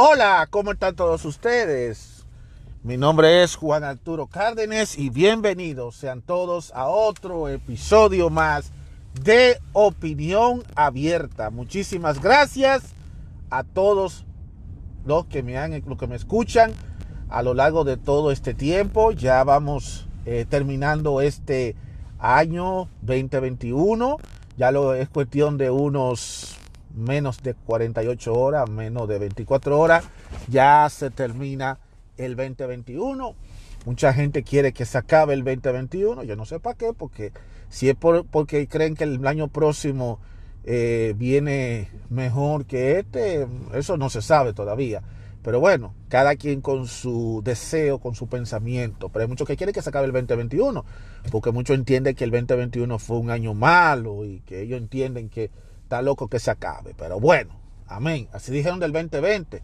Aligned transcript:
Hola, 0.00 0.46
¿cómo 0.48 0.70
están 0.70 0.94
todos 0.94 1.24
ustedes? 1.24 2.24
Mi 2.84 2.96
nombre 2.96 3.42
es 3.42 3.56
Juan 3.56 3.82
Arturo 3.82 4.28
Cárdenas 4.28 4.96
y 4.96 5.10
bienvenidos 5.10 5.96
sean 5.96 6.22
todos 6.22 6.70
a 6.76 6.86
otro 6.86 7.48
episodio 7.48 8.30
más 8.30 8.70
de 9.24 9.58
Opinión 9.72 10.62
Abierta. 10.76 11.50
Muchísimas 11.50 12.22
gracias 12.22 12.84
a 13.50 13.64
todos 13.64 14.24
los 15.04 15.26
que 15.26 15.42
me 15.42 15.58
han, 15.58 15.82
los 15.84 15.98
que 15.98 16.06
me 16.06 16.14
escuchan 16.14 16.70
a 17.28 17.42
lo 17.42 17.54
largo 17.54 17.82
de 17.82 17.96
todo 17.96 18.30
este 18.30 18.54
tiempo. 18.54 19.10
Ya 19.10 19.42
vamos 19.42 20.06
eh, 20.26 20.46
terminando 20.48 21.20
este 21.20 21.74
año 22.20 22.88
2021. 23.02 24.18
Ya 24.56 24.70
lo 24.70 24.94
es 24.94 25.08
cuestión 25.08 25.58
de 25.58 25.70
unos 25.72 26.57
menos 26.94 27.42
de 27.42 27.54
48 27.54 28.32
horas, 28.34 28.68
menos 28.68 29.08
de 29.08 29.18
24 29.18 29.78
horas, 29.78 30.04
ya 30.48 30.88
se 30.90 31.10
termina 31.10 31.78
el 32.16 32.36
2021. 32.36 33.34
Mucha 33.86 34.12
gente 34.12 34.42
quiere 34.42 34.72
que 34.72 34.84
se 34.84 34.98
acabe 34.98 35.34
el 35.34 35.44
2021, 35.44 36.24
yo 36.24 36.36
no 36.36 36.44
sé 36.44 36.60
para 36.60 36.76
qué, 36.76 36.92
porque 36.92 37.32
si 37.68 37.88
es 37.88 37.94
por, 37.94 38.26
porque 38.26 38.66
creen 38.66 38.94
que 38.94 39.04
el 39.04 39.26
año 39.26 39.48
próximo 39.48 40.20
eh, 40.64 41.14
viene 41.16 41.90
mejor 42.10 42.66
que 42.66 42.98
este, 42.98 43.46
eso 43.74 43.96
no 43.96 44.10
se 44.10 44.20
sabe 44.20 44.52
todavía. 44.52 45.02
Pero 45.42 45.60
bueno, 45.60 45.94
cada 46.08 46.36
quien 46.36 46.60
con 46.60 46.86
su 46.86 47.40
deseo, 47.44 48.00
con 48.00 48.14
su 48.14 48.26
pensamiento. 48.26 49.08
Pero 49.08 49.22
hay 49.22 49.28
muchos 49.28 49.46
que 49.46 49.56
quieren 49.56 49.72
que 49.72 49.80
se 49.80 49.88
acabe 49.88 50.06
el 50.06 50.12
2021, 50.12 50.84
porque 51.30 51.52
muchos 51.52 51.76
entienden 51.76 52.14
que 52.14 52.24
el 52.24 52.30
2021 52.30 52.98
fue 52.98 53.18
un 53.18 53.30
año 53.30 53.54
malo 53.54 54.24
y 54.24 54.40
que 54.40 54.60
ellos 54.60 54.78
entienden 54.78 55.30
que 55.30 55.50
está 55.88 56.02
loco 56.02 56.28
que 56.28 56.38
se 56.38 56.50
acabe. 56.50 56.94
Pero 56.96 57.18
bueno, 57.18 57.58
amén. 57.86 58.28
Así 58.32 58.52
dijeron 58.52 58.78
del 58.78 58.92
2020. 58.92 59.62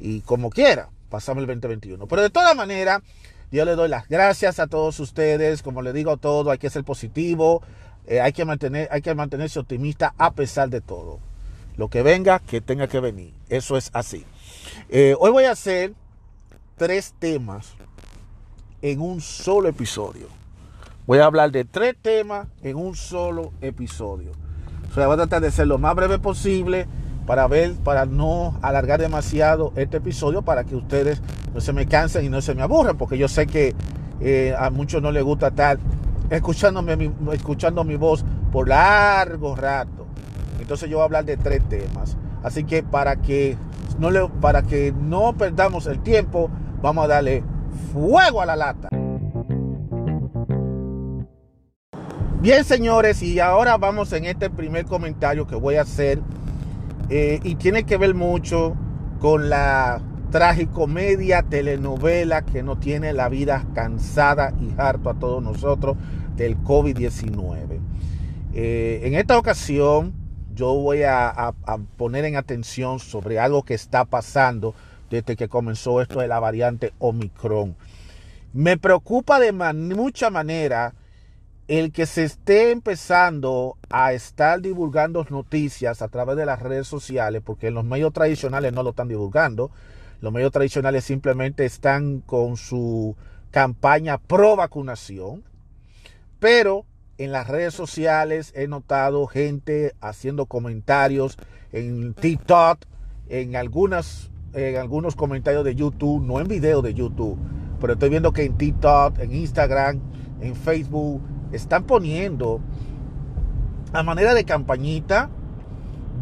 Y 0.00 0.22
como 0.22 0.48
quiera, 0.48 0.88
pasamos 1.10 1.42
el 1.42 1.46
2021. 1.46 2.06
Pero 2.06 2.22
de 2.22 2.30
todas 2.30 2.56
maneras, 2.56 3.02
yo 3.50 3.66
le 3.66 3.74
doy 3.76 3.90
las 3.90 4.08
gracias 4.08 4.58
a 4.58 4.66
todos 4.66 4.98
ustedes. 4.98 5.62
Como 5.62 5.82
le 5.82 5.92
digo 5.92 6.16
todo, 6.16 6.50
hay 6.50 6.58
que 6.58 6.70
ser 6.70 6.84
positivo. 6.84 7.62
Eh, 8.06 8.20
hay, 8.22 8.32
que 8.32 8.46
mantener, 8.46 8.88
hay 8.90 9.02
que 9.02 9.14
mantenerse 9.14 9.60
optimista 9.60 10.14
a 10.16 10.32
pesar 10.32 10.70
de 10.70 10.80
todo. 10.80 11.20
Lo 11.76 11.88
que 11.88 12.02
venga, 12.02 12.38
que 12.38 12.62
tenga 12.62 12.88
que 12.88 13.00
venir. 13.00 13.34
Eso 13.50 13.76
es 13.76 13.90
así. 13.92 14.24
Eh, 14.88 15.14
hoy 15.20 15.30
voy 15.30 15.44
a 15.44 15.52
hacer 15.52 15.92
tres 16.76 17.14
temas 17.18 17.74
en 18.80 19.00
un 19.00 19.20
solo 19.20 19.68
episodio. 19.68 20.28
Voy 21.06 21.18
a 21.18 21.26
hablar 21.26 21.52
de 21.52 21.66
tres 21.66 21.94
temas 22.00 22.48
en 22.62 22.76
un 22.76 22.96
solo 22.96 23.52
episodio. 23.60 24.32
Voy 24.94 25.04
a 25.04 25.16
tratar 25.16 25.40
de 25.40 25.50
ser 25.50 25.66
lo 25.68 25.78
más 25.78 25.94
breve 25.94 26.18
posible 26.18 26.86
para 27.26 27.46
ver, 27.46 27.72
para 27.76 28.04
no 28.04 28.58
alargar 28.60 29.00
demasiado 29.00 29.72
este 29.74 29.96
episodio, 29.96 30.42
para 30.42 30.64
que 30.64 30.76
ustedes 30.76 31.22
no 31.54 31.60
se 31.60 31.72
me 31.72 31.86
cansen 31.86 32.26
y 32.26 32.28
no 32.28 32.42
se 32.42 32.54
me 32.54 32.62
aburran, 32.62 32.98
porque 32.98 33.16
yo 33.16 33.26
sé 33.26 33.46
que 33.46 33.74
eh, 34.20 34.54
a 34.58 34.68
muchos 34.68 35.00
no 35.00 35.10
les 35.10 35.24
gusta 35.24 35.48
estar 35.48 35.78
escuchándome, 36.28 37.10
escuchando 37.32 37.84
mi 37.84 37.96
voz 37.96 38.22
por 38.52 38.68
largo 38.68 39.56
rato. 39.56 40.06
Entonces 40.60 40.90
yo 40.90 40.98
voy 40.98 41.02
a 41.02 41.06
hablar 41.06 41.24
de 41.24 41.38
tres 41.38 41.66
temas. 41.68 42.18
Así 42.42 42.64
que 42.64 42.82
para 42.82 43.16
que 43.16 43.56
no 43.98 45.32
perdamos 45.32 45.86
el 45.86 46.00
tiempo, 46.00 46.50
vamos 46.82 47.06
a 47.06 47.08
darle 47.08 47.42
fuego 47.92 48.42
a 48.42 48.46
la 48.46 48.56
lata. 48.56 48.88
Bien, 52.42 52.64
señores, 52.64 53.22
y 53.22 53.38
ahora 53.38 53.76
vamos 53.76 54.12
en 54.12 54.24
este 54.24 54.50
primer 54.50 54.84
comentario 54.84 55.46
que 55.46 55.54
voy 55.54 55.76
a 55.76 55.82
hacer. 55.82 56.18
Eh, 57.08 57.38
y 57.44 57.54
tiene 57.54 57.84
que 57.84 57.96
ver 57.96 58.16
mucho 58.16 58.74
con 59.20 59.48
la 59.48 60.02
tragicomedia 60.32 61.44
telenovela 61.44 62.42
que 62.42 62.64
nos 62.64 62.80
tiene 62.80 63.12
la 63.12 63.28
vida 63.28 63.64
cansada 63.76 64.52
y 64.60 64.74
harto 64.76 65.08
a 65.08 65.14
todos 65.14 65.40
nosotros 65.40 65.96
del 66.34 66.58
COVID-19. 66.58 67.78
Eh, 68.54 69.02
en 69.04 69.14
esta 69.14 69.38
ocasión, 69.38 70.12
yo 70.52 70.74
voy 70.74 71.04
a, 71.04 71.28
a, 71.28 71.78
poner 71.96 72.24
en 72.24 72.34
atención 72.34 72.98
sobre 72.98 73.38
algo 73.38 73.62
que 73.62 73.74
está 73.74 74.04
pasando 74.04 74.74
desde 75.10 75.36
que 75.36 75.46
comenzó 75.46 76.02
esto 76.02 76.18
de 76.18 76.26
la 76.26 76.40
variante 76.40 76.92
Omicron. 76.98 77.76
Me 78.52 78.78
preocupa 78.78 79.38
de 79.38 79.52
mucha 79.52 80.28
manera 80.28 80.92
el 81.68 81.92
que 81.92 82.06
se 82.06 82.24
esté 82.24 82.70
empezando 82.70 83.76
a 83.88 84.12
estar 84.12 84.60
divulgando 84.60 85.24
noticias 85.30 86.02
a 86.02 86.08
través 86.08 86.36
de 86.36 86.46
las 86.46 86.60
redes 86.60 86.86
sociales, 86.86 87.42
porque 87.44 87.70
los 87.70 87.84
medios 87.84 88.12
tradicionales 88.12 88.72
no 88.72 88.82
lo 88.82 88.90
están 88.90 89.08
divulgando, 89.08 89.70
los 90.20 90.32
medios 90.32 90.52
tradicionales 90.52 91.04
simplemente 91.04 91.64
están 91.64 92.20
con 92.20 92.56
su 92.56 93.16
campaña 93.50 94.18
pro 94.18 94.56
vacunación, 94.56 95.44
pero 96.38 96.84
en 97.18 97.32
las 97.32 97.48
redes 97.48 97.74
sociales 97.74 98.52
he 98.56 98.66
notado 98.66 99.26
gente 99.26 99.94
haciendo 100.00 100.46
comentarios 100.46 101.36
en 101.72 102.14
TikTok, 102.14 102.84
en 103.28 103.56
algunas 103.56 104.30
en 104.54 104.76
algunos 104.76 105.16
comentarios 105.16 105.64
de 105.64 105.74
YouTube, 105.74 106.22
no 106.22 106.38
en 106.38 106.48
videos 106.48 106.82
de 106.82 106.92
YouTube, 106.92 107.38
pero 107.80 107.94
estoy 107.94 108.10
viendo 108.10 108.32
que 108.32 108.44
en 108.44 108.58
TikTok, 108.58 109.18
en 109.18 109.34
Instagram, 109.34 110.00
en 110.40 110.54
Facebook, 110.54 111.22
están 111.52 111.84
poniendo 111.84 112.60
a 113.92 114.02
manera 114.02 114.34
de 114.34 114.44
campañita 114.44 115.30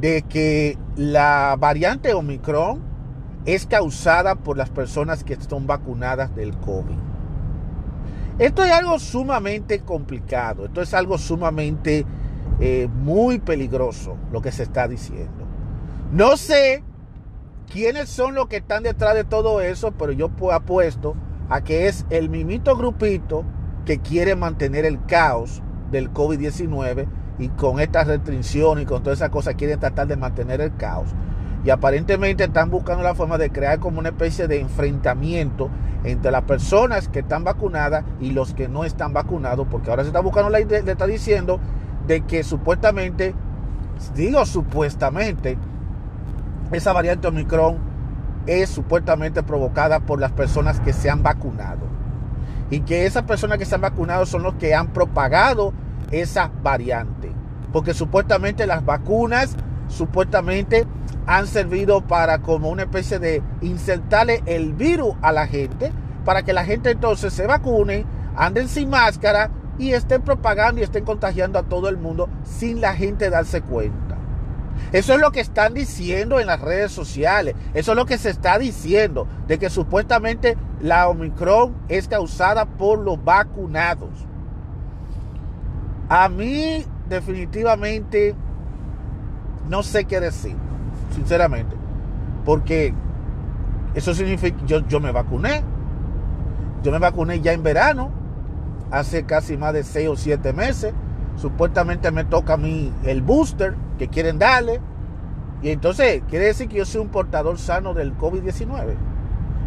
de 0.00 0.22
que 0.22 0.78
la 0.96 1.56
variante 1.58 2.14
Omicron 2.14 2.80
es 3.46 3.66
causada 3.66 4.34
por 4.34 4.56
las 4.56 4.70
personas 4.70 5.24
que 5.24 5.34
están 5.34 5.66
vacunadas 5.66 6.34
del 6.34 6.56
COVID. 6.56 6.98
Esto 8.38 8.64
es 8.64 8.72
algo 8.72 8.98
sumamente 8.98 9.80
complicado, 9.80 10.64
esto 10.64 10.80
es 10.80 10.94
algo 10.94 11.18
sumamente 11.18 12.06
eh, 12.58 12.88
muy 12.92 13.38
peligroso 13.38 14.16
lo 14.32 14.40
que 14.40 14.52
se 14.52 14.62
está 14.62 14.88
diciendo. 14.88 15.46
No 16.10 16.36
sé 16.36 16.82
quiénes 17.70 18.08
son 18.08 18.34
los 18.34 18.48
que 18.48 18.56
están 18.56 18.82
detrás 18.82 19.14
de 19.14 19.24
todo 19.24 19.60
eso, 19.60 19.92
pero 19.92 20.12
yo 20.12 20.30
apuesto 20.52 21.14
a 21.48 21.62
que 21.62 21.88
es 21.88 22.06
el 22.10 22.30
mimito 22.30 22.76
grupito 22.76 23.44
que 23.84 23.98
quiere 23.98 24.36
mantener 24.36 24.84
el 24.84 25.04
caos 25.04 25.62
del 25.90 26.12
COVID-19 26.12 27.06
y 27.38 27.48
con 27.48 27.80
estas 27.80 28.06
restricciones 28.06 28.84
y 28.84 28.86
con 28.86 29.02
todas 29.02 29.18
esas 29.18 29.30
cosas 29.30 29.54
quieren 29.54 29.80
tratar 29.80 30.06
de 30.06 30.16
mantener 30.16 30.60
el 30.60 30.74
caos. 30.76 31.08
Y 31.64 31.70
aparentemente 31.70 32.44
están 32.44 32.70
buscando 32.70 33.02
la 33.02 33.14
forma 33.14 33.38
de 33.38 33.50
crear 33.50 33.80
como 33.80 33.98
una 33.98 34.10
especie 34.10 34.48
de 34.48 34.60
enfrentamiento 34.60 35.70
entre 36.04 36.30
las 36.30 36.42
personas 36.42 37.08
que 37.08 37.20
están 37.20 37.44
vacunadas 37.44 38.04
y 38.20 38.30
los 38.30 38.54
que 38.54 38.68
no 38.68 38.84
están 38.84 39.12
vacunados, 39.12 39.66
porque 39.70 39.90
ahora 39.90 40.02
se 40.02 40.08
está 40.08 40.20
buscando 40.20 40.48
la 40.48 40.60
idea, 40.60 40.82
le 40.82 40.92
está 40.92 41.06
diciendo 41.06 41.60
de 42.06 42.22
que 42.22 42.42
supuestamente, 42.42 43.34
digo 44.14 44.44
supuestamente, 44.46 45.58
esa 46.72 46.92
variante 46.92 47.28
Omicron 47.28 47.76
es 48.46 48.70
supuestamente 48.70 49.42
provocada 49.42 50.00
por 50.00 50.18
las 50.18 50.32
personas 50.32 50.80
que 50.80 50.94
se 50.94 51.10
han 51.10 51.22
vacunado 51.22 51.99
y 52.70 52.80
que 52.80 53.06
esas 53.06 53.24
personas 53.24 53.58
que 53.58 53.64
se 53.64 53.74
han 53.74 54.26
son 54.26 54.42
los 54.42 54.54
que 54.54 54.74
han 54.74 54.88
propagado 54.88 55.72
esa 56.10 56.50
variante. 56.62 57.30
Porque 57.72 57.94
supuestamente 57.94 58.66
las 58.66 58.84
vacunas 58.84 59.56
supuestamente 59.88 60.86
han 61.26 61.46
servido 61.46 62.00
para 62.00 62.38
como 62.38 62.70
una 62.70 62.82
especie 62.82 63.18
de 63.18 63.42
insertarle 63.60 64.42
el 64.46 64.72
virus 64.72 65.14
a 65.22 65.32
la 65.32 65.46
gente, 65.46 65.92
para 66.24 66.42
que 66.42 66.52
la 66.52 66.64
gente 66.64 66.90
entonces 66.90 67.32
se 67.32 67.46
vacune, 67.46 68.04
anden 68.36 68.68
sin 68.68 68.90
máscara 68.90 69.50
y 69.78 69.92
estén 69.92 70.22
propagando 70.22 70.80
y 70.80 70.84
estén 70.84 71.04
contagiando 71.04 71.58
a 71.58 71.64
todo 71.64 71.88
el 71.88 71.96
mundo 71.96 72.28
sin 72.44 72.80
la 72.80 72.94
gente 72.94 73.30
darse 73.30 73.62
cuenta. 73.62 74.16
Eso 74.92 75.14
es 75.14 75.20
lo 75.20 75.30
que 75.30 75.40
están 75.40 75.74
diciendo 75.74 76.40
en 76.40 76.46
las 76.46 76.60
redes 76.60 76.90
sociales. 76.92 77.54
Eso 77.74 77.92
es 77.92 77.96
lo 77.96 78.06
que 78.06 78.18
se 78.18 78.30
está 78.30 78.58
diciendo, 78.58 79.26
de 79.46 79.58
que 79.58 79.70
supuestamente 79.70 80.56
la 80.80 81.08
Omicron 81.08 81.74
es 81.88 82.08
causada 82.08 82.64
por 82.64 82.98
los 82.98 83.22
vacunados. 83.22 84.10
A 86.08 86.28
mí 86.28 86.84
definitivamente 87.08 88.34
no 89.68 89.82
sé 89.82 90.04
qué 90.04 90.20
decir, 90.20 90.56
sinceramente. 91.14 91.76
Porque 92.44 92.94
eso 93.94 94.14
significa, 94.14 94.58
yo, 94.66 94.80
yo 94.88 95.00
me 95.00 95.12
vacuné. 95.12 95.62
Yo 96.82 96.90
me 96.90 96.98
vacuné 96.98 97.40
ya 97.40 97.52
en 97.52 97.62
verano, 97.62 98.10
hace 98.90 99.24
casi 99.24 99.58
más 99.58 99.74
de 99.74 99.84
6 99.84 100.08
o 100.08 100.16
7 100.16 100.52
meses. 100.54 100.94
Supuestamente 101.36 102.10
me 102.10 102.24
toca 102.24 102.54
a 102.54 102.56
mí 102.56 102.92
el 103.04 103.20
booster 103.22 103.76
que 103.98 104.08
quieren 104.08 104.38
darle. 104.38 104.80
Y 105.62 105.70
entonces, 105.70 106.22
quiere 106.28 106.46
decir 106.46 106.68
que 106.68 106.78
yo 106.78 106.86
soy 106.86 107.02
un 107.02 107.08
portador 107.08 107.58
sano 107.58 107.92
del 107.92 108.16
COVID-19. 108.16 109.09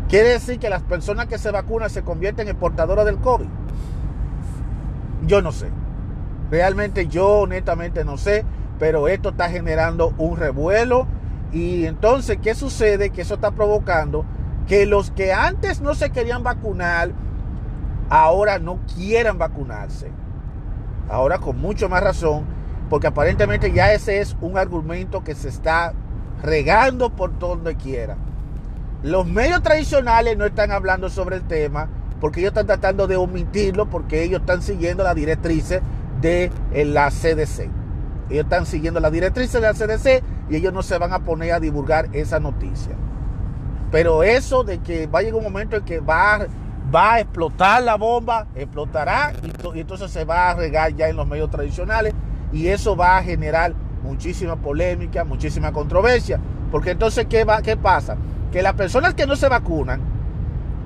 Quiere 0.10 0.30
decir 0.30 0.60
que 0.60 0.70
las 0.70 0.84
personas 0.84 1.28
que 1.28 1.38
se 1.38 1.52
vacunan 1.52 1.90
se 1.90 2.04
convierten 2.04 2.48
en 2.48 2.56
portadoras 2.56 3.06
del 3.06 3.18
COVID. 3.18 3.48
Yo 5.26 5.42
no 5.42 5.52
sé. 5.52 5.70
Realmente 6.52 7.08
yo 7.08 7.40
honestamente 7.40 8.04
no 8.06 8.18
sé, 8.18 8.46
pero 8.80 9.08
esto 9.08 9.30
está 9.30 9.50
generando 9.50 10.14
un 10.18 10.38
revuelo 10.38 11.08
Y 11.52 11.86
entonces, 11.86 12.38
¿qué 12.42 12.56
sucede? 12.56 13.12
Que 13.12 13.22
eso 13.22 13.36
está 13.36 13.52
provocando 13.52 14.26
que 14.68 14.86
los 14.86 15.12
que 15.12 15.34
antes 15.34 15.82
no 15.82 15.94
se 15.94 16.10
querían 16.10 16.44
vacunar, 16.44 17.12
ahora 18.10 18.60
no 18.60 18.80
quieran 18.96 19.38
vacunarse. 19.38 20.12
Ahora 21.10 21.38
con 21.38 21.60
mucho 21.60 21.90
más 21.90 22.02
razón, 22.04 22.46
porque 22.90 23.08
aparentemente 23.08 23.72
ya 23.72 23.94
ese 23.94 24.20
es 24.20 24.36
un 24.42 24.58
argumento 24.58 25.24
que 25.24 25.36
se 25.36 25.50
está 25.50 25.94
regando 26.42 27.10
por 27.10 27.38
donde 27.38 27.76
quiera. 27.76 28.18
Los 29.04 29.28
medios 29.28 29.62
tradicionales 29.62 30.38
no 30.38 30.46
están 30.46 30.72
hablando 30.72 31.10
sobre 31.10 31.36
el 31.36 31.44
tema 31.44 31.90
porque 32.22 32.40
ellos 32.40 32.52
están 32.52 32.68
tratando 32.68 33.06
de 33.06 33.18
omitirlo 33.18 33.90
porque 33.90 34.24
ellos 34.24 34.40
están 34.40 34.62
siguiendo 34.62 35.04
las 35.04 35.14
directrices 35.14 35.82
de 36.22 36.50
la 36.72 37.10
CDC. 37.10 37.70
Ellos 38.30 38.46
están 38.46 38.66
siguiendo 38.66 39.02
las 39.02 39.12
directrices 39.12 39.62
de 39.62 39.62
la 39.62 39.74
CDC 39.74 40.24
y 40.50 40.56
ellos 40.56 40.72
no 40.72 40.82
se 40.84 40.98
van 40.98 41.12
a 41.12 41.20
poner 41.20 41.52
a 41.52 41.60
divulgar 41.60 42.08
esa 42.14 42.40
noticia. 42.40 42.96
Pero 43.92 44.24
eso 44.24 44.64
de 44.64 44.80
que 44.80 45.06
va 45.08 45.20
a 45.20 45.22
llegar 45.22 45.40
un 45.40 45.44
momento 45.44 45.76
en 45.76 45.84
que 45.84 46.00
va, 46.00 46.48
a 46.94 47.20
explotar 47.20 47.84
la 47.84 47.96
bomba, 47.96 48.48
explotará 48.56 49.34
y, 49.74 49.82
entonces 49.82 50.12
se 50.12 50.24
va 50.24 50.52
a 50.52 50.54
regar 50.56 50.96
ya 50.96 51.10
en 51.10 51.18
los 51.18 51.28
medios 51.28 51.52
tradicionales 51.52 52.14
y 52.54 52.68
eso 52.68 52.96
va 52.96 53.18
a 53.18 53.24
generar 53.24 53.74
muchísima 54.02 54.56
polémica, 54.56 55.26
muchísima 55.26 55.74
controversia. 55.74 56.40
Porque 56.72 56.92
entonces, 56.92 57.26
¿qué, 57.30 57.44
va, 57.44 57.62
qué 57.62 57.76
pasa? 57.76 58.16
Que 58.54 58.62
las 58.62 58.74
personas 58.74 59.16
que 59.16 59.26
no 59.26 59.36
se 59.36 59.50
vacunan 59.50 60.00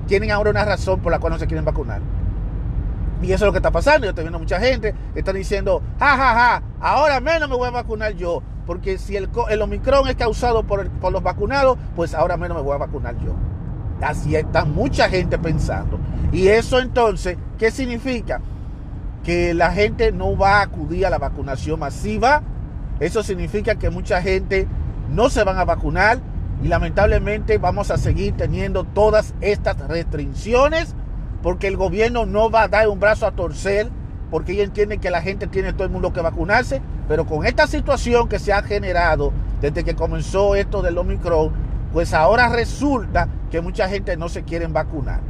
tienen 0.06 0.30
ahora 0.30 0.50
una 0.50 0.64
razón 0.64 1.00
por 1.00 1.12
la 1.12 1.20
cual 1.20 1.34
no 1.34 1.38
se 1.38 1.46
quieren 1.46 1.66
vacunar. 1.66 2.00
Y 3.20 3.26
eso 3.26 3.44
es 3.44 3.46
lo 3.46 3.52
que 3.52 3.58
está 3.58 3.70
pasando. 3.70 4.06
Yo 4.06 4.10
estoy 4.10 4.24
viendo 4.24 4.38
mucha 4.38 4.58
gente 4.58 4.94
que 5.12 5.18
está 5.18 5.34
diciendo, 5.34 5.82
ja, 5.98 6.16
ja, 6.16 6.34
ja, 6.34 6.62
ahora 6.80 7.20
menos 7.20 7.48
me 7.48 7.56
voy 7.56 7.68
a 7.68 7.72
vacunar 7.72 8.14
yo. 8.14 8.42
Porque 8.66 8.96
si 8.96 9.16
el, 9.16 9.28
Omicron 9.60 10.08
es 10.08 10.16
causado 10.16 10.62
por, 10.62 10.88
por 10.88 11.12
los 11.12 11.22
vacunados, 11.22 11.76
pues 11.94 12.14
ahora 12.14 12.38
menos 12.38 12.56
me 12.56 12.62
voy 12.62 12.74
a 12.74 12.78
vacunar 12.78 13.18
yo. 13.18 13.34
Así 14.00 14.34
está 14.34 14.64
mucha 14.64 15.10
gente 15.10 15.38
pensando. 15.38 15.98
Y 16.32 16.48
eso 16.48 16.78
entonces, 16.78 17.36
¿qué 17.58 17.70
significa? 17.70 18.40
Que 19.24 19.52
la 19.52 19.72
gente 19.72 20.10
no 20.10 20.38
va 20.38 20.60
a 20.60 20.62
acudir 20.62 21.04
a 21.04 21.10
la 21.10 21.18
vacunación 21.18 21.80
masiva. 21.80 22.42
Eso 22.98 23.22
significa 23.22 23.74
que 23.74 23.90
mucha 23.90 24.22
gente 24.22 24.66
no 25.10 25.28
se 25.28 25.44
van 25.44 25.58
a 25.58 25.64
vacunar 25.64 26.18
y 26.62 26.68
lamentablemente 26.68 27.58
vamos 27.58 27.90
a 27.90 27.98
seguir 27.98 28.36
teniendo 28.36 28.84
todas 28.84 29.34
estas 29.40 29.76
restricciones 29.88 30.94
porque 31.42 31.68
el 31.68 31.76
gobierno 31.76 32.26
no 32.26 32.50
va 32.50 32.62
a 32.62 32.68
dar 32.68 32.88
un 32.88 32.98
brazo 32.98 33.26
a 33.26 33.32
torcer 33.32 33.88
porque 34.30 34.52
ellos 34.52 34.66
entienden 34.66 35.00
que 35.00 35.10
la 35.10 35.22
gente 35.22 35.46
tiene 35.46 35.72
todo 35.72 35.84
el 35.84 35.90
mundo 35.90 36.12
que 36.12 36.20
vacunarse, 36.20 36.82
pero 37.06 37.24
con 37.24 37.46
esta 37.46 37.66
situación 37.66 38.28
que 38.28 38.38
se 38.38 38.52
ha 38.52 38.62
generado 38.62 39.32
desde 39.60 39.84
que 39.84 39.94
comenzó 39.94 40.54
esto 40.54 40.82
del 40.82 40.98
Omicron, 40.98 41.52
pues 41.92 42.12
ahora 42.12 42.48
resulta 42.48 43.28
que 43.50 43.60
mucha 43.62 43.88
gente 43.88 44.16
no 44.16 44.28
se 44.28 44.42
quiere 44.42 44.66
vacunar. 44.66 45.20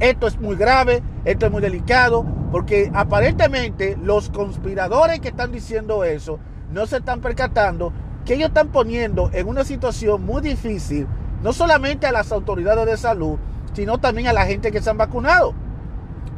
Esto 0.00 0.26
es 0.26 0.38
muy 0.38 0.56
grave, 0.56 1.02
esto 1.24 1.46
es 1.46 1.52
muy 1.52 1.62
delicado, 1.62 2.24
porque 2.52 2.90
aparentemente 2.94 3.96
los 4.02 4.28
conspiradores 4.28 5.20
que 5.20 5.28
están 5.28 5.50
diciendo 5.50 6.04
eso 6.04 6.38
no 6.70 6.86
se 6.86 6.98
están 6.98 7.20
percatando 7.20 7.92
que 8.28 8.34
ellos 8.34 8.48
están 8.48 8.68
poniendo 8.68 9.30
en 9.32 9.48
una 9.48 9.64
situación 9.64 10.22
muy 10.22 10.42
difícil, 10.42 11.06
no 11.42 11.54
solamente 11.54 12.06
a 12.06 12.12
las 12.12 12.30
autoridades 12.30 12.84
de 12.84 12.98
salud, 12.98 13.38
sino 13.72 13.96
también 13.96 14.28
a 14.28 14.34
la 14.34 14.44
gente 14.44 14.70
que 14.70 14.82
se 14.82 14.90
han 14.90 14.98
vacunado. 14.98 15.54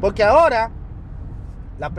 Porque 0.01 0.23
ahora 0.23 0.71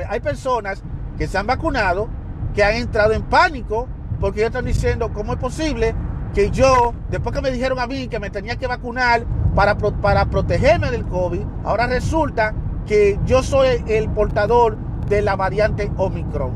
hay 0.08 0.20
personas 0.22 0.82
que 1.18 1.28
se 1.28 1.38
han 1.38 1.46
vacunado, 1.46 2.08
que 2.56 2.64
han 2.64 2.76
entrado 2.76 3.12
en 3.12 3.24
pánico, 3.24 3.90
porque 4.22 4.40
ellos 4.40 4.52
están 4.52 4.64
diciendo, 4.64 5.12
¿cómo 5.14 5.34
es 5.34 5.40
posible 5.40 5.94
que 6.34 6.52
yo, 6.52 6.94
después 7.10 7.36
que 7.36 7.42
me 7.42 7.52
dijeron 7.52 7.78
a 7.78 7.86
mí 7.86 8.08
que 8.08 8.22
me 8.22 8.30
tenía 8.30 8.56
que 8.56 8.68
vacunar 8.68 9.26
para, 9.56 9.76
para 9.76 10.26
protegerme 10.28 10.90
del 10.90 11.06
COVID, 11.06 11.44
ahora 11.66 11.88
resulta 11.88 12.54
que 12.88 13.20
yo 13.26 13.44
soy 13.44 13.84
el 13.88 14.10
portador 14.10 14.78
de 15.10 15.22
la 15.22 15.36
variante 15.36 15.92
Omicron? 15.98 16.54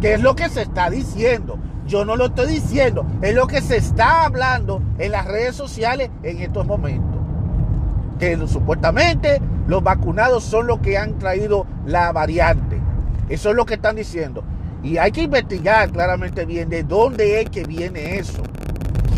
Que 0.00 0.14
es 0.14 0.22
lo 0.22 0.34
que 0.34 0.48
se 0.48 0.62
está 0.62 0.88
diciendo. 0.88 1.58
Yo 1.86 2.04
no 2.04 2.16
lo 2.16 2.26
estoy 2.26 2.46
diciendo, 2.46 3.06
es 3.20 3.34
lo 3.34 3.46
que 3.46 3.60
se 3.60 3.76
está 3.76 4.24
hablando 4.24 4.82
en 4.98 5.12
las 5.12 5.26
redes 5.26 5.54
sociales 5.54 6.10
en 6.22 6.40
estos 6.40 6.66
momentos. 6.66 7.20
Que 8.18 8.38
supuestamente 8.46 9.40
los 9.66 9.82
vacunados 9.82 10.44
son 10.44 10.66
los 10.66 10.78
que 10.80 10.96
han 10.96 11.18
traído 11.18 11.66
la 11.84 12.12
variante. 12.12 12.80
Eso 13.28 13.50
es 13.50 13.56
lo 13.56 13.66
que 13.66 13.74
están 13.74 13.96
diciendo. 13.96 14.42
Y 14.82 14.98
hay 14.98 15.12
que 15.12 15.22
investigar 15.22 15.90
claramente 15.90 16.44
bien 16.44 16.68
de 16.68 16.84
dónde 16.84 17.40
es 17.40 17.50
que 17.50 17.64
viene 17.64 18.18
eso. 18.18 18.42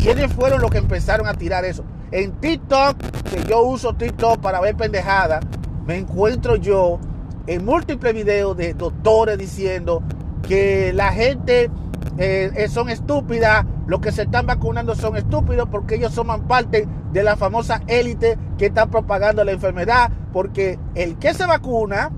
¿Quiénes 0.01 0.33
fueron 0.33 0.61
los 0.61 0.71
que 0.71 0.79
empezaron 0.79 1.27
a 1.27 1.35
tirar 1.35 1.65
eso? 1.65 1.85
En 2.11 2.33
TikTok, 2.33 2.97
que 3.31 3.45
yo 3.49 3.63
uso 3.63 3.95
TikTok 3.95 4.41
para 4.41 4.61
ver 4.61 4.77
pendejadas, 4.77 5.45
me 5.87 5.99
encuentro 5.99 6.57
yo 6.57 6.99
en 7.47 7.65
múltiples 7.65 8.15
videos 8.15 8.57
de 8.57 8.75
doctores 8.75 9.39
diciendo 9.39 10.03
que 10.47 10.93
la 10.93 11.13
gente 11.13 11.71
eh, 12.19 12.51
eh, 12.55 12.69
son 12.69 12.89
estúpidas, 12.89 13.65
los 13.87 14.01
que 14.01 14.13
se 14.13 14.23
están 14.23 14.47
vacunando 14.47 14.95
son 14.95 15.17
estúpidos 15.17 15.69
porque 15.71 15.97
ellos 15.97 16.15
forman 16.15 16.47
parte 16.47 16.89
de 17.13 17.23
la 17.23 17.37
famosa 17.37 17.83
élite 17.87 18.39
que 18.57 18.67
está 18.67 18.87
propagando 18.87 19.45
la 19.45 19.53
enfermedad, 19.53 20.11
porque 20.33 20.79
el 20.95 21.19
que 21.19 21.35
se 21.35 21.47
vacuna 21.47 22.11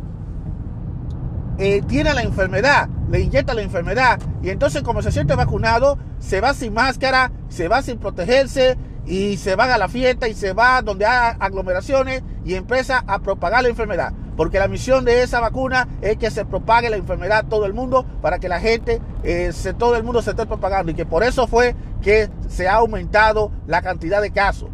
eh, 1.59 1.83
tiene 1.83 2.15
la 2.15 2.23
enfermedad, 2.23 2.89
le 3.11 3.21
inyecta 3.21 3.55
la 3.55 3.63
enfermedad 3.63 4.21
y 4.43 4.51
entonces 4.51 4.83
como 4.83 5.03
se 5.03 5.11
siente 5.11 5.35
vacunado, 5.35 5.99
se 6.21 6.41
va 6.41 6.55
sin 6.55 6.73
máscara, 6.73 7.33
se 7.49 7.67
va 7.67 7.83
sin 7.83 7.99
protegerse 7.99 8.77
y 9.07 9.37
se 9.39 9.57
va 9.57 9.75
a 9.75 9.79
la 9.79 9.89
fiesta 9.89 10.29
y 10.29 10.35
se 10.35 10.53
va 10.53 10.83
donde 10.83 11.07
hay 11.07 11.35
aglomeraciones 11.41 12.23
y 12.45 12.55
empieza 12.55 13.03
a 13.07 13.19
propagar 13.19 13.63
la 13.63 13.71
enfermedad. 13.71 14.13
Porque 14.39 14.61
la 14.61 14.69
misión 14.69 15.05
de 15.05 15.25
esa 15.25 15.41
vacuna 15.41 15.89
es 16.01 16.17
que 16.17 16.31
se 16.31 16.45
propague 16.45 16.89
la 16.91 16.97
enfermedad 16.97 17.39
a 17.39 17.43
todo 17.43 17.67
el 17.67 17.75
mundo 17.75 18.07
para 18.23 18.39
que 18.39 18.49
la 18.49 18.61
gente, 18.61 19.03
eh, 19.25 19.51
se, 19.53 19.75
todo 19.75 19.97
el 19.97 20.05
mundo 20.05 20.23
se 20.23 20.31
esté 20.31 20.47
propagando. 20.47 20.93
Y 20.93 20.95
que 20.95 21.05
por 21.05 21.25
eso 21.25 21.49
fue 21.49 21.75
que 22.03 22.31
se 22.47 22.69
ha 22.69 22.77
aumentado 22.77 23.51
la 23.67 23.83
cantidad 23.83 24.23
de 24.23 24.31
casos. 24.31 24.69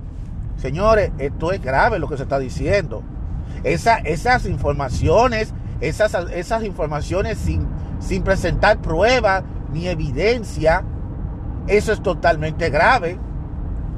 Señores, 0.58 1.12
esto 1.16 1.50
es 1.50 1.62
grave 1.62 1.98
lo 1.98 2.08
que 2.08 2.18
se 2.18 2.24
está 2.24 2.38
diciendo. 2.38 3.02
esas 3.64 4.44
informaciones, 4.44 5.54
esas, 5.80 6.14
esas 6.34 6.62
informaciones 6.62 7.38
sin, 7.38 7.66
sin 8.00 8.22
presentar 8.22 8.82
pruebas 8.82 9.44
ni 9.72 9.88
evidencia, 9.88 10.84
eso 11.68 11.90
es 11.94 12.02
totalmente 12.02 12.68
grave. 12.68 13.18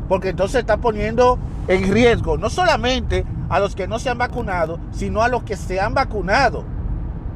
Porque 0.08 0.28
entonces 0.28 0.60
está 0.60 0.76
poniendo 0.76 1.40
en 1.66 1.92
riesgo 1.92 2.38
no 2.38 2.50
solamente 2.50 3.24
a 3.48 3.60
los 3.60 3.74
que 3.74 3.86
no 3.86 3.98
se 3.98 4.10
han 4.10 4.18
vacunado, 4.18 4.78
sino 4.92 5.22
a 5.22 5.28
los 5.28 5.42
que 5.42 5.56
se 5.56 5.80
han 5.80 5.94
vacunado. 5.94 6.64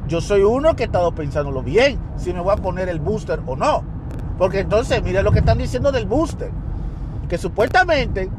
Yo 0.07 0.19
soy 0.21 0.41
uno 0.41 0.75
que 0.75 0.83
he 0.83 0.85
estado 0.87 1.13
pensándolo 1.13 1.63
bien, 1.63 1.99
si 2.17 2.33
me 2.33 2.41
voy 2.41 2.53
a 2.53 2.57
poner 2.57 2.89
el 2.89 2.99
booster 2.99 3.41
o 3.45 3.55
no. 3.55 3.83
Porque 4.37 4.59
entonces, 4.59 5.01
mire 5.03 5.23
lo 5.23 5.31
que 5.31 5.39
están 5.39 5.57
diciendo 5.57 5.91
del 5.91 6.05
booster. 6.05 6.51
Que 7.29 7.37
supuestamente 7.37 8.29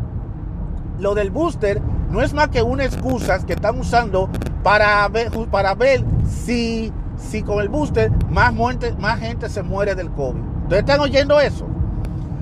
lo 0.99 1.15
del 1.15 1.31
booster 1.31 1.81
no 2.11 2.21
es 2.21 2.35
más 2.35 2.49
que 2.49 2.63
una 2.63 2.85
excusa 2.85 3.45
que 3.47 3.55
están 3.55 3.79
usando 3.79 4.29
para 4.63 5.09
ver, 5.09 5.31
para 5.51 5.75
ver 5.75 6.05
si, 6.29 6.93
si 7.17 7.43
con 7.43 7.61
el 7.61 7.69
booster 7.69 8.11
más, 8.29 8.53
más 8.99 9.21
gente 9.21 9.49
se 9.49 9.63
muere 9.63 9.95
del 9.95 10.11
COVID. 10.11 10.41
¿Ustedes 10.65 10.81
están 10.81 11.01
oyendo 11.01 11.41
eso? 11.41 11.67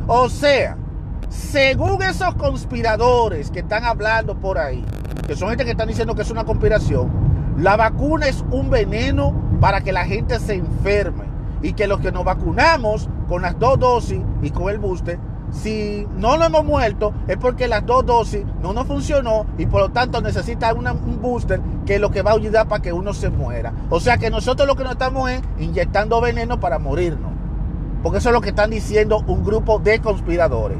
O 0.06 0.28
sea, 0.28 0.76
según 1.28 2.02
esos 2.02 2.34
conspiradores 2.34 3.50
que 3.50 3.60
están 3.60 3.84
hablando 3.84 4.34
por 4.34 4.58
ahí, 4.58 4.84
que 5.26 5.36
son 5.36 5.48
gente 5.48 5.64
que 5.64 5.72
están 5.72 5.88
diciendo 5.88 6.14
que 6.14 6.22
es 6.22 6.30
una 6.30 6.44
conspiración, 6.44 7.08
la 7.58 7.76
vacuna 7.76 8.26
es 8.28 8.44
un 8.50 8.70
veneno 8.70 9.34
para 9.60 9.80
que 9.80 9.92
la 9.92 10.04
gente 10.04 10.38
se 10.40 10.54
enferme 10.54 11.24
y 11.62 11.74
que 11.74 11.86
los 11.86 12.00
que 12.00 12.12
nos 12.12 12.24
vacunamos 12.24 13.08
con 13.28 13.42
las 13.42 13.58
dos 13.58 13.78
dosis 13.78 14.20
y 14.42 14.50
con 14.50 14.70
el 14.70 14.78
booster, 14.78 15.18
si 15.52 16.06
no 16.16 16.36
lo 16.36 16.44
hemos 16.44 16.64
muerto 16.64 17.12
es 17.26 17.36
porque 17.36 17.68
las 17.68 17.84
dos 17.84 18.06
dosis 18.06 18.44
no 18.62 18.72
nos 18.72 18.86
funcionó 18.86 19.46
y 19.58 19.66
por 19.66 19.80
lo 19.80 19.88
tanto 19.90 20.20
necesita 20.20 20.72
un 20.72 21.20
booster 21.20 21.60
que 21.84 21.96
es 21.96 22.00
lo 22.00 22.10
que 22.10 22.22
va 22.22 22.30
a 22.30 22.34
ayudar 22.34 22.68
para 22.68 22.82
que 22.82 22.92
uno 22.92 23.12
se 23.12 23.30
muera. 23.30 23.72
O 23.90 24.00
sea 24.00 24.16
que 24.16 24.30
nosotros 24.30 24.66
lo 24.66 24.76
que 24.76 24.84
nos 24.84 24.92
estamos 24.92 25.30
es 25.30 25.42
inyectando 25.58 26.20
veneno 26.20 26.60
para 26.60 26.78
morirnos. 26.78 27.30
Porque 28.02 28.18
eso 28.18 28.30
es 28.30 28.32
lo 28.32 28.40
que 28.40 28.50
están 28.50 28.70
diciendo 28.70 29.22
un 29.26 29.44
grupo 29.44 29.78
de 29.78 30.00
conspiradores. 30.00 30.78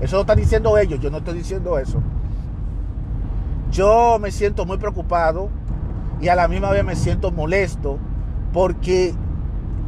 Eso 0.00 0.16
lo 0.16 0.22
están 0.22 0.38
diciendo 0.38 0.76
ellos, 0.78 0.98
yo 0.98 1.10
no 1.10 1.18
estoy 1.18 1.34
diciendo 1.34 1.78
eso. 1.78 2.02
Yo 3.72 4.18
me 4.20 4.30
siento 4.30 4.66
muy 4.66 4.76
preocupado 4.76 5.48
y 6.20 6.28
a 6.28 6.34
la 6.34 6.46
misma 6.46 6.70
vez 6.70 6.84
me 6.84 6.94
siento 6.94 7.32
molesto 7.32 7.98
porque 8.52 9.14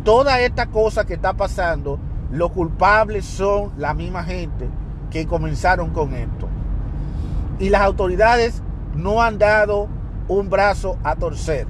toda 0.04 0.40
esta 0.40 0.68
cosa 0.68 1.04
que 1.04 1.12
está 1.12 1.34
pasando, 1.34 1.98
los 2.30 2.50
culpables 2.52 3.26
son 3.26 3.72
la 3.76 3.92
misma 3.92 4.24
gente 4.24 4.70
que 5.10 5.26
comenzaron 5.26 5.90
con 5.90 6.14
esto. 6.14 6.48
Y 7.58 7.68
las 7.68 7.82
autoridades 7.82 8.62
no 8.94 9.20
han 9.20 9.38
dado 9.38 9.88
un 10.28 10.48
brazo 10.48 10.96
a 11.04 11.16
torcer. 11.16 11.66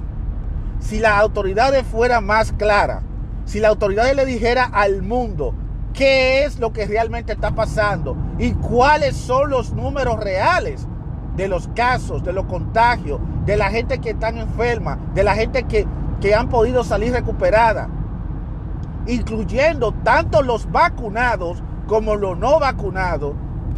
Si 0.79 0.99
las 0.99 1.19
autoridades 1.19 1.85
fueran 1.85 2.25
más 2.25 2.53
claras, 2.53 3.03
si 3.43 3.59
las 3.59 3.71
autoridades 3.71 4.15
le 4.15 4.25
dijera 4.25 4.63
al 4.63 5.01
mundo 5.01 5.53
qué 5.93 6.45
es 6.45 6.59
lo 6.59 6.71
que 6.71 6.85
realmente 6.85 7.33
está 7.33 7.51
pasando 7.51 8.15
y 8.39 8.53
cuáles 8.53 9.17
son 9.17 9.49
los 9.49 9.73
números 9.73 10.17
reales 10.23 10.87
de 11.35 11.47
los 11.47 11.67
casos, 11.69 12.23
de 12.23 12.33
los 12.33 12.45
contagios, 12.45 13.19
de 13.45 13.57
la 13.57 13.69
gente 13.69 13.99
que 13.99 14.11
está 14.11 14.29
enferma, 14.29 14.97
de 15.13 15.23
la 15.23 15.35
gente 15.35 15.63
que, 15.63 15.85
que 16.21 16.33
han 16.33 16.49
podido 16.49 16.83
salir 16.83 17.13
recuperada, 17.13 17.89
incluyendo 19.07 19.93
tanto 20.03 20.41
los 20.41 20.71
vacunados 20.71 21.61
como 21.87 22.15
los 22.15 22.37
no 22.37 22.59
vacunados. 22.59 23.33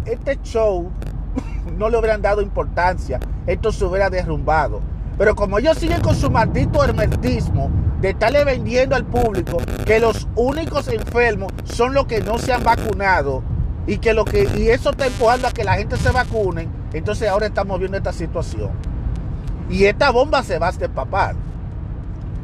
Este 0.05 0.39
show 0.43 0.89
no 1.77 1.89
le 1.89 1.97
hubieran 1.97 2.21
dado 2.21 2.41
importancia, 2.41 3.19
esto 3.45 3.71
se 3.71 3.85
hubiera 3.85 4.09
derrumbado. 4.09 4.81
Pero 5.17 5.35
como 5.35 5.57
ellos 5.57 5.77
siguen 5.77 6.01
con 6.01 6.15
su 6.15 6.29
maldito 6.29 6.83
hermetismo 6.83 7.71
de 8.01 8.11
estarle 8.11 8.43
vendiendo 8.43 8.95
al 8.95 9.05
público 9.05 9.57
que 9.85 9.99
los 9.99 10.27
únicos 10.35 10.87
enfermos 10.87 11.51
son 11.63 11.95
los 11.95 12.05
que 12.05 12.21
no 12.21 12.37
se 12.37 12.53
han 12.53 12.63
vacunado 12.63 13.41
y 13.87 13.97
que 13.97 14.13
lo 14.13 14.25
que 14.25 14.47
y 14.55 14.69
eso 14.69 14.91
está 14.91 15.07
empujando 15.07 15.47
a 15.47 15.51
que 15.51 15.63
la 15.63 15.75
gente 15.75 15.97
se 15.97 16.11
vacune, 16.11 16.67
entonces 16.93 17.29
ahora 17.29 17.47
estamos 17.47 17.79
viendo 17.79 17.97
esta 17.97 18.13
situación. 18.13 18.71
Y 19.69 19.85
esta 19.85 20.11
bomba 20.11 20.43
se 20.43 20.59
va 20.59 20.69
a 20.69 20.71
despapar. 20.71 21.35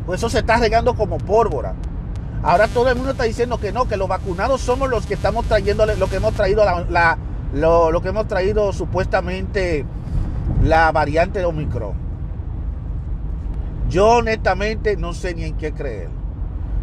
Pues 0.06 0.20
eso 0.20 0.30
se 0.30 0.40
está 0.40 0.58
regando 0.58 0.96
como 0.96 1.18
pólvora. 1.18 1.74
Ahora 2.44 2.68
todo 2.68 2.90
el 2.90 2.96
mundo 2.96 3.12
está 3.12 3.24
diciendo 3.24 3.58
que 3.58 3.72
no, 3.72 3.88
que 3.88 3.96
los 3.96 4.10
vacunados 4.10 4.60
somos 4.60 4.90
los 4.90 5.06
que 5.06 5.14
estamos 5.14 5.46
trayendo 5.46 5.86
lo 5.86 6.08
que 6.10 6.18
hemos 6.18 6.34
traído 6.34 6.66
la, 6.66 7.18
lo, 7.54 7.90
lo 7.90 8.02
que 8.02 8.10
hemos 8.10 8.28
traído 8.28 8.74
supuestamente 8.74 9.86
la 10.62 10.92
variante 10.92 11.40
de 11.40 11.46
Omicron. 11.46 11.94
Yo 13.90 14.18
honestamente 14.18 14.98
no 14.98 15.14
sé 15.14 15.36
ni 15.36 15.44
en 15.46 15.56
qué 15.56 15.72
creer. 15.72 16.10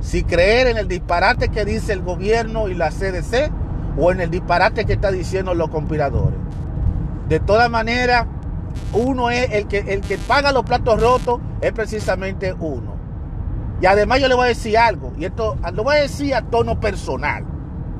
Si 0.01 0.25
creer 0.25 0.69
en 0.69 0.79
el 0.79 0.89
disparate 0.89 1.51
que 1.51 1.67
dice 1.67 1.93
el 1.93 2.01
gobierno 2.01 2.69
y 2.69 2.75
la 2.75 2.91
CDC 2.91 3.51
o 3.99 4.13
en 4.13 4.21
el 4.21 4.31
disparate 4.31 4.87
que 4.87 4.95
están 4.95 5.15
diciendo 5.15 5.53
los 5.53 5.69
conspiradores. 5.69 6.39
De 7.31 7.39
todas 7.39 7.71
maneras, 7.71 8.27
uno 8.93 9.31
es 9.31 9.53
el 9.53 9.69
que, 9.69 9.79
el 9.79 10.01
que 10.01 10.19
paga 10.19 10.51
los 10.51 10.65
platos 10.65 11.01
rotos, 11.01 11.41
es 11.61 11.71
precisamente 11.71 12.53
uno. 12.55 12.97
Y 13.81 13.87
además 13.87 14.19
yo 14.21 14.27
le 14.27 14.35
voy 14.35 14.47
a 14.47 14.49
decir 14.49 14.77
algo, 14.77 15.13
y 15.17 15.27
esto 15.27 15.57
lo 15.73 15.85
voy 15.85 15.99
a 15.99 16.01
decir 16.01 16.35
a 16.35 16.43
tono 16.43 16.81
personal. 16.81 17.45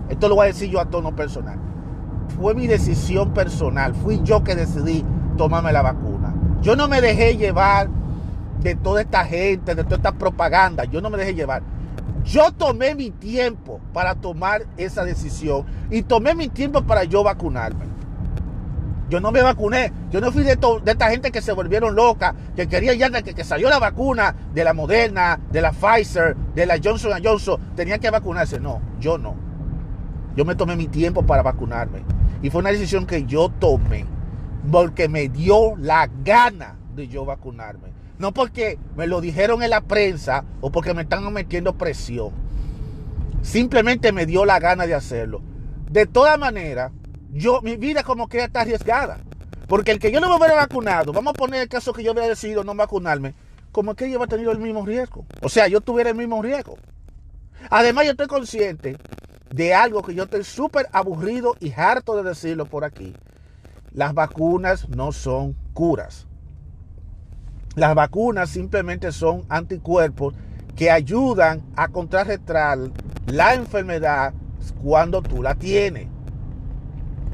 Esto 0.09 0.29
lo 0.29 0.35
voy 0.35 0.47
a 0.47 0.47
decir 0.49 0.69
yo 0.69 0.81
a 0.81 0.87
tono 0.87 1.15
personal. 1.15 1.61
Fue 2.41 2.57
mi 2.57 2.67
decisión 2.67 3.33
personal, 3.33 3.95
fui 3.95 4.21
yo 4.25 4.43
que 4.43 4.57
decidí 4.57 5.05
tomarme 5.37 5.73
la 5.73 5.83
vacuna. 5.83 6.35
Yo 6.61 6.75
no 6.75 6.89
me 6.89 7.01
dejé 7.01 7.37
llevar 7.37 7.89
de 8.65 8.75
toda 8.75 9.03
esta 9.03 9.25
gente, 9.25 9.77
de 9.77 9.85
toda 9.85 9.97
esta 9.99 10.13
propaganda. 10.13 10.87
Yo 10.87 11.01
no 11.01 11.09
me 11.09 11.19
dejé 11.19 11.35
llevar. 11.35 11.63
Yo 12.25 12.51
tomé 12.51 12.97
mi 12.97 13.13
tiempo 13.13 13.79
para 13.93 14.17
tomar 14.17 14.67
esa 14.77 15.05
decisión 15.05 15.67
y 15.89 16.03
tomé 16.03 16.35
mi 16.35 16.49
tiempo 16.49 16.83
para 16.83 17.05
yo 17.05 17.23
vacunarme. 17.23 18.00
Yo 19.11 19.21
no 19.21 19.33
me 19.33 19.43
vacuné. 19.43 19.93
Yo 20.11 20.21
no 20.21 20.31
fui 20.31 20.45
de, 20.45 20.53
esta 20.53 21.11
gente 21.11 21.33
que 21.33 21.43
se 21.43 21.53
volvieron 21.53 21.97
locas, 21.97 22.35
que 22.55 22.69
quería 22.69 22.95
ya 22.95 23.11
que, 23.11 23.35
que 23.35 23.45
salió 23.45 23.69
la 23.69 23.81
vacuna 23.81 24.35
de 24.55 24.63
la 24.63 24.73
Moderna, 24.73 25.41
de 25.51 25.61
la 25.61 25.73
Pfizer, 25.73 26.37
de 26.55 26.65
la 26.65 26.79
Johnson 26.83 27.13
Johnson. 27.23 27.61
Tenían 27.75 27.99
que 27.99 28.09
vacunarse. 28.09 28.61
No, 28.61 28.81
yo 29.01 29.19
no. 29.19 29.35
Yo 30.37 30.45
me 30.45 30.55
tomé 30.55 30.77
mi 30.77 30.87
tiempo 30.87 31.25
para 31.25 31.43
vacunarme. 31.43 32.05
Y 32.41 32.51
fue 32.51 32.61
una 32.61 32.71
decisión 32.71 33.05
que 33.05 33.25
yo 33.25 33.49
tomé. 33.49 34.07
Porque 34.71 35.09
me 35.09 35.29
dio 35.29 35.77
la 35.77 36.09
gana 36.23 36.77
de 36.95 37.09
yo 37.09 37.25
vacunarme. 37.25 37.91
No 38.19 38.33
porque 38.33 38.79
me 38.97 39.09
lo 39.09 39.21
dijeron 39.21 39.63
en 39.63 39.71
la 39.71 39.81
prensa 39.81 40.45
o 40.61 40.71
porque 40.71 40.95
me 40.95 41.03
están 41.03 41.31
metiendo 41.33 41.77
presión. 41.77 42.31
Simplemente 43.43 44.13
me 44.13 44.27
dio 44.27 44.45
la 44.45 44.61
gana 44.61 44.87
de 44.87 44.95
hacerlo. 44.95 45.43
De 45.91 46.07
todas 46.07 46.39
maneras, 46.39 46.93
yo, 47.33 47.61
mi 47.63 47.77
vida 47.77 48.03
como 48.03 48.29
que 48.29 48.45
está 48.45 48.63
arriesgada. 48.63 49.19
Porque 49.67 49.93
el 49.93 50.01
que 50.01 50.11
yo 50.11 50.21
no 50.21 50.29
me 50.29 50.37
hubiera 50.37 50.55
vacunado, 50.55 51.13
vamos 51.13 51.33
a 51.33 51.39
poner 51.39 51.63
el 51.63 51.69
caso 51.69 51.93
que 51.93 52.03
yo 52.03 52.13
hubiera 52.13 52.29
decidido 52.29 52.65
no 52.65 52.75
vacunarme, 52.75 53.35
como 53.71 53.95
que 53.95 54.11
yo 54.11 54.17
hubiera 54.17 54.31
tenido 54.31 54.51
el 54.51 54.59
mismo 54.59 54.85
riesgo. 54.85 55.25
O 55.43 55.49
sea, 55.49 55.69
yo 55.69 55.81
tuviera 55.81 56.11
el 56.11 56.17
mismo 56.17 56.43
riesgo. 56.43 56.77
Además, 57.71 58.05
yo 58.07 58.11
estoy 58.13 58.27
consciente 58.27 58.97
de 59.55 59.75
algo 59.75 60.03
que 60.03 60.15
yo 60.15 60.25
estoy 60.25 60.45
súper 60.45 60.89
aburrido 60.93 61.57
y 61.61 61.73
harto 61.73 62.17
de 62.17 62.29
decirlo 62.29 62.67
por 62.67 62.85
aquí. 62.85 63.15
Las 63.93 64.15
vacunas 64.15 64.89
no 64.89 65.13
son 65.13 65.55
curas. 65.73 66.27
Las 67.77 67.95
vacunas 67.95 68.51
simplemente 68.51 69.13
son 69.13 69.45
anticuerpos 69.49 70.35
que 70.75 70.91
ayudan 70.91 71.63
a 71.77 71.89
contrarrestar 71.89 72.79
la 73.27 73.55
enfermedad 73.55 74.35
cuando 74.83 75.23
tú 75.23 75.43
la 75.43 75.55
tienes. 75.55 76.09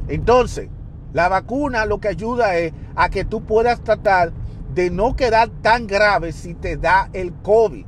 Entonces, 0.08 0.68
la 1.12 1.28
vacuna 1.28 1.86
lo 1.86 1.98
que 1.98 2.08
ayuda 2.08 2.56
es 2.56 2.72
a 2.94 3.08
que 3.08 3.25
tú 3.25 3.44
puedas 3.44 3.82
tratar 3.82 4.32
de 4.75 4.90
no 4.90 5.16
quedar 5.16 5.48
tan 5.62 5.86
grave 5.86 6.32
si 6.32 6.54
te 6.54 6.76
da 6.76 7.08
el 7.12 7.32
COVID. 7.32 7.86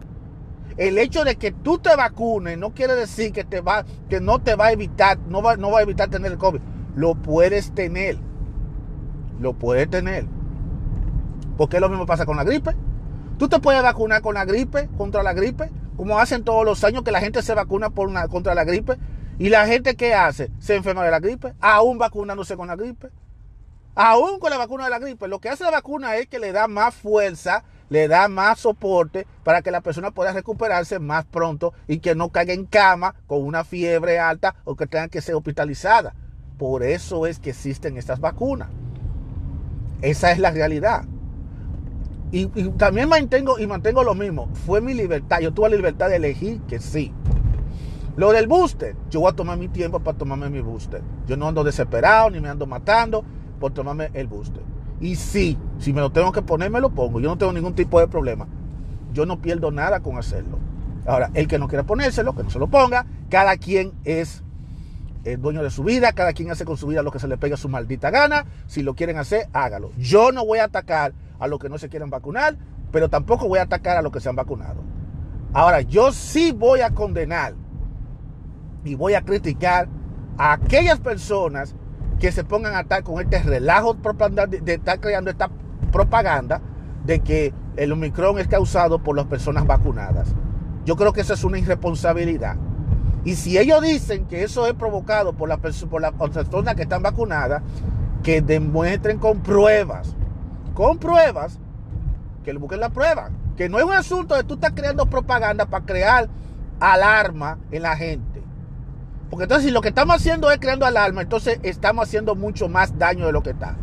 El 0.78 0.96
hecho 0.96 1.25
de 1.25 1.37
que 1.37 1.50
tú 1.50 1.78
te 1.78 1.94
vacunes 1.96 2.56
no 2.56 2.72
quiere 2.72 2.94
decir 2.94 3.32
que, 3.32 3.44
te 3.44 3.60
va, 3.60 3.84
que 4.08 4.20
no 4.20 4.38
te 4.38 4.54
va 4.54 4.66
a 4.66 4.72
evitar, 4.72 5.18
no 5.28 5.42
va, 5.42 5.56
no 5.56 5.70
va 5.70 5.80
a 5.80 5.82
evitar 5.82 6.08
tener 6.08 6.32
el 6.32 6.38
COVID. 6.38 6.60
Lo 6.94 7.16
puedes 7.16 7.72
tener. 7.72 8.18
Lo 9.40 9.54
puedes 9.54 9.90
tener. 9.90 10.26
Porque 11.56 11.80
lo 11.80 11.88
mismo 11.88 12.06
pasa 12.06 12.25
con 12.25 12.37
la 12.37 12.44
gripe. 12.44 12.75
Tú 13.38 13.48
te 13.48 13.58
puedes 13.60 13.82
vacunar 13.82 14.22
con 14.22 14.34
la 14.34 14.44
gripe, 14.44 14.88
contra 14.96 15.22
la 15.22 15.32
gripe, 15.32 15.70
como 15.96 16.18
hacen 16.18 16.44
todos 16.44 16.64
los 16.64 16.82
años 16.84 17.02
que 17.02 17.12
la 17.12 17.20
gente 17.20 17.42
se 17.42 17.54
vacuna 17.54 17.90
por 17.90 18.08
una, 18.08 18.28
contra 18.28 18.54
la 18.54 18.64
gripe. 18.64 18.96
Y 19.38 19.50
la 19.50 19.66
gente 19.66 19.95
que 19.95 20.14
hace 20.14 20.50
se 20.59 20.75
enferma 20.75 21.04
de 21.04 21.11
la 21.11 21.21
gripe, 21.21 21.54
aún 21.61 21.99
vacunándose 21.99 22.57
con 22.57 22.68
la 22.68 22.76
gripe. 22.76 23.09
Aún 23.95 24.38
con 24.38 24.50
la 24.50 24.59
vacuna 24.59 24.85
de 24.85 24.90
la 24.90 24.99
gripe. 24.99 25.28
Lo 25.28 25.38
que 25.38 25.49
hace 25.49 25.64
la 25.64 25.71
vacuna 25.71 26.16
es 26.16 26.26
que 26.26 26.38
le 26.38 26.52
da 26.52 26.68
más 26.68 26.95
fuerza, 26.95 27.64
le 27.88 28.09
da 28.09 28.28
más 28.28 28.61
soporte 28.61 29.26
para 29.45 29.62
que 29.62 29.71
la 29.71 29.80
persona 29.80 30.11
pueda 30.11 30.33
recuperarse 30.33 30.99
más 30.99 31.25
pronto 31.25 31.73
y 31.87 31.99
que 31.99 32.14
no 32.14 32.30
caiga 32.30 32.52
en 32.52 32.66
cama 32.66 33.14
con 33.26 33.42
una 33.42 33.64
fiebre 33.64 34.18
alta 34.18 34.57
o 34.64 34.76
que 34.76 34.87
tenga 34.87 35.09
que 35.09 35.21
ser 35.21 35.35
hospitalizada. 35.35 36.14
Por 36.59 36.83
eso 36.83 37.26
es 37.26 37.38
que 37.38 37.50
existen 37.50 37.97
estas 37.97 38.21
vacunas. 38.21 38.68
Esa 40.02 40.33
es 40.33 40.38
la 40.38 40.50
realidad. 40.50 41.04
Y, 42.30 42.47
también 42.76 43.09
mantengo 43.09 43.59
y 43.59 43.66
mantengo 43.66 44.04
lo 44.04 44.14
mismo. 44.14 44.49
Fue 44.66 44.80
mi 44.80 44.95
libertad. 44.95 45.40
Yo 45.40 45.52
tuve 45.52 45.71
la 45.71 45.76
libertad 45.76 46.09
de 46.09 46.16
elegir 46.16 46.61
que 46.62 46.78
sí. 46.78 47.12
Lo 48.18 48.32
del 48.32 48.48
booster, 48.48 48.96
yo 49.10 49.20
voy 49.20 49.30
a 49.30 49.37
tomar 49.37 49.56
mi 49.58 49.68
tiempo 49.68 50.00
para 50.00 50.18
tomarme 50.18 50.50
mi 50.50 50.60
booster. 50.60 51.00
Yo 51.28 51.37
no 51.37 51.46
ando 51.46 51.62
desesperado 51.62 52.28
ni 52.30 52.40
me 52.40 52.48
ando 52.48 52.66
matando 52.66 53.25
por 53.60 53.72
tomarme 53.72 54.10
el 54.12 54.26
booster. 54.26 54.64
Y 55.00 55.14
sí, 55.14 55.56
si 55.78 55.92
me 55.92 56.00
lo 56.00 56.10
tengo 56.10 56.32
que 56.32 56.42
poner, 56.42 56.68
me 56.68 56.80
lo 56.80 56.90
pongo. 56.90 57.20
Yo 57.20 57.28
no 57.28 57.38
tengo 57.38 57.52
ningún 57.52 57.76
tipo 57.76 58.00
de 58.00 58.08
problema. 58.08 58.48
Yo 59.12 59.25
no 59.25 59.40
pierdo 59.40 59.70
nada 59.70 60.00
con 60.00 60.18
hacerlo. 60.18 60.58
Ahora, 61.06 61.30
el 61.34 61.46
que 61.46 61.60
no 61.60 61.68
quiera 61.68 61.84
ponérselo, 61.84 62.34
que 62.34 62.42
no 62.42 62.50
se 62.50 62.58
lo 62.58 62.66
ponga. 62.66 63.06
Cada 63.30 63.56
quien 63.56 63.92
es 64.02 64.42
el 65.22 65.40
dueño 65.40 65.62
de 65.62 65.70
su 65.70 65.84
vida. 65.84 66.10
Cada 66.12 66.32
quien 66.32 66.50
hace 66.50 66.64
con 66.64 66.76
su 66.76 66.88
vida 66.88 67.04
lo 67.04 67.12
que 67.12 67.20
se 67.20 67.28
le 67.28 67.38
pega 67.38 67.54
a 67.54 67.56
su 67.56 67.68
maldita 67.68 68.10
gana. 68.10 68.46
Si 68.66 68.82
lo 68.82 68.96
quieren 68.96 69.18
hacer, 69.18 69.48
hágalo. 69.52 69.92
Yo 69.96 70.32
no 70.32 70.44
voy 70.44 70.58
a 70.58 70.64
atacar 70.64 71.14
a 71.38 71.46
los 71.46 71.60
que 71.60 71.68
no 71.68 71.78
se 71.78 71.88
quieren 71.88 72.10
vacunar, 72.10 72.56
pero 72.90 73.08
tampoco 73.08 73.46
voy 73.46 73.60
a 73.60 73.62
atacar 73.62 73.96
a 73.96 74.02
los 74.02 74.10
que 74.10 74.18
se 74.18 74.28
han 74.28 74.34
vacunado. 74.34 74.82
Ahora, 75.52 75.82
yo 75.82 76.10
sí 76.10 76.50
voy 76.50 76.80
a 76.80 76.90
condenar 76.90 77.54
y 78.85 78.94
voy 78.94 79.14
a 79.14 79.23
criticar 79.23 79.88
a 80.37 80.52
aquellas 80.52 81.00
personas 81.00 81.75
que 82.18 82.32
se 82.32 82.44
pongan 82.44 82.75
a 82.75 82.80
estar 82.80 83.02
con 83.02 83.20
este 83.20 83.42
relajo 83.42 83.94
de, 83.94 84.75
estar 84.75 85.00
creando 85.00 85.30
esta 85.30 85.50
propaganda 85.92 86.61
de 87.04 87.20
que 87.20 87.52
el 87.76 87.92
Omicron 87.92 88.38
es 88.38 88.49
causado 88.49 88.99
por 88.99 89.16
las 89.16 89.26
personas 89.26 89.66
vacunadas. 89.66 90.35
Yo 90.85 90.97
creo 90.97 91.12
que 91.12 91.20
eso 91.20 91.35
es 91.35 91.44
una 91.44 91.58
irresponsabilidad. 91.58 92.56
Y 93.25 93.37
si 93.37 93.58
ellos 93.58 93.82
dicen 93.82 94.26
que 94.26 94.42
eso 94.42 94.66
es 94.66 94.75
provocado 94.75 95.32
por, 95.32 95.49
la, 95.49 95.58
por 95.58 96.00
las 96.00 96.12
personas 96.12 96.75
que 96.75 96.82
están 96.82 97.02
vacunadas, 97.02 97.62
que 98.23 98.40
demuestren 98.40 99.18
con 99.18 99.40
pruebas 99.40 100.14
con 100.78 100.97
pruebas, 100.97 101.58
que 102.44 102.52
le 102.52 102.61
busquen 102.61 102.78
la 102.78 102.90
prueba. 102.90 103.30
Que 103.56 103.68
no 103.68 103.78
es 103.78 103.85
un 103.85 103.94
asunto 103.94 104.37
de 104.37 104.44
tú 104.44 104.54
estás 104.54 104.70
creando 104.76 105.06
propaganda 105.06 105.66
para 105.66 105.85
crear 105.85 106.28
alarma 106.78 107.58
en 107.73 107.82
la 107.82 107.97
gente. 107.97 108.27
Porque 109.30 109.44
entonces 109.44 109.66
si 109.66 109.70
lo 109.73 109.80
que 109.80 109.88
estamos 109.88 110.16
haciendo 110.16 110.50
es 110.50 110.58
creando 110.58 110.87
alarma, 110.87 111.23
entonces 111.23 111.58
estamos 111.62 112.06
haciendo 112.06 112.35
mucho 112.35 112.68
más 112.68 112.99
daño 112.99 113.26
de 113.26 113.32
lo 113.32 113.42
que 113.42 113.50
está. 113.50 113.76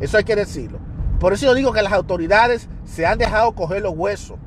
Eso 0.00 0.16
hay 0.16 0.24
que 0.24 0.36
decirlo. 0.36 0.78
Por 1.18 1.32
eso 1.32 1.46
yo 1.46 1.54
digo 1.54 1.72
que 1.72 1.82
las 1.82 1.92
autoridades 1.92 2.68
se 2.84 3.06
han 3.06 3.18
dejado 3.18 3.52
coger 3.52 3.82
los 3.82 3.94
huesos. 3.96 4.38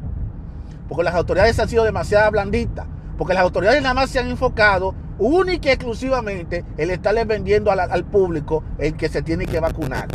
Porque 0.87 1.03
las 1.03 1.15
autoridades 1.15 1.59
han 1.59 1.67
sido 1.67 1.83
demasiado 1.83 2.31
blanditas. 2.31 2.85
Porque 3.17 3.33
las 3.33 3.43
autoridades 3.43 3.81
nada 3.81 3.95
más 3.95 4.09
se 4.09 4.19
han 4.19 4.29
enfocado 4.29 4.93
única 5.17 5.69
y 5.69 5.71
exclusivamente 5.71 6.63
en 6.77 6.91
estarle 6.91 7.25
vendiendo 7.25 7.71
al, 7.71 7.79
al 7.79 8.05
público 8.05 8.63
el 8.77 8.95
que 8.95 9.09
se 9.09 9.21
tiene 9.21 9.45
que 9.45 9.59
vacunar. 9.59 10.07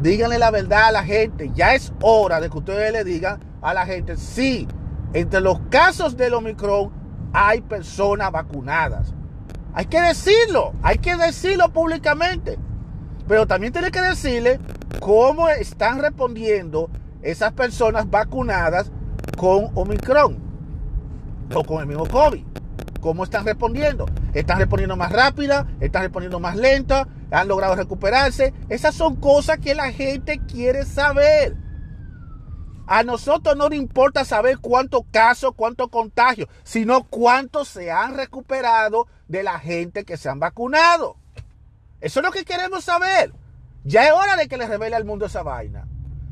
Díganle 0.00 0.38
la 0.38 0.50
verdad 0.50 0.84
a 0.88 0.92
la 0.92 1.02
gente. 1.02 1.50
Ya 1.54 1.74
es 1.74 1.92
hora 2.00 2.40
de 2.40 2.48
que 2.48 2.58
ustedes 2.58 2.92
le 2.92 3.04
digan 3.04 3.40
a 3.60 3.74
la 3.74 3.84
gente, 3.84 4.16
sí, 4.16 4.68
entre 5.12 5.40
los 5.40 5.58
casos 5.70 6.16
del 6.16 6.34
Omicron 6.34 6.92
hay 7.38 7.60
personas 7.60 8.32
vacunadas. 8.32 9.12
Hay 9.74 9.84
que 9.84 10.00
decirlo, 10.00 10.72
hay 10.82 10.96
que 10.96 11.16
decirlo 11.16 11.68
públicamente. 11.68 12.58
Pero 13.28 13.46
también 13.46 13.74
tiene 13.74 13.90
que 13.90 14.00
decirle 14.00 14.58
cómo 15.00 15.50
están 15.50 16.00
respondiendo 16.00 16.88
esas 17.20 17.52
personas 17.52 18.08
vacunadas 18.08 18.90
con 19.36 19.70
Omicron 19.74 20.38
o 21.54 21.62
con 21.62 21.82
el 21.82 21.86
mismo 21.86 22.06
COVID. 22.06 22.42
¿Cómo 23.02 23.24
están 23.24 23.44
respondiendo? 23.44 24.06
¿Están 24.32 24.58
respondiendo 24.58 24.96
más 24.96 25.12
rápida? 25.12 25.66
¿Están 25.78 26.04
respondiendo 26.04 26.40
más 26.40 26.56
lenta? 26.56 27.06
¿Han 27.30 27.48
logrado 27.48 27.74
recuperarse? 27.74 28.54
Esas 28.70 28.94
son 28.94 29.16
cosas 29.16 29.58
que 29.58 29.74
la 29.74 29.92
gente 29.92 30.40
quiere 30.50 30.86
saber. 30.86 31.54
A 32.86 33.02
nosotros 33.02 33.56
no 33.56 33.68
nos 33.68 33.78
importa 33.78 34.24
saber 34.24 34.58
cuántos 34.58 35.02
casos, 35.10 35.52
cuántos 35.56 35.88
contagios, 35.88 36.48
sino 36.62 37.04
cuántos 37.04 37.68
se 37.68 37.90
han 37.90 38.16
recuperado 38.16 39.08
de 39.26 39.42
la 39.42 39.58
gente 39.58 40.04
que 40.04 40.16
se 40.16 40.28
han 40.28 40.38
vacunado. 40.38 41.16
Eso 42.00 42.20
es 42.20 42.26
lo 42.26 42.30
que 42.30 42.44
queremos 42.44 42.84
saber. 42.84 43.32
Ya 43.82 44.06
es 44.06 44.12
hora 44.12 44.36
de 44.36 44.46
que 44.46 44.56
le 44.56 44.66
revele 44.66 44.94
al 44.94 45.04
mundo 45.04 45.26
esa 45.26 45.42
vaina. 45.42 45.88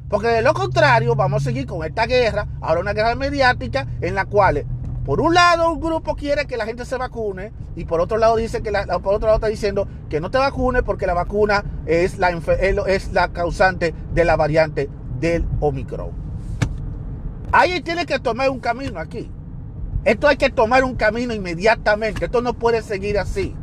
Porque 0.09 0.29
de 0.29 0.43
lo 0.43 0.55
contrario 0.55 1.17
vamos 1.17 1.43
a 1.43 1.45
seguir 1.47 1.67
con 1.67 1.85
esta 1.85 2.07
guerra, 2.07 2.47
ahora 2.61 2.81
una 2.81 2.93
guerra 2.93 3.15
mediática 3.15 3.89
en 4.01 4.15
la 4.15 4.27
cual 4.27 4.65
por 5.05 5.21
un 5.21 5.35
lado 5.35 5.71
un 5.71 5.81
grupo 5.81 6.15
quiere 6.15 6.47
que 6.47 6.57
la 6.57 6.65
gente 6.65 6.87
se 6.87 6.97
vacune 6.97 7.53
y 7.77 7.85
por 7.85 8.01
otro 8.01 8.17
lado 8.17 8.37
dice 8.37 8.63
que 8.63 8.71
la, 8.71 8.87
por 9.01 9.15
otro 9.15 9.27
lado 9.27 9.37
está 9.37 9.49
diciendo 9.49 9.87
que 10.09 10.21
no 10.21 10.31
te 10.31 10.39
vacunes 10.39 10.83
porque 10.83 11.07
la 11.07 11.15
vacuna 11.15 11.65
es 11.85 12.19
la, 12.19 12.31
es 12.87 13.13
la 13.13 13.33
causante 13.33 13.95
de 14.13 14.25
la 14.25 14.37
variante 14.37 14.89
del 15.21 15.45
Omicron. 15.61 16.24
Ahí 17.57 17.81
tiene 17.83 18.05
que 18.05 18.19
tomar 18.19 18.51
un 18.51 18.59
camino 18.59 18.99
aquí. 18.99 19.31
Esto 20.05 20.27
hay 20.27 20.37
que 20.37 20.51
tomar 20.51 20.83
un 20.83 20.97
camino 20.97 21.33
inmediatamente. 21.33 22.25
Esto 22.25 22.43
no 22.43 22.55
puede 22.55 22.83
seguir 22.83 23.17
así. 23.17 23.55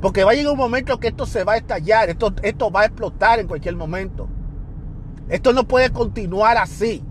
Porque 0.00 0.22
va 0.22 0.30
a 0.30 0.34
llegar 0.34 0.52
un 0.52 0.58
momento 0.58 1.00
que 1.00 1.08
esto 1.08 1.26
se 1.26 1.42
va 1.42 1.54
a 1.54 1.56
estallar, 1.56 2.10
esto, 2.10 2.32
esto 2.44 2.70
va 2.70 2.82
a 2.82 2.84
explotar 2.84 3.40
en 3.40 3.48
cualquier 3.48 3.74
momento. 3.74 4.28
Esto 5.28 5.52
no 5.52 5.66
puede 5.66 5.90
continuar 5.90 6.58
así. 6.58 7.02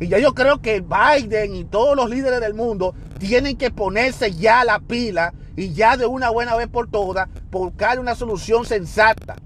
Y 0.00 0.08
ya 0.08 0.18
yo 0.18 0.32
creo 0.34 0.62
que 0.62 0.80
Biden 0.80 1.54
y 1.54 1.64
todos 1.66 1.94
los 1.94 2.08
líderes 2.08 2.40
del 2.40 2.54
mundo 2.54 2.94
tienen 3.18 3.58
que 3.58 3.70
ponerse 3.70 4.32
ya 4.32 4.64
la 4.64 4.80
pila 4.80 5.34
y 5.54 5.74
ya 5.74 5.98
de 5.98 6.06
una 6.06 6.30
buena 6.30 6.56
vez 6.56 6.68
por 6.68 6.90
todas 6.90 7.28
buscar 7.50 8.00
una 8.00 8.14
solución 8.14 8.64
sensata. 8.64 9.36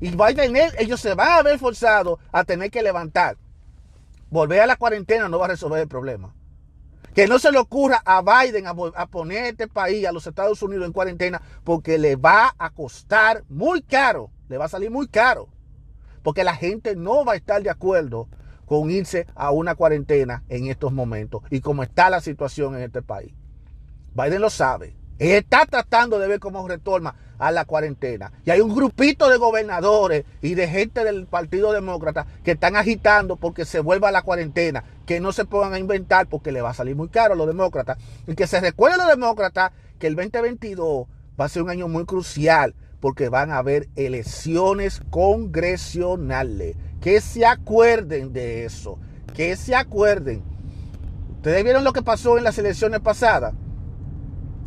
Y 0.00 0.10
Biden, 0.10 0.56
ellos 0.78 1.00
se 1.00 1.14
van 1.14 1.40
a 1.40 1.42
ver 1.42 1.58
forzados 1.58 2.20
a 2.30 2.44
tener 2.44 2.70
que 2.70 2.84
levantar. 2.84 3.36
Volver 4.30 4.60
a 4.60 4.66
la 4.66 4.76
cuarentena 4.76 5.28
no 5.28 5.38
va 5.38 5.46
a 5.46 5.50
resolver 5.50 5.80
el 5.80 5.88
problema. 5.88 6.34
Que 7.14 7.26
no 7.26 7.38
se 7.38 7.50
le 7.50 7.58
ocurra 7.58 8.02
a 8.04 8.20
Biden 8.20 8.66
a, 8.66 9.06
poner 9.06 9.44
este 9.46 9.68
país, 9.68 10.06
a 10.06 10.12
los 10.12 10.26
Estados 10.26 10.62
Unidos 10.62 10.86
en 10.86 10.92
cuarentena, 10.92 11.40
porque 11.64 11.96
le 11.96 12.16
va 12.16 12.54
a 12.58 12.70
costar 12.70 13.42
muy 13.48 13.80
caro, 13.80 14.30
le 14.48 14.58
va 14.58 14.66
a 14.66 14.68
salir 14.68 14.90
muy 14.90 15.08
caro, 15.08 15.48
porque 16.22 16.44
la 16.44 16.54
gente 16.54 16.94
no 16.94 17.24
va 17.24 17.32
a 17.32 17.36
estar 17.36 17.62
de 17.62 17.70
acuerdo 17.70 18.28
con 18.66 18.90
irse 18.90 19.26
a 19.34 19.50
una 19.50 19.76
cuarentena 19.76 20.44
en 20.48 20.66
estos 20.66 20.92
momentos 20.92 21.42
y 21.50 21.60
cómo 21.60 21.82
está 21.82 22.10
la 22.10 22.20
situación 22.20 22.74
en 22.76 22.82
este 22.82 23.00
país. 23.00 23.32
Biden 24.12 24.42
lo 24.42 24.50
sabe. 24.50 24.96
está 25.18 25.64
tratando 25.64 26.18
de 26.18 26.28
ver 26.28 26.40
cómo 26.40 26.66
retorna 26.68 27.14
a 27.38 27.50
la 27.50 27.64
cuarentena. 27.64 28.32
Y 28.44 28.50
hay 28.50 28.60
un 28.60 28.74
grupito 28.74 29.28
de 29.28 29.36
gobernadores 29.36 30.24
y 30.42 30.54
de 30.54 30.68
gente 30.68 31.04
del 31.04 31.26
Partido 31.26 31.72
Demócrata 31.72 32.26
que 32.44 32.52
están 32.52 32.76
agitando 32.76 33.36
porque 33.36 33.64
se 33.64 33.80
vuelva 33.80 34.08
a 34.08 34.12
la 34.12 34.22
cuarentena, 34.22 34.84
que 35.04 35.20
no 35.20 35.32
se 35.32 35.44
pongan 35.44 35.74
a 35.74 35.78
inventar 35.78 36.26
porque 36.26 36.52
le 36.52 36.62
va 36.62 36.70
a 36.70 36.74
salir 36.74 36.96
muy 36.96 37.08
caro 37.08 37.34
a 37.34 37.36
los 37.36 37.46
demócratas. 37.46 37.98
Y 38.26 38.34
que 38.34 38.46
se 38.46 38.60
recuerden 38.60 38.98
los 38.98 39.08
demócratas 39.08 39.72
que 39.98 40.06
el 40.06 40.16
2022 40.16 41.06
va 41.38 41.44
a 41.44 41.48
ser 41.48 41.62
un 41.62 41.70
año 41.70 41.88
muy 41.88 42.04
crucial 42.04 42.74
porque 43.00 43.28
van 43.28 43.50
a 43.50 43.58
haber 43.58 43.88
elecciones 43.96 45.02
congresionales. 45.10 46.76
Que 47.00 47.20
se 47.20 47.46
acuerden 47.46 48.32
de 48.32 48.64
eso, 48.64 48.98
que 49.34 49.56
se 49.56 49.74
acuerden. 49.74 50.42
Ustedes 51.36 51.62
vieron 51.62 51.84
lo 51.84 51.92
que 51.92 52.02
pasó 52.02 52.38
en 52.38 52.44
las 52.44 52.58
elecciones 52.58 53.00
pasadas 53.00 53.54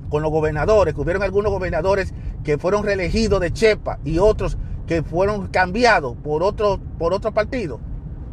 con 0.09 0.21
los 0.21 0.31
gobernadores, 0.31 0.93
que 0.93 1.01
hubieron 1.01 1.23
algunos 1.23 1.51
gobernadores 1.51 2.13
que 2.43 2.57
fueron 2.57 2.83
reelegidos 2.83 3.39
de 3.39 3.51
Chepa 3.53 3.99
y 4.03 4.19
otros 4.19 4.57
que 4.87 5.03
fueron 5.03 5.47
cambiados 5.47 6.15
por 6.17 6.41
otro, 6.41 6.79
por 6.97 7.13
otro 7.13 7.31
partido, 7.31 7.79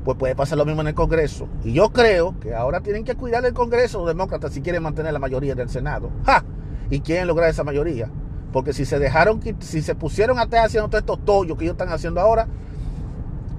pues 0.05 0.17
puede 0.17 0.35
pasar 0.35 0.57
lo 0.57 0.65
mismo 0.65 0.81
en 0.81 0.89
el 0.89 0.95
Congreso. 0.95 1.49
Y 1.65 1.75
yo 1.75 1.91
creo 1.91 2.39
que 2.41 2.55
ahora 2.55 2.81
tienen 2.81 3.05
que 3.05 3.15
cuidar 3.15 3.43
del 3.43 3.53
Congreso 3.53 3.99
los 3.99 4.09
demócratas 4.09 4.53
si 4.53 4.63
quieren 4.63 4.83
mantener 4.83 5.13
la 5.13 5.19
mayoría 5.19 5.55
del 5.55 5.69
Senado. 5.69 6.11
¡Ja! 6.25 6.45
Y 6.89 7.01
quieren 7.01 7.27
lograr 7.27 7.51
esa 7.51 7.65
mayoría. 7.65 8.09
Porque 8.53 8.73
si 8.73 8.87
se 8.87 8.99
dejaron, 8.99 9.41
si 9.59 9.83
se 9.83 9.95
pusieron 9.95 10.39
atrás 10.39 10.67
haciendo 10.67 10.89
todos 10.89 11.03
estos 11.03 11.25
tollos 11.25 11.59
que 11.59 11.65
ellos 11.65 11.75
están 11.75 11.91
haciendo 11.91 12.21
ahora, 12.21 12.49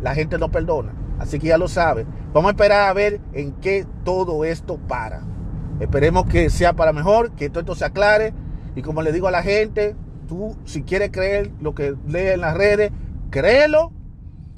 la 0.01 0.15
gente 0.15 0.39
no 0.39 0.49
perdona. 0.49 0.93
Así 1.19 1.37
que 1.37 1.47
ya 1.47 1.57
lo 1.57 1.67
sabe. 1.67 2.05
Vamos 2.33 2.49
a 2.49 2.51
esperar 2.53 2.89
a 2.89 2.93
ver 2.93 3.19
en 3.33 3.51
qué 3.53 3.85
todo 4.03 4.43
esto 4.43 4.77
para. 4.87 5.21
Esperemos 5.79 6.25
que 6.25 6.49
sea 6.49 6.73
para 6.73 6.93
mejor, 6.93 7.31
que 7.31 7.49
todo 7.49 7.59
esto 7.59 7.75
se 7.75 7.85
aclare. 7.85 8.33
Y 8.75 8.81
como 8.81 9.01
le 9.01 9.11
digo 9.11 9.27
a 9.27 9.31
la 9.31 9.43
gente, 9.43 9.95
tú 10.27 10.55
si 10.65 10.83
quieres 10.83 11.11
creer 11.11 11.51
lo 11.61 11.75
que 11.75 11.95
lee 12.07 12.29
en 12.33 12.41
las 12.41 12.55
redes, 12.55 12.91
créelo. 13.29 13.91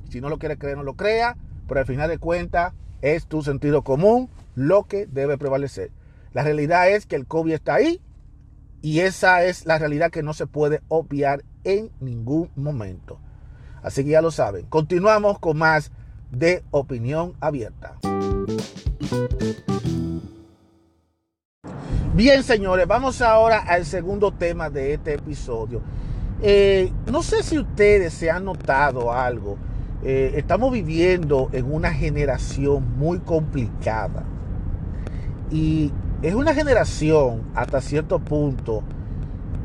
Si 0.09 0.21
no 0.21 0.29
lo 0.29 0.39
quieres 0.39 0.57
creer, 0.57 0.77
no 0.77 0.83
lo 0.83 0.95
crea. 0.95 1.37
Pero 1.67 1.79
al 1.79 1.85
final 1.85 2.09
de 2.09 2.17
cuentas 2.17 2.73
es 3.01 3.27
tu 3.27 3.41
sentido 3.41 3.83
común 3.83 4.29
lo 4.55 4.85
que 4.85 5.05
debe 5.05 5.37
prevalecer. 5.37 5.91
La 6.33 6.43
realidad 6.43 6.89
es 6.89 7.05
que 7.05 7.15
el 7.15 7.27
COVID 7.27 7.53
está 7.53 7.75
ahí 7.75 8.01
y 8.81 8.99
esa 9.01 9.43
es 9.43 9.65
la 9.65 9.77
realidad 9.77 10.11
que 10.11 10.23
no 10.23 10.33
se 10.33 10.47
puede 10.47 10.81
obviar 10.87 11.43
en 11.63 11.91
ningún 11.99 12.49
momento. 12.55 13.19
Así 13.81 14.03
que 14.03 14.11
ya 14.11 14.21
lo 14.21 14.31
saben. 14.31 14.65
Continuamos 14.67 15.39
con 15.39 15.57
más 15.57 15.91
de 16.31 16.63
opinión 16.71 17.33
abierta. 17.39 17.97
Bien, 22.19 22.43
señores, 22.43 22.85
vamos 22.85 23.21
ahora 23.21 23.59
al 23.59 23.85
segundo 23.85 24.33
tema 24.33 24.69
de 24.69 24.93
este 24.93 25.13
episodio. 25.13 25.79
Eh, 26.41 26.91
no 27.09 27.23
sé 27.23 27.43
si 27.43 27.57
ustedes 27.57 28.13
se 28.13 28.29
han 28.29 28.43
notado 28.43 29.13
algo. 29.13 29.55
Eh, 30.03 30.33
estamos 30.35 30.73
viviendo 30.73 31.47
en 31.53 31.71
una 31.71 31.93
generación 31.93 32.97
muy 32.97 33.19
complicada. 33.19 34.25
Y 35.49 35.93
es 36.21 36.33
una 36.33 36.53
generación 36.53 37.43
hasta 37.55 37.79
cierto 37.79 38.19
punto 38.19 38.83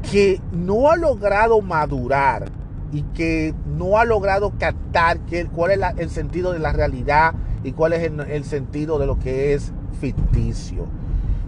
que 0.09 0.41
no 0.53 0.93
ha 0.93 0.97
logrado 0.97 1.61
madurar 1.61 2.53
y 2.93 3.03
que 3.03 3.53
no 3.67 3.99
ha 3.99 4.05
logrado 4.05 4.53
captar 4.61 5.19
cuál 5.53 5.73
es 5.73 5.81
el 5.97 6.09
sentido 6.09 6.53
de 6.53 6.61
la 6.61 6.73
realidad 6.73 7.35
y 7.65 7.73
cuál 7.73 7.95
es 7.95 8.05
el, 8.05 8.45
sentido 8.45 9.01
de 9.01 9.07
lo 9.07 9.19
que 9.19 9.55
es 9.55 9.73
ficticio. 10.01 10.87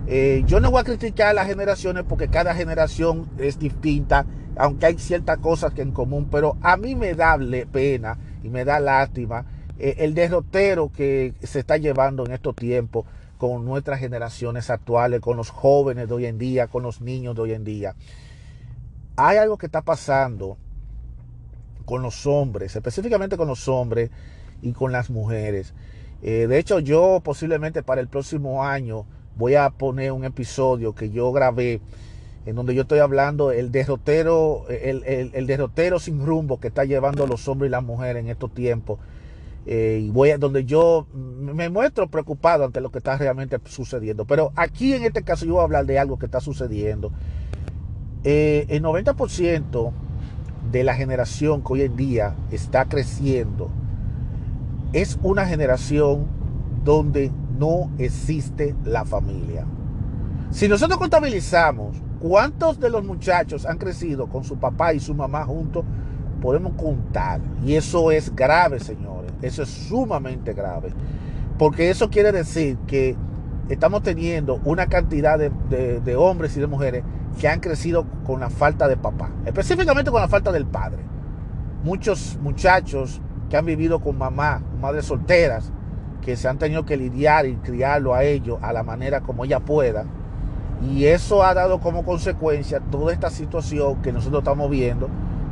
Eh, 0.07 0.45
yo 0.47 0.61
no 0.61 0.71
voy 0.71 0.81
a 0.81 0.85
criticar 0.85 1.29
a 1.29 1.33
las 1.33 1.49
generaciones 1.49 2.05
porque 2.09 2.29
cada 2.29 2.55
generación 2.55 3.29
es 3.39 3.59
distinta, 3.59 4.25
aunque 4.57 4.87
hay 4.87 4.99
ciertas 4.99 5.39
cosas 5.39 5.75
que 5.75 5.83
en 5.83 5.91
común, 5.91 6.29
pero 6.31 6.57
a 6.63 6.77
mí 6.77 6.95
me 6.95 7.15
da 7.15 7.37
pena 7.73 8.17
y 8.43 8.49
me 8.49 8.65
da 8.65 8.79
lástima 8.79 9.45
eh, 9.79 9.97
el 9.99 10.15
derrotero 10.15 10.91
que 10.93 11.35
se 11.43 11.59
está 11.59 11.77
llevando 11.77 12.25
en 12.25 12.33
estos 12.33 12.55
tiempos 12.55 13.05
con 13.37 13.65
nuestras 13.65 13.99
generaciones 13.99 14.71
actuales, 14.71 15.21
con 15.21 15.37
los 15.37 15.51
jóvenes 15.51 16.09
de 16.09 16.15
hoy 16.15 16.27
en 16.27 16.39
día, 16.39 16.69
con 16.69 16.83
los 16.83 17.01
niños 17.01 17.35
de 17.35 17.43
hoy 17.43 17.53
en 17.53 17.65
día. 17.65 17.95
Hay 19.17 19.39
algo 19.39 19.59
que 19.59 19.67
está 19.67 19.83
pasando 19.83 20.57
con 21.85 22.03
los 22.03 22.27
hombres, 22.27 22.77
específicamente 22.77 23.37
con 23.37 23.49
los 23.49 23.69
hombres 23.69 24.11
y 24.63 24.73
con 24.73 24.93
las 24.93 25.11
mujeres. 25.11 25.75
Eh, 26.23 26.47
de 26.47 26.59
hecho, 26.59 26.79
yo 26.79 27.21
posiblemente 27.23 27.83
para 27.83 28.01
el 28.01 28.09
próximo 28.09 28.65
año 28.65 29.05
voy 29.37 29.55
a 29.55 29.71
poner 29.71 30.13
un 30.13 30.25
episodio 30.25 30.95
que 30.95 31.11
yo 31.11 31.31
grabé 31.33 31.81
en 32.47 32.55
donde 32.55 32.75
yo 32.75 32.83
estoy 32.83 33.01
hablando 33.01 33.51
el 33.51 33.73
derrotero, 33.73 34.67
el, 34.69 35.03
el, 35.05 35.47
derrotero 35.47 35.99
sin 35.99 36.25
rumbo 36.25 36.61
que 36.61 36.69
está 36.69 36.85
llevando 36.85 37.27
los 37.27 37.47
hombres 37.49 37.69
y 37.69 37.73
las 37.73 37.83
mujeres 37.83 38.23
en 38.23 38.31
estos 38.31 38.55
tiempos. 38.55 39.01
Eh, 39.67 40.03
y 40.05 40.11
voy 40.11 40.31
a 40.31 40.39
donde 40.39 40.65
yo 40.65 41.09
me 41.13 41.69
muestro 41.69 42.09
preocupado 42.09 42.65
ante 42.65 42.81
lo 42.81 42.93
que 42.93 42.99
está 42.99 43.19
realmente 43.19 43.59
sucediendo. 43.65 44.25
Pero 44.25 44.53
aquí 44.55 44.95
en 44.95 45.03
este 45.03 45.23
caso 45.23 45.45
yo 45.45 45.55
voy 45.55 45.61
a 45.63 45.65
hablar 45.65 45.87
de 45.87 45.99
algo 45.99 46.21
que 46.21 46.27
está 46.27 46.41
sucediendo. 46.41 47.11
Eh, 48.23 48.67
el 48.69 48.83
90% 48.83 49.93
de 50.71 50.85
la 50.85 50.95
generación 50.95 51.63
que 51.63 51.73
hoy 51.73 51.83
en 51.83 51.97
día 51.97 52.37
está 52.53 52.85
creciendo 52.85 53.71
es 54.93 55.19
una 55.23 55.47
generación 55.47 56.27
donde 56.85 57.33
no 57.59 57.91
existe 57.99 58.75
la 58.85 59.05
familia. 59.05 59.67
Si 60.51 60.69
nosotros 60.69 60.99
contabilizamos 60.99 61.97
cuántos 62.21 62.79
de 62.81 62.91
los 62.91 63.05
muchachos 63.05 63.67
han 63.67 63.79
crecido 63.79 64.29
con 64.29 64.45
su 64.45 64.57
papá 64.57 64.95
y 64.95 65.01
su 65.01 65.15
mamá 65.15 65.45
juntos, 65.45 65.85
podemos 66.41 66.75
contar. 66.75 67.41
Y 67.65 67.75
eso 67.75 68.11
es 68.11 68.35
grave, 68.35 68.81
señores. 68.81 69.33
Eso 69.43 69.63
es 69.63 69.69
sumamente 69.69 70.53
grave. 70.53 70.91
Porque 71.59 71.91
eso 71.91 72.11
quiere 72.11 72.33
decir 72.33 72.77
que 72.87 73.17
estamos 73.69 74.03
teniendo 74.03 74.61
una 74.65 74.87
cantidad 74.87 75.39
de, 75.39 76.17
hombres 76.17 76.57
y 76.57 76.61
de 76.61 76.67
mujeres 76.67 77.05
que 77.41 77.49
han 77.49 77.61
crecido 77.61 78.07
con 78.25 78.41
la 78.41 78.51
falta 78.51 78.89
de 78.89 78.97
papá, 78.97 79.31
específicamente 79.45 80.11
con 80.11 80.21
la 80.21 80.29
falta 80.29 80.53
del 80.53 80.67
padre. 80.67 81.03
Muchos 81.83 82.39
muchachos 82.41 83.21
que 83.51 83.57
han 83.57 83.67
vivido 83.67 84.01
con 84.01 84.17
mamá, 84.17 84.63
madres 84.81 85.07
solteras, 85.07 85.73
que 86.27 86.37
se 86.37 86.49
han 86.49 86.59
tenido 86.59 86.85
que 86.85 86.97
lidiar 86.97 87.47
y 87.47 87.55
criarlo 87.55 88.13
a 88.13 88.25
ellos 88.25 88.59
a 88.61 88.73
la 88.73 88.83
manera 88.83 89.21
como 89.21 89.45
ella 89.45 89.61
pueda. 89.61 90.07
Y 90.91 91.05
eso 91.05 91.45
ha 91.45 91.55
dado 91.55 91.79
como 91.79 92.05
consecuencia 92.05 92.81
toda 92.81 93.13
esta 93.13 93.31
situación 93.31 94.03
que 94.03 94.13
nosotros 94.13 94.41
estamos 94.41 94.69
viendo, 94.69 95.09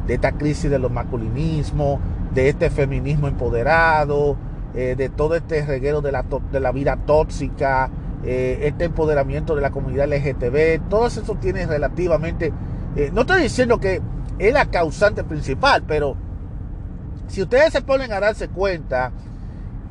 de 0.09 0.15
esta 0.15 0.33
crisis 0.33 0.69
de 0.69 0.81
los 0.81 0.91
masculinismos, 0.91 2.01
de 2.35 2.49
este 2.49 2.71
feminismo 2.71 3.29
empoderado, 3.29 4.37
eh, 4.75 4.97
de 4.99 5.09
todo 5.11 5.37
este 5.37 5.65
reguero 5.65 6.01
de 6.01 6.11
la, 6.11 6.73
vida 6.73 6.99
tóxica, 7.07 7.89
eh, 8.25 8.59
este 8.63 8.87
empoderamiento 8.87 9.55
de 9.55 9.63
la 9.63 9.71
comunidad 9.71 10.09
LGTB, 10.09 10.89
todo 10.91 11.07
eso 11.07 11.23
tiene 11.41 11.67
relativamente, 11.67 12.53
eh, 12.97 13.11
no 13.15 13.21
estoy 13.21 13.43
diciendo 13.43 13.79
que 13.79 14.03
es 14.41 14.53
la 14.53 14.67
causante 14.67 15.23
principal, 15.23 15.85
pero 15.87 16.17
si 17.29 17.43
ustedes 17.43 17.73
se 17.73 17.81
ponen 17.81 18.13
a 18.13 18.19
darse 18.19 18.49
cuenta, 18.49 19.13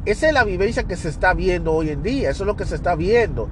esa 0.05 0.27
es 0.27 0.33
la 0.33 0.43
vivencia 0.43 0.83
que 0.83 0.97
se 0.97 1.09
está 1.09 1.33
viendo 1.33 1.71
hoy 1.73 1.89
en 1.89 2.03
día, 2.03 2.29
eso 2.29 2.43
es 2.43 2.47
lo 2.47 2.55
que 2.55 2.65
se 2.65 2.75
está 2.75 2.95
viendo. 2.95 3.49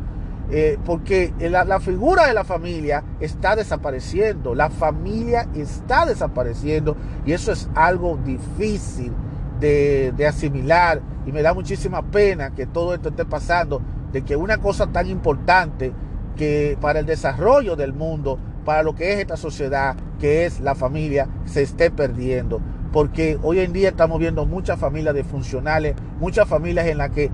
Eh, 0.54 0.78
porque 0.86 1.34
la, 1.40 1.80
figura 1.80 2.28
de 2.28 2.34
la 2.34 2.44
familia 2.44 3.06
está 3.22 3.56
desapareciendo, 3.56 4.54
la 4.54 4.70
familia 4.70 5.48
está 5.56 6.06
desapareciendo 6.06 6.98
y 7.26 7.32
eso 7.32 7.54
es 7.54 7.70
algo 7.74 8.20
difícil 8.26 9.14
de, 9.62 10.14
de, 10.18 10.28
asimilar 10.28 11.02
y 11.26 11.32
me 11.32 11.42
da 11.42 11.54
muchísima 11.54 12.02
pena 12.02 12.54
que 12.54 12.66
todo 12.66 12.94
esto 12.94 13.10
esté 13.10 13.24
pasando, 13.24 13.82
de 14.12 14.24
que 14.24 14.36
una 14.36 14.58
cosa 14.58 14.88
tan 14.88 15.08
importante 15.08 15.94
que 16.36 16.78
para 16.82 17.00
el 17.00 17.06
desarrollo 17.06 17.78
del 17.78 17.94
mundo, 17.94 18.38
para 18.66 18.84
lo 18.84 18.94
que 18.94 19.14
es 19.14 19.20
esta 19.20 19.38
sociedad, 19.38 19.96
que 20.20 20.46
es 20.46 20.60
la 20.60 20.76
familia, 20.76 21.30
se 21.46 21.62
esté 21.62 21.92
perdiendo 21.92 22.60
porque 22.92 23.38
hoy 23.44 23.60
en 23.60 23.74
día 23.74 23.90
estamos 23.90 24.20
viendo 24.20 24.46
muchas 24.46 24.80
familias 24.80 25.16
disfuncionales, 25.16 25.96
muchas 26.20 26.48
familias 26.48 26.88
en 26.88 26.98
las 26.98 27.12
que 27.12 27.32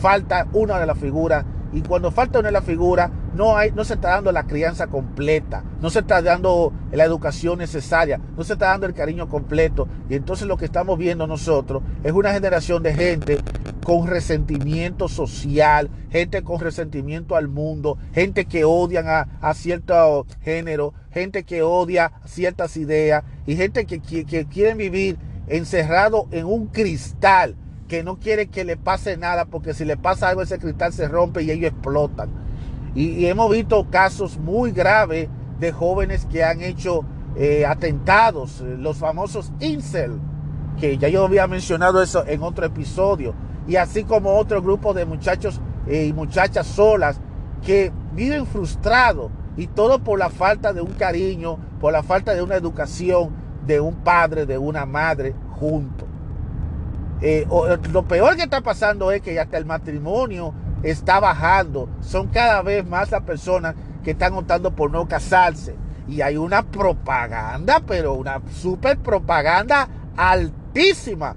falta 0.00 0.46
una 0.52 0.78
de 0.78 0.86
las 0.86 0.98
figuras 0.98 1.44
y 1.74 1.82
cuando 1.82 2.12
falta 2.12 2.38
una 2.38 2.48
de 2.48 2.52
las 2.52 2.64
no, 3.34 3.56
hay, 3.56 3.72
no 3.72 3.84
se 3.84 3.94
está 3.94 4.10
dando 4.10 4.30
la 4.30 4.46
crianza 4.46 4.86
completa, 4.86 5.64
no 5.80 5.90
se 5.90 6.00
está 6.00 6.22
dando 6.22 6.72
la 6.92 7.04
educación 7.04 7.58
necesaria, 7.58 8.20
no 8.36 8.44
se 8.44 8.52
está 8.52 8.68
dando 8.68 8.86
el 8.86 8.94
cariño 8.94 9.28
completo. 9.28 9.88
Y 10.08 10.14
entonces 10.14 10.46
lo 10.46 10.56
que 10.56 10.66
estamos 10.66 10.98
viendo 10.98 11.26
nosotros 11.26 11.82
es 12.04 12.12
una 12.12 12.32
generación 12.32 12.82
de 12.84 12.94
gente 12.94 13.38
con 13.82 14.06
resentimiento 14.06 15.08
social, 15.08 15.90
gente 16.10 16.42
con 16.42 16.60
resentimiento 16.60 17.34
al 17.34 17.48
mundo, 17.48 17.98
gente 18.12 18.44
que 18.44 18.64
odian 18.64 19.08
a, 19.08 19.26
a 19.40 19.52
cierto 19.54 20.26
género, 20.42 20.94
gente 21.10 21.44
que 21.44 21.62
odia 21.62 22.12
ciertas 22.24 22.76
ideas 22.76 23.24
y 23.46 23.56
gente 23.56 23.84
que, 23.84 24.00
que, 24.00 24.46
quieren 24.46 24.78
vivir 24.78 25.18
encerrado 25.48 26.28
en 26.30 26.46
un 26.46 26.66
cristal 26.68 27.56
que 27.88 28.02
no 28.02 28.18
quiere 28.18 28.48
que 28.48 28.64
le 28.64 28.76
pase 28.76 29.16
nada 29.16 29.44
porque 29.46 29.74
si 29.74 29.84
le 29.84 29.96
pasa 29.96 30.28
algo 30.28 30.42
ese 30.42 30.58
cristal 30.58 30.92
se 30.92 31.08
rompe 31.08 31.42
y 31.42 31.50
ellos 31.50 31.70
explotan. 31.70 32.30
Y, 32.94 33.26
hemos 33.26 33.50
visto 33.50 33.88
casos 33.90 34.38
muy 34.38 34.70
graves 34.70 35.28
de 35.58 35.72
jóvenes 35.72 36.26
que 36.26 36.44
han 36.44 36.60
hecho 36.60 37.04
eh, 37.36 37.66
atentados, 37.66 38.60
eh, 38.60 38.76
los 38.78 38.98
famosos 38.98 39.52
incel, 39.58 40.20
que 40.78 40.96
ya 40.96 41.08
yo 41.08 41.24
había 41.24 41.46
mencionado 41.48 42.00
eso 42.02 42.24
en 42.26 42.42
otro 42.42 42.66
episodio, 42.66 43.34
y 43.66 43.76
así 43.76 44.04
como 44.04 44.36
otro 44.36 44.62
grupo 44.62 44.94
de 44.94 45.06
muchachos 45.06 45.60
eh, 45.86 46.06
y 46.06 46.12
muchachas 46.12 46.66
solas 46.66 47.20
que 47.64 47.92
viven 48.14 48.46
frustrados 48.46 49.30
y 49.56 49.66
todo 49.66 49.98
por 49.98 50.18
la 50.18 50.30
falta 50.30 50.72
de 50.72 50.80
un 50.80 50.92
cariño, 50.92 51.58
por 51.80 51.92
la 51.92 52.02
falta 52.02 52.34
de 52.34 52.42
una 52.42 52.56
educación 52.56 53.30
de 53.66 53.80
un 53.80 53.96
padre, 53.96 54.46
de 54.46 54.58
una 54.58 54.86
madre 54.86 55.34
junto. 55.58 56.13
Eh, 57.26 57.46
eh, 57.48 57.78
lo 57.90 58.06
peor 58.06 58.36
que 58.36 58.42
está 58.42 58.60
pasando 58.60 59.10
es 59.10 59.22
que 59.22 59.40
hasta 59.40 59.56
el 59.56 59.64
matrimonio 59.64 60.52
está 60.82 61.20
bajando. 61.20 61.88
Son 62.02 62.28
cada 62.28 62.60
vez 62.60 62.86
más 62.86 63.10
las 63.10 63.22
personas 63.22 63.74
que 64.02 64.10
están 64.10 64.34
optando 64.34 64.76
por 64.76 64.90
no 64.90 65.08
casarse. 65.08 65.74
Y 66.06 66.20
hay 66.20 66.36
una 66.36 66.62
propaganda, 66.64 67.80
pero 67.86 68.12
una 68.12 68.42
super 68.52 68.98
propaganda 68.98 69.88
altísima 70.18 71.34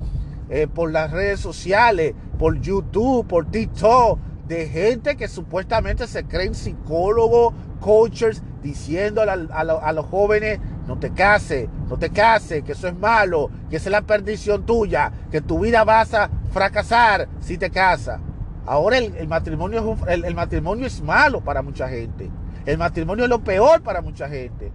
eh, 0.49 0.67
por 0.67 0.91
las 0.91 1.09
redes 1.09 1.39
sociales, 1.39 2.13
por 2.37 2.59
YouTube, 2.59 3.25
por 3.25 3.49
TikTok, 3.49 4.19
de 4.45 4.67
gente 4.67 5.15
que 5.15 5.29
supuestamente 5.29 6.05
se 6.07 6.25
creen 6.25 6.53
psicólogos, 6.53 7.53
coaches, 7.79 8.43
diciendo 8.61 9.21
a, 9.21 9.93
los 9.93 10.05
jóvenes, 10.07 10.59
no 10.87 10.97
te 10.97 11.11
cases, 11.11 11.67
no 11.89 11.97
te 11.97 12.09
cases, 12.09 12.63
que 12.63 12.71
eso 12.71 12.87
es 12.87 12.97
malo, 12.97 13.51
que 13.69 13.75
esa 13.75 13.89
es 13.89 13.91
la 13.91 14.01
perdición 14.01 14.65
tuya, 14.65 15.11
que 15.29 15.41
tu 15.41 15.59
vida 15.59 15.83
vas 15.83 16.13
a 16.13 16.29
fracasar 16.51 17.27
si 17.41 17.57
te 17.57 17.69
casas. 17.69 18.19
Ahora 18.65 18.97
el, 18.97 19.27
matrimonio 19.27 19.97
es 20.07 20.23
el, 20.23 20.35
matrimonio 20.35 20.87
es 20.87 21.01
malo 21.01 21.41
para 21.41 21.61
mucha 21.61 21.87
gente. 21.87 22.29
El 22.65 22.77
matrimonio 22.77 23.25
es 23.25 23.29
lo 23.29 23.39
peor 23.39 23.81
para 23.81 24.01
mucha 24.01 24.27
gente. 24.27 24.71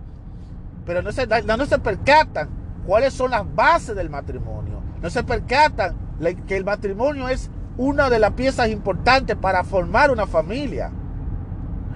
Pero 0.87 1.03
no 1.03 1.13
se, 1.13 1.27
no, 1.27 1.67
se 1.67 1.79
percatan 1.79 2.49
cuáles 2.87 3.13
son 3.13 3.31
las 3.31 3.55
bases 3.55 3.95
del 3.95 4.09
matrimonio. 4.09 4.83
No 5.03 5.11
se 5.11 5.23
percatan 5.25 5.95
que 6.47 6.57
el 6.57 6.65
matrimonio 6.65 7.29
es 7.29 7.51
una 7.77 8.09
de 8.09 8.19
las 8.19 8.33
piezas 8.33 8.69
importantes 8.69 9.37
para 9.37 9.65
formar 9.65 10.11
una 10.11 10.27
familia. 10.27 10.91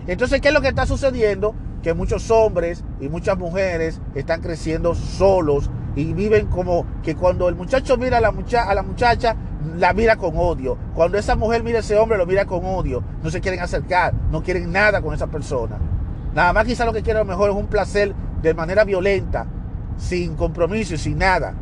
Entonces, 0.06 0.40
¿qué 0.40 0.48
es 0.48 0.54
lo 0.54 0.60
que 0.60 0.68
está 0.68 0.86
sucediendo? 0.86 1.54
Que 1.86 1.94
muchos 1.94 2.32
hombres 2.32 2.82
y 3.00 3.08
muchas 3.08 3.38
mujeres 3.38 4.00
están 4.16 4.40
creciendo 4.40 4.96
solos 4.96 5.70
y 5.94 6.14
viven 6.14 6.48
como 6.48 6.84
que 7.04 7.14
cuando 7.14 7.48
el 7.48 7.54
muchacho 7.54 7.96
mira 7.96 8.18
a 8.18 8.20
la, 8.20 8.32
mucha 8.32 8.68
a 8.68 8.74
la 8.74 8.82
muchacha, 8.82 9.36
la 9.76 9.92
mira 9.92 10.16
con 10.16 10.36
odio. 10.36 10.76
Cuando 10.96 11.16
esa 11.16 11.36
mujer 11.36 11.62
mira 11.62 11.76
a 11.76 11.80
ese 11.82 11.96
hombre, 11.96 12.18
lo 12.18 12.26
mira 12.26 12.44
con 12.44 12.64
odio. 12.64 13.04
No 13.22 13.30
se 13.30 13.40
quieren 13.40 13.60
acercar, 13.60 14.12
no 14.32 14.42
quieren 14.42 14.72
nada 14.72 15.00
con 15.00 15.14
esa 15.14 15.28
persona. 15.28 15.78
Nada 16.34 16.52
más 16.52 16.64
quizá 16.64 16.84
lo 16.84 16.92
que 16.92 17.02
quieren 17.02 17.20
a 17.20 17.24
lo 17.24 17.30
mejor 17.30 17.50
es 17.50 17.56
un 17.56 17.68
placer 17.68 18.12
de 18.42 18.52
manera 18.52 18.82
violenta, 18.82 19.46
sin 19.96 20.34
compromiso 20.34 20.94
y 20.94 20.98
sin 20.98 21.18
nada. 21.18 21.54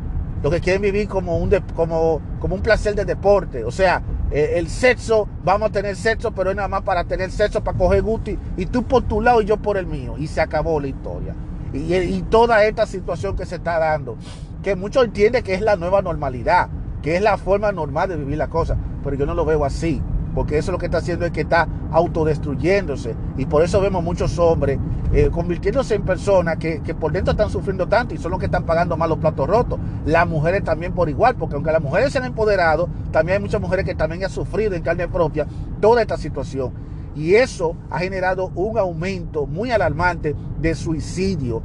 Lo 0.45 0.51
que 0.51 0.61
quieren 0.61 0.83
vivir 0.83 1.07
como 1.07 1.39
un, 1.39 1.49
como, 1.75 2.21
como 2.39 2.53
un 2.53 2.61
placer 2.61 2.93
de 2.93 3.03
deporte. 3.03 3.63
O 3.63 3.71
sea, 3.71 4.03
eh, 4.29 4.53
el 4.57 4.69
sexo, 4.69 5.27
vamos 5.43 5.69
a 5.69 5.71
tener 5.71 5.95
sexo, 5.95 6.33
pero 6.33 6.51
es 6.51 6.55
nada 6.55 6.67
más 6.67 6.83
para 6.83 7.03
tener 7.03 7.31
sexo, 7.31 7.63
para 7.63 7.75
coger 7.75 8.03
gusti, 8.03 8.37
y 8.55 8.67
tú 8.67 8.83
por 8.83 9.01
tu 9.01 9.21
lado 9.21 9.41
y 9.41 9.45
yo 9.45 9.57
por 9.57 9.75
el 9.75 9.87
mío. 9.87 10.13
Y 10.19 10.27
se 10.27 10.41
acabó 10.41 10.79
la 10.79 10.85
historia. 10.85 11.33
Y, 11.73 11.91
y 11.95 12.21
toda 12.29 12.63
esta 12.63 12.85
situación 12.85 13.35
que 13.35 13.47
se 13.47 13.55
está 13.55 13.79
dando, 13.79 14.17
que 14.61 14.75
muchos 14.75 15.05
entienden 15.05 15.43
que 15.43 15.55
es 15.55 15.61
la 15.61 15.77
nueva 15.77 16.03
normalidad, 16.03 16.69
que 17.01 17.15
es 17.15 17.23
la 17.23 17.39
forma 17.39 17.71
normal 17.71 18.09
de 18.09 18.15
vivir 18.15 18.37
la 18.37 18.47
cosa, 18.47 18.77
pero 19.03 19.15
yo 19.15 19.25
no 19.25 19.33
lo 19.33 19.45
veo 19.45 19.65
así 19.65 19.99
porque 20.35 20.57
eso 20.57 20.73
lo 20.73 20.77
que 20.77 20.85
está 20.85 20.97
haciendo 20.97 21.25
es 21.25 21.31
que 21.31 21.41
está 21.41 21.67
autodestruyéndose. 21.91 23.15
Y 23.37 23.45
por 23.45 23.63
eso 23.63 23.79
vemos 23.79 24.03
muchos 24.03 24.37
hombres 24.37 24.77
eh, 25.13 25.29
convirtiéndose 25.31 25.95
en 25.95 26.03
personas 26.03 26.57
que, 26.57 26.81
por 26.99 27.13
dentro 27.13 27.31
están 27.31 27.49
sufriendo 27.49 27.87
tanto 27.87 28.13
y 28.13 28.17
son 28.17 28.31
los 28.31 28.39
que 28.39 28.47
están 28.47 28.65
pagando 28.65 28.97
más 28.97 29.07
los 29.07 29.17
platos 29.17 29.47
rotos. 29.47 29.79
Las 30.05 30.27
mujeres 30.27 30.63
también 30.65 30.93
por 30.93 31.09
igual, 31.09 31.35
porque 31.35 31.55
aunque 31.55 31.71
las 31.71 31.81
mujeres 31.81 32.11
se 32.11 32.17
han 32.17 32.25
empoderado, 32.25 32.89
también 33.11 33.37
hay 33.37 33.41
muchas 33.41 33.61
mujeres 33.61 33.85
que 33.85 33.95
también 33.95 34.25
han 34.25 34.29
sufrido 34.29 34.75
en 34.75 34.83
carne 34.83 35.07
propia 35.07 35.47
toda 35.79 36.01
esta 36.01 36.17
situación. 36.17 36.73
Y 37.15 37.35
eso 37.35 37.77
ha 37.89 37.99
generado 37.99 38.51
un 38.55 38.77
aumento 38.77 39.47
muy 39.47 39.71
alarmante 39.71 40.35
de 40.59 40.75
suicidio. 40.75 41.63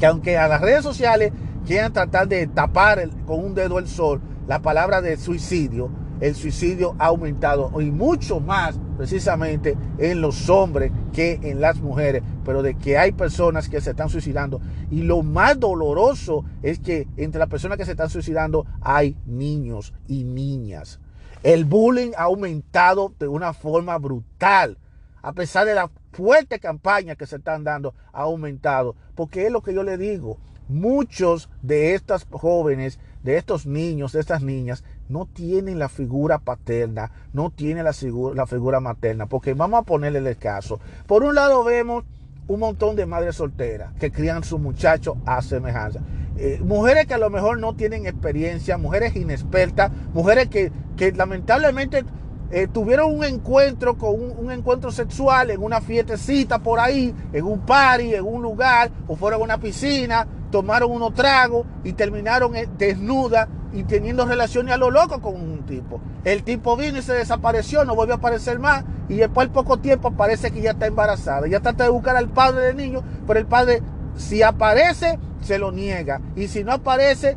Que 0.00 0.06
aunque 0.06 0.36
a 0.36 0.48
las 0.48 0.60
redes 0.60 0.82
sociales 0.82 1.32
quieran 1.64 1.92
tratar 1.92 2.26
de 2.26 2.48
tapar 2.48 3.08
con 3.24 3.38
un 3.44 3.54
dedo 3.54 3.78
el 3.78 3.86
sol 3.86 4.20
la 4.48 4.60
palabra 4.60 5.00
de 5.00 5.16
suicidio, 5.16 5.90
el 6.22 6.36
suicidio 6.36 6.94
ha 7.00 7.06
aumentado 7.06 7.80
y 7.80 7.90
mucho 7.90 8.38
más 8.38 8.78
precisamente 8.96 9.76
en 9.98 10.20
los 10.20 10.48
hombres 10.48 10.92
que 11.12 11.40
en 11.42 11.60
las 11.60 11.80
mujeres, 11.80 12.22
pero 12.44 12.62
de 12.62 12.76
que 12.76 12.96
hay 12.96 13.10
personas 13.10 13.68
que 13.68 13.80
se 13.80 13.90
están 13.90 14.08
suicidando. 14.08 14.60
Y 14.88 15.02
lo 15.02 15.24
más 15.24 15.58
doloroso 15.58 16.44
es 16.62 16.78
que 16.78 17.08
entre 17.16 17.40
las 17.40 17.48
personas 17.48 17.76
que 17.76 17.84
se 17.84 17.90
están 17.90 18.08
suicidando 18.08 18.66
hay 18.80 19.16
niños 19.26 19.94
y 20.06 20.22
niñas. 20.22 21.00
El 21.42 21.64
bullying 21.64 22.12
ha 22.16 22.22
aumentado 22.24 23.12
de 23.18 23.26
una 23.26 23.52
forma 23.52 23.98
brutal. 23.98 24.78
A 25.22 25.32
pesar 25.32 25.66
de 25.66 25.74
la 25.74 25.90
fuerte 26.12 26.60
campaña 26.60 27.16
que 27.16 27.26
se 27.26 27.36
están 27.36 27.64
dando, 27.64 27.94
ha 28.12 28.22
aumentado. 28.22 28.94
Porque 29.16 29.46
es 29.46 29.50
lo 29.50 29.60
que 29.60 29.74
yo 29.74 29.82
le 29.82 29.98
digo. 29.98 30.38
Muchos 30.68 31.50
de 31.62 31.94
estas 31.94 32.28
jóvenes 32.30 33.00
de 33.22 33.36
estos 33.36 33.66
niños, 33.66 34.12
de 34.12 34.20
estas 34.20 34.42
niñas, 34.42 34.84
no 35.12 35.26
tienen 35.26 35.78
la 35.78 35.90
figura 35.90 36.38
paterna, 36.38 37.10
no 37.34 37.50
tienen 37.50 37.84
la 37.84 37.92
figura, 37.92 38.34
la 38.34 38.46
figura 38.46 38.80
materna, 38.80 39.26
porque 39.26 39.52
vamos 39.52 39.80
a 39.80 39.82
ponerle 39.84 40.18
el 40.18 40.36
caso. 40.38 40.80
Por 41.06 41.22
un 41.22 41.34
lado 41.34 41.62
vemos 41.62 42.04
un 42.48 42.60
montón 42.60 42.96
de 42.96 43.06
madres 43.06 43.36
solteras 43.36 43.92
que 44.00 44.10
crían 44.10 44.42
su 44.42 44.58
muchacho 44.58 45.18
a 45.26 45.42
semejanza. 45.42 46.00
Eh, 46.38 46.60
mujeres 46.64 47.06
que 47.06 47.14
a 47.14 47.18
lo 47.18 47.28
mejor 47.28 47.58
no 47.58 47.74
tienen 47.74 48.06
experiencia, 48.06 48.78
mujeres 48.78 49.14
inexpertas, 49.14 49.92
mujeres 50.14 50.48
que, 50.48 50.72
lamentablemente 51.14 52.04
eh, 52.50 52.68
tuvieron 52.72 53.14
un 53.14 53.24
encuentro 53.24 53.98
con 53.98 54.14
un, 54.14 54.50
encuentro 54.50 54.92
sexual 54.92 55.50
en 55.50 55.62
una 55.62 55.80
fiestecita 55.80 56.60
por 56.60 56.80
ahí, 56.80 57.14
en 57.32 57.44
un 57.44 57.60
party, 57.60 58.14
en 58.14 58.24
un 58.24 58.40
lugar, 58.40 58.90
o 59.08 59.16
fueron 59.16 59.40
a 59.40 59.44
una 59.44 59.58
piscina, 59.58 60.26
tomaron 60.50 60.90
unos 60.90 61.12
tragos 61.12 61.66
y 61.84 61.92
terminaron 61.92 62.56
eh, 62.56 62.68
desnuda 62.78 63.48
y 63.72 63.84
teniendo 63.84 64.26
relaciones 64.26 64.74
a 64.74 64.78
lo 64.78 64.90
loco 64.90 65.20
con 65.20 65.34
un 65.34 65.64
tipo. 65.64 66.00
El 66.24 66.42
tipo 66.42 66.76
vino 66.76 66.98
y 66.98 67.02
se 67.02 67.14
desapareció, 67.14 67.84
no 67.84 67.94
volvió 67.94 68.14
a 68.14 68.18
aparecer 68.18 68.58
más 68.58 68.84
y 69.08 69.16
después 69.16 69.46
al 69.46 69.52
poco 69.52 69.78
tiempo 69.78 70.12
parece 70.12 70.50
que 70.50 70.62
ya 70.62 70.72
está 70.72 70.86
embarazada. 70.86 71.46
Ya 71.46 71.60
trata 71.60 71.84
de 71.84 71.90
buscar 71.90 72.16
al 72.16 72.28
padre 72.28 72.66
del 72.66 72.76
niño, 72.76 73.02
pero 73.26 73.40
el 73.40 73.46
padre 73.46 73.82
si 74.16 74.42
aparece 74.42 75.18
se 75.40 75.58
lo 75.58 75.72
niega 75.72 76.20
y 76.36 76.48
si 76.48 76.64
no 76.64 76.72
aparece 76.72 77.36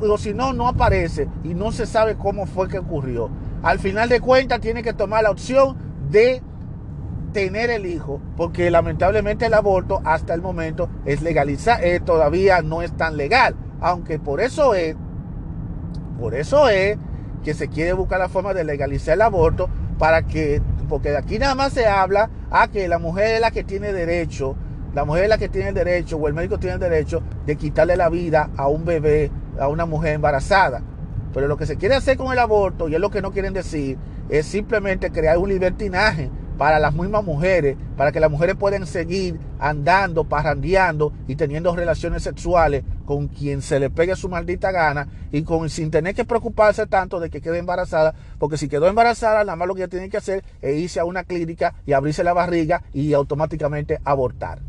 o 0.00 0.18
si 0.18 0.32
no 0.34 0.52
no 0.52 0.68
aparece 0.68 1.28
y 1.44 1.54
no 1.54 1.70
se 1.70 1.86
sabe 1.86 2.16
cómo 2.16 2.46
fue 2.46 2.68
que 2.68 2.78
ocurrió. 2.78 3.30
Al 3.62 3.78
final 3.78 4.08
de 4.08 4.20
cuentas 4.20 4.60
tiene 4.60 4.82
que 4.82 4.92
tomar 4.92 5.22
la 5.22 5.30
opción 5.30 5.76
de 6.10 6.42
tener 7.32 7.70
el 7.70 7.84
hijo, 7.84 8.20
porque 8.36 8.70
lamentablemente 8.70 9.46
el 9.46 9.54
aborto 9.54 10.00
hasta 10.04 10.32
el 10.32 10.40
momento 10.40 10.88
es 11.04 11.20
legalizado, 11.20 11.82
eh, 11.82 12.00
todavía 12.00 12.62
no 12.62 12.80
es 12.80 12.96
tan 12.96 13.18
legal, 13.18 13.54
aunque 13.80 14.18
por 14.18 14.40
eso 14.40 14.74
es 14.74 14.96
por 16.18 16.34
eso 16.34 16.68
es 16.68 16.98
que 17.44 17.54
se 17.54 17.68
quiere 17.68 17.92
buscar 17.92 18.18
la 18.18 18.28
forma 18.28 18.54
de 18.54 18.64
legalizar 18.64 19.14
el 19.14 19.22
aborto 19.22 19.68
para 19.98 20.22
que, 20.22 20.60
porque 20.88 21.16
aquí 21.16 21.38
nada 21.38 21.54
más 21.54 21.72
se 21.72 21.86
habla 21.86 22.30
a 22.50 22.68
que 22.68 22.88
la 22.88 22.98
mujer 22.98 23.36
es 23.36 23.40
la 23.40 23.50
que 23.50 23.64
tiene 23.64 23.92
derecho, 23.92 24.56
la 24.94 25.04
mujer 25.04 25.24
es 25.24 25.28
la 25.28 25.38
que 25.38 25.48
tiene 25.48 25.68
el 25.68 25.74
derecho 25.74 26.16
o 26.16 26.28
el 26.28 26.34
médico 26.34 26.58
tiene 26.58 26.74
el 26.74 26.80
derecho 26.80 27.22
de 27.44 27.56
quitarle 27.56 27.96
la 27.96 28.08
vida 28.08 28.50
a 28.56 28.68
un 28.68 28.84
bebé, 28.84 29.30
a 29.60 29.68
una 29.68 29.86
mujer 29.86 30.14
embarazada. 30.14 30.82
Pero 31.32 31.48
lo 31.48 31.56
que 31.56 31.66
se 31.66 31.76
quiere 31.76 31.94
hacer 31.94 32.16
con 32.16 32.32
el 32.32 32.38
aborto, 32.38 32.88
y 32.88 32.94
es 32.94 33.00
lo 33.00 33.10
que 33.10 33.20
no 33.20 33.30
quieren 33.30 33.52
decir, 33.52 33.98
es 34.28 34.46
simplemente 34.46 35.12
crear 35.12 35.38
un 35.38 35.50
libertinaje 35.50 36.30
para 36.58 36.78
las 36.78 36.94
mismas 36.94 37.24
mujeres, 37.24 37.76
para 37.96 38.12
que 38.12 38.20
las 38.20 38.30
mujeres 38.30 38.56
puedan 38.56 38.86
seguir 38.86 39.38
andando, 39.58 40.24
parrandeando 40.24 41.12
y 41.26 41.36
teniendo 41.36 41.74
relaciones 41.74 42.22
sexuales 42.22 42.84
con 43.04 43.28
quien 43.28 43.62
se 43.62 43.78
le 43.78 43.90
pegue 43.90 44.16
su 44.16 44.28
maldita 44.28 44.70
gana 44.72 45.08
y 45.32 45.42
con, 45.42 45.68
sin 45.70 45.90
tener 45.90 46.14
que 46.14 46.24
preocuparse 46.24 46.86
tanto 46.86 47.20
de 47.20 47.30
que 47.30 47.40
quede 47.40 47.58
embarazada, 47.58 48.14
porque 48.38 48.56
si 48.56 48.68
quedó 48.68 48.86
embarazada, 48.88 49.44
nada 49.44 49.56
más 49.56 49.68
lo 49.68 49.74
que 49.74 49.82
ella 49.82 49.90
tiene 49.90 50.08
que 50.08 50.16
hacer 50.16 50.44
es 50.62 50.76
irse 50.76 51.00
a 51.00 51.04
una 51.04 51.24
clínica 51.24 51.74
y 51.84 51.92
abrirse 51.92 52.24
la 52.24 52.32
barriga 52.32 52.82
y 52.92 53.12
automáticamente 53.12 54.00
abortar. 54.04 54.60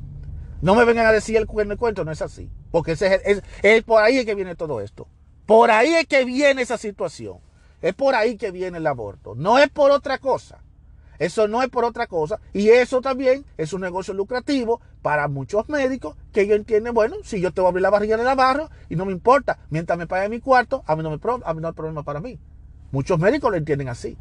No 0.61 0.75
me 0.75 0.85
vengan 0.85 1.05
a 1.05 1.11
decir 1.11 1.37
el, 1.37 1.47
el 1.71 1.77
cuento, 1.77 2.03
no 2.03 2.11
es 2.11 2.21
así, 2.21 2.49
porque 2.71 2.93
ese 2.93 3.21
es, 3.25 3.43
es 3.61 3.83
por 3.83 4.03
ahí 4.03 4.17
es 4.17 4.25
que 4.25 4.35
viene 4.35 4.55
todo 4.55 4.81
esto. 4.81 5.07
Por 5.45 5.71
ahí 5.71 5.93
es 5.95 6.07
que 6.07 6.25
viene 6.25 6.63
esa 6.63 6.77
situación. 6.77 7.37
Es 7.81 7.93
por 7.93 8.15
ahí 8.15 8.35
que 8.37 8.51
viene 8.51 8.79
el 8.79 8.87
aborto. 8.87 9.33
No 9.35 9.59
es 9.59 9.69
por 9.69 9.91
otra 9.91 10.17
cosa. 10.17 10.59
Eso 11.19 11.47
no 11.47 11.61
es 11.61 11.69
por 11.69 11.85
otra 11.85 12.07
cosa. 12.07 12.39
Y 12.53 12.69
eso 12.69 13.01
también 13.01 13.45
es 13.57 13.73
un 13.73 13.81
negocio 13.81 14.13
lucrativo 14.13 14.81
para 15.01 15.27
muchos 15.27 15.67
médicos 15.69 16.15
que 16.31 16.41
ellos 16.41 16.57
entienden, 16.57 16.93
bueno, 16.93 17.15
si 17.23 17.39
yo 17.41 17.51
te 17.51 17.61
voy 17.61 17.67
a 17.67 17.69
abrir 17.69 17.81
la 17.81 17.89
barriga 17.89 18.17
de 18.17 18.23
la 18.23 18.35
barro 18.35 18.69
y 18.89 18.95
no 18.95 19.05
me 19.05 19.11
importa, 19.11 19.59
mientras 19.69 19.97
me 19.97 20.07
pague 20.07 20.29
mi 20.29 20.39
cuarto, 20.39 20.83
a 20.85 20.95
mí 20.95 21.03
no, 21.03 21.09
me, 21.09 21.19
a 21.43 21.53
mí 21.53 21.61
no 21.61 21.67
hay 21.67 21.73
problema 21.73 22.03
para 22.03 22.19
mí. 22.19 22.39
Muchos 22.91 23.19
médicos 23.19 23.51
lo 23.51 23.57
entienden 23.57 23.89
así. 23.89 24.17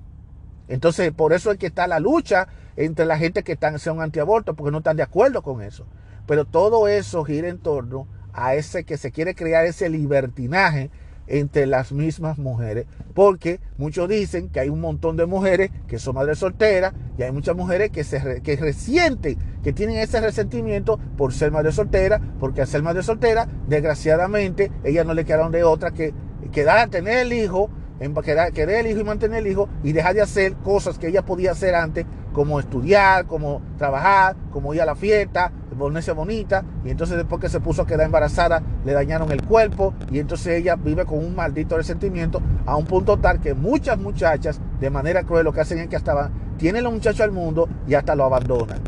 Entonces, 0.69 1.13
por 1.13 1.33
eso 1.33 1.51
es 1.53 1.59
que 1.59 1.67
está 1.67 1.87
la 1.87 2.01
lucha 2.01 2.49
entre 2.77 3.07
la 3.07 3.19
gente 3.19 3.43
que 3.43 3.53
están, 3.53 3.79
son 3.79 4.01
antiaborto, 4.01 4.55
porque 4.55 4.73
no 4.73 4.79
están 4.79 4.97
de 4.97 5.03
acuerdo 5.03 5.43
con 5.43 5.63
eso. 5.63 5.87
Pero 6.27 6.45
todo 6.45 6.89
eso 6.89 7.25
gira 7.25 7.49
en 7.49 7.59
torno 7.59 8.09
a 8.33 8.55
ese 8.55 8.85
que 8.85 8.99
se 8.99 9.13
quiere 9.13 9.35
crear 9.35 9.65
ese 9.65 9.89
libertinaje 9.89 10.91
entre 11.27 11.67
las 11.67 11.93
mismas 11.93 12.39
mujeres, 12.39 12.87
porque 13.15 13.61
muchos 13.79 14.09
dicen 14.09 14.49
que 14.49 14.61
hay 14.61 14.69
un 14.69 14.81
montón 14.81 15.17
de 15.17 15.27
mujeres 15.27 15.71
que 15.89 15.99
son 15.99 16.15
madres 16.15 16.39
solteras 16.39 16.93
y 17.19 17.23
hay 17.23 17.33
muchas 17.33 17.57
mujeres 17.57 17.91
que 17.91 18.05
se 18.05 18.43
que 18.43 18.57
resienten, 18.57 19.39
que 19.63 19.73
tienen 19.73 19.97
ese 19.97 20.21
resentimiento 20.21 20.99
por 21.17 21.33
ser 21.33 21.51
madre 21.51 21.73
soltera, 21.73 22.21
porque 22.39 22.61
al 22.61 22.67
ser 22.67 22.83
madre 22.83 23.03
soltera, 23.03 23.49
desgraciadamente, 23.69 24.71
ellas 24.85 25.07
no 25.07 25.15
le 25.15 25.25
quedaron 25.25 25.53
de 25.53 25.65
otra 25.65 25.91
que 25.91 26.13
quedar 26.53 26.79
a 26.79 26.87
tener 26.87 27.19
el 27.19 27.33
hijo, 27.33 27.71
en 28.01 28.15
quedar, 28.15 28.53
querer 28.53 28.85
el 28.85 28.93
hijo 28.93 29.01
y 29.01 29.05
mantener 29.05 29.39
el 29.39 29.47
hijo 29.47 29.69
y 29.83 29.93
dejar 29.93 30.15
de 30.15 30.23
hacer 30.23 30.55
cosas 30.57 30.99
que 30.99 31.09
ella 31.09 31.25
podía 31.25 31.53
hacer 31.53 31.75
antes, 31.75 32.07
como 32.33 32.61
estudiar, 32.61 33.27
como 33.27 33.63
trabajar, 33.79 34.37
como 34.53 34.75
ir 34.75 34.83
a 34.83 34.87
la 34.87 34.95
fiesta, 34.95 35.51
ponerse 35.77 36.13
bonita 36.13 36.65
y 36.85 36.91
entonces 36.91 37.17
después 37.17 37.41
que 37.41 37.49
se 37.49 37.61
puso 37.61 37.83
a 37.83 37.87
quedar 37.87 38.07
embarazada 38.07 38.63
le 38.85 38.93
dañaron 38.93 39.31
el 39.33 39.43
cuerpo 39.43 39.95
y 40.11 40.19
entonces 40.19 40.59
ella 40.59 40.77
vive 40.77 41.05
con 41.05 41.19
un 41.19 41.35
maldito 41.35 41.77
resentimiento 41.77 42.41
a 42.65 42.77
un 42.77 42.85
punto 42.85 43.19
tal 43.19 43.41
que 43.41 43.55
muchas 43.55 43.99
muchachas 43.99 44.61
de 44.81 44.91
manera 44.91 45.23
cruel 45.25 45.45
lo 45.45 45.53
que 45.53 45.61
hacen 45.61 45.79
es 45.79 45.89
que 45.89 45.97
hasta 45.97 46.31
tienen 46.57 46.85
los 46.85 46.93
muchachos 46.93 47.21
al 47.21 47.33
mundo 47.33 47.69
y 47.87 47.95
hasta 47.95 48.15
lo 48.15 48.25
abandonan 48.25 48.81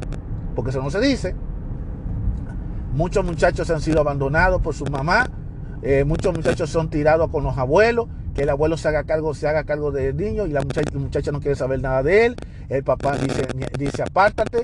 porque 0.55 0.71
eso 0.71 0.83
no 0.83 0.91
se 0.91 1.01
dice 1.01 1.35
muchos 2.93 3.25
muchachos 3.25 3.71
han 3.71 3.81
sido 3.81 4.01
abandonados 4.01 4.61
por 4.61 4.75
su 4.75 4.85
mamá 4.87 5.29
eh, 5.83 6.05
muchos 6.05 6.35
muchachos 6.35 6.71
son 6.71 6.91
tirados 6.91 7.31
con 7.31 7.45
los 7.45 7.57
abuelos 7.57 8.09
que 8.39 8.45
el 8.45 8.51
abuelo 8.51 8.77
se 8.77 8.87
haga 8.87 9.03
cargo, 9.03 9.35
se 9.35 9.49
haga 9.49 9.65
cargo 9.65 9.91
del 9.91 10.17
niño 10.17 10.47
y 10.47 10.51
la 10.51 10.61
muchacha, 10.61 10.91
la 10.93 11.01
muchacha 11.01 11.33
no 11.33 11.41
quiere 11.41 11.57
saber 11.57 11.83
nada 11.83 12.05
de 12.05 12.27
él. 12.27 12.37
El 12.69 12.85
papá 12.85 13.17
dice, 13.17 13.49
dice 13.77 14.03
apártate. 14.03 14.63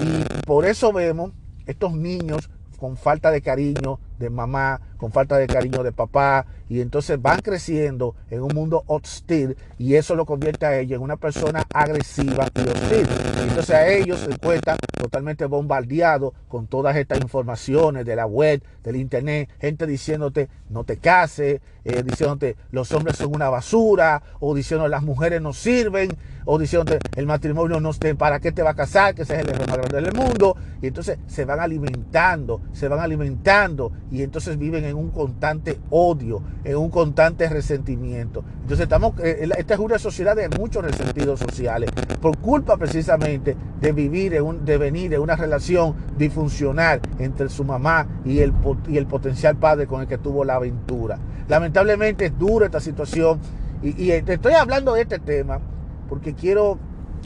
Y 0.00 0.22
por 0.46 0.64
eso 0.64 0.92
vemos 0.92 1.32
estos 1.68 1.92
niños 1.92 2.50
con 2.78 2.96
falta 2.96 3.30
de 3.30 3.42
cariño 3.42 4.00
de 4.18 4.30
mamá, 4.30 4.80
con 4.98 5.12
falta 5.12 5.38
de 5.38 5.46
cariño 5.46 5.82
de 5.82 5.92
papá, 5.92 6.44
y 6.68 6.80
entonces 6.82 7.20
van 7.20 7.40
creciendo 7.40 8.14
en 8.30 8.42
un 8.42 8.54
mundo 8.54 8.84
hostil 8.86 9.56
y 9.78 9.94
eso 9.94 10.14
lo 10.14 10.26
convierte 10.26 10.66
a 10.66 10.78
ellos 10.78 10.96
en 10.96 11.02
una 11.02 11.16
persona 11.16 11.64
agresiva 11.72 12.48
y 12.54 12.60
hostil. 12.60 13.08
Entonces 13.42 13.74
a 13.74 13.88
ellos 13.88 14.20
se 14.20 14.30
encuentran 14.32 14.76
totalmente 15.00 15.46
bombardeados 15.46 16.34
con 16.48 16.66
todas 16.66 16.96
estas 16.96 17.20
informaciones 17.20 18.04
de 18.04 18.16
la 18.16 18.26
web, 18.26 18.62
del 18.82 18.96
internet, 18.96 19.48
gente 19.60 19.86
diciéndote 19.86 20.48
no 20.68 20.84
te 20.84 20.98
cases, 20.98 21.60
eh, 21.84 22.02
diciéndote 22.02 22.56
los 22.70 22.92
hombres 22.92 23.16
son 23.16 23.34
una 23.34 23.48
basura, 23.48 24.22
o 24.40 24.54
diciendo 24.54 24.88
las 24.88 25.02
mujeres 25.02 25.40
no 25.40 25.52
sirven, 25.52 26.10
o 26.44 26.58
diciéndote 26.58 26.98
el 27.16 27.26
matrimonio 27.26 27.80
no 27.80 27.90
esté, 27.90 28.14
para 28.14 28.40
qué 28.40 28.52
te 28.52 28.62
va 28.62 28.70
a 28.70 28.74
casar, 28.74 29.14
que 29.14 29.22
ese 29.22 29.36
es 29.36 29.40
el 29.40 29.50
error 29.50 29.68
más 29.68 29.78
grande 29.78 30.02
del 30.02 30.14
mundo. 30.14 30.56
Y 30.82 30.88
entonces 30.88 31.18
se 31.26 31.44
van 31.44 31.60
alimentando, 31.60 32.60
se 32.72 32.88
van 32.88 33.00
alimentando 33.00 33.92
y 34.10 34.22
entonces 34.22 34.58
viven 34.58 34.84
en 34.88 34.96
un 34.96 35.10
constante 35.10 35.78
odio, 35.90 36.42
en 36.64 36.76
un 36.76 36.90
constante 36.90 37.48
resentimiento. 37.48 38.44
Entonces 38.62 38.80
estamos, 38.80 39.14
eh, 39.20 39.48
esta 39.56 39.74
es 39.74 39.80
una 39.80 39.98
sociedad 39.98 40.34
de 40.34 40.48
muchos 40.48 40.82
resentidos 40.82 41.40
sociales, 41.40 41.90
por 42.20 42.38
culpa 42.38 42.76
precisamente 42.76 43.56
de 43.80 43.92
vivir, 43.92 44.42
de 44.42 44.78
venir 44.78 45.14
en 45.14 45.20
una 45.20 45.36
relación 45.36 45.94
disfuncional 46.16 47.00
entre 47.18 47.48
su 47.48 47.64
mamá 47.64 48.06
y 48.24 48.40
el, 48.40 48.52
y 48.88 48.96
el 48.96 49.06
potencial 49.06 49.56
padre 49.56 49.86
con 49.86 50.00
el 50.00 50.08
que 50.08 50.18
tuvo 50.18 50.44
la 50.44 50.56
aventura. 50.56 51.18
Lamentablemente 51.48 52.26
es 52.26 52.38
dura 52.38 52.66
esta 52.66 52.80
situación 52.80 53.38
y, 53.82 53.90
y 53.90 54.22
te 54.22 54.34
estoy 54.34 54.54
hablando 54.54 54.94
de 54.94 55.02
este 55.02 55.18
tema 55.18 55.60
porque 56.08 56.34
quiero, 56.34 56.78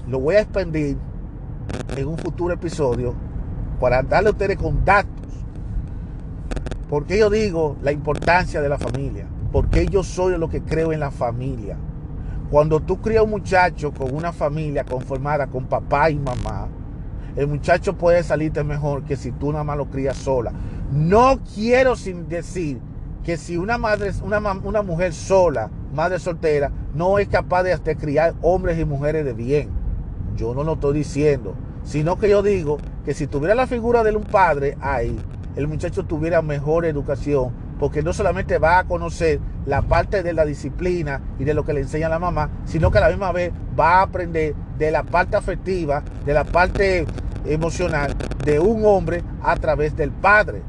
lo 0.09 0.20
voy 0.20 0.37
a 0.37 0.40
expandir 0.40 0.96
en 1.96 2.09
un 2.09 2.18
futuro 2.18 2.55
episodio 2.55 3.14
para 3.81 4.03
darle 4.03 4.29
a 4.29 4.33
ustedes 4.33 4.57
contactos 6.92 7.02
porque 7.02 7.18
yo 7.18 7.31
digo 7.31 7.76
la 7.83 7.90
importancia 7.90 8.61
de 8.61 8.68
la 8.68 8.76
familia? 8.76 9.26
Porque 9.50 9.87
yo 9.87 10.02
soy 10.02 10.37
lo 10.37 10.48
que 10.48 10.61
creo 10.61 10.92
en 10.92 11.00
la 11.00 11.11
familia. 11.11 11.78
Cuando 12.50 12.81
tú 12.81 13.00
crías 13.00 13.24
un 13.24 13.31
muchacho 13.31 13.92
con 13.92 14.14
una 14.14 14.31
familia 14.31 14.85
conformada 14.85 15.46
con 15.46 15.64
papá 15.64 16.11
y 16.11 16.16
mamá, 16.16 16.68
el 17.35 17.46
muchacho 17.46 17.96
puede 17.96 18.22
salirte 18.22 18.62
mejor 18.62 19.05
que 19.05 19.16
si 19.16 19.33
tú 19.33 19.52
nada 19.52 19.64
más 19.64 19.78
lo 19.78 19.87
crías 19.87 20.18
sola. 20.18 20.52
No 20.92 21.40
quiero 21.55 21.96
sin 21.96 22.28
decir 22.28 22.78
que 23.24 23.38
si 23.38 23.57
una 23.57 23.78
madre, 23.78 24.11
una, 24.22 24.38
una 24.62 24.83
mujer 24.83 25.14
sola, 25.14 25.70
madre 25.94 26.18
soltera, 26.18 26.70
no 26.94 27.18
es 27.18 27.28
capaz 27.28 27.62
de, 27.62 27.74
de 27.74 27.96
criar 27.96 28.35
hombres 28.42 28.78
y 28.78 28.85
mujeres 28.85 29.24
de 29.24 29.33
bien. 29.33 29.70
Yo 30.37 30.52
no 30.55 30.62
lo 30.62 30.74
estoy 30.74 30.98
diciendo, 30.98 31.55
sino 31.85 32.18
que 32.18 32.28
yo 32.28 32.42
digo 32.42 32.76
que 33.07 33.14
si 33.14 33.26
tuviera 33.26 33.55
la 33.55 33.66
figura 33.66 34.02
de 34.02 34.14
un 34.14 34.24
padre 34.24 34.76
ahí, 34.83 35.18
el 35.57 35.69
muchacho 35.69 36.05
tuviera 36.05 36.43
mejor 36.43 36.85
educación, 36.85 37.53
porque 37.79 38.03
no 38.03 38.12
solamente 38.12 38.59
va 38.59 38.79
a 38.79 38.85
conocer 38.85 39.41
la 39.67 39.83
parte 39.83 40.23
de 40.23 40.33
la 40.33 40.45
disciplina 40.45 41.21
y 41.38 41.45
de 41.45 41.55
lo 41.55 41.65
que 41.65 41.73
le 41.73 41.81
enseña 41.81 42.09
la 42.09 42.19
mamá, 42.19 42.51
sino 42.65 42.91
que 42.91 42.99
a 42.99 43.03
la 43.03 43.09
misma 43.09 43.33
vez 43.33 43.53
va 43.79 43.99
a 43.99 44.03
aprender 44.03 44.55
de 44.79 44.91
la 44.91 45.03
parte 45.03 45.37
afectiva, 45.37 46.03
de 46.25 46.35
la 46.35 46.45
parte 46.45 47.07
emocional 47.45 48.15
de 48.45 48.59
un 48.59 48.85
hombre 48.85 49.23
a 49.43 49.57
través 49.57 49.97
del 49.97 50.11
padre. 50.11 50.62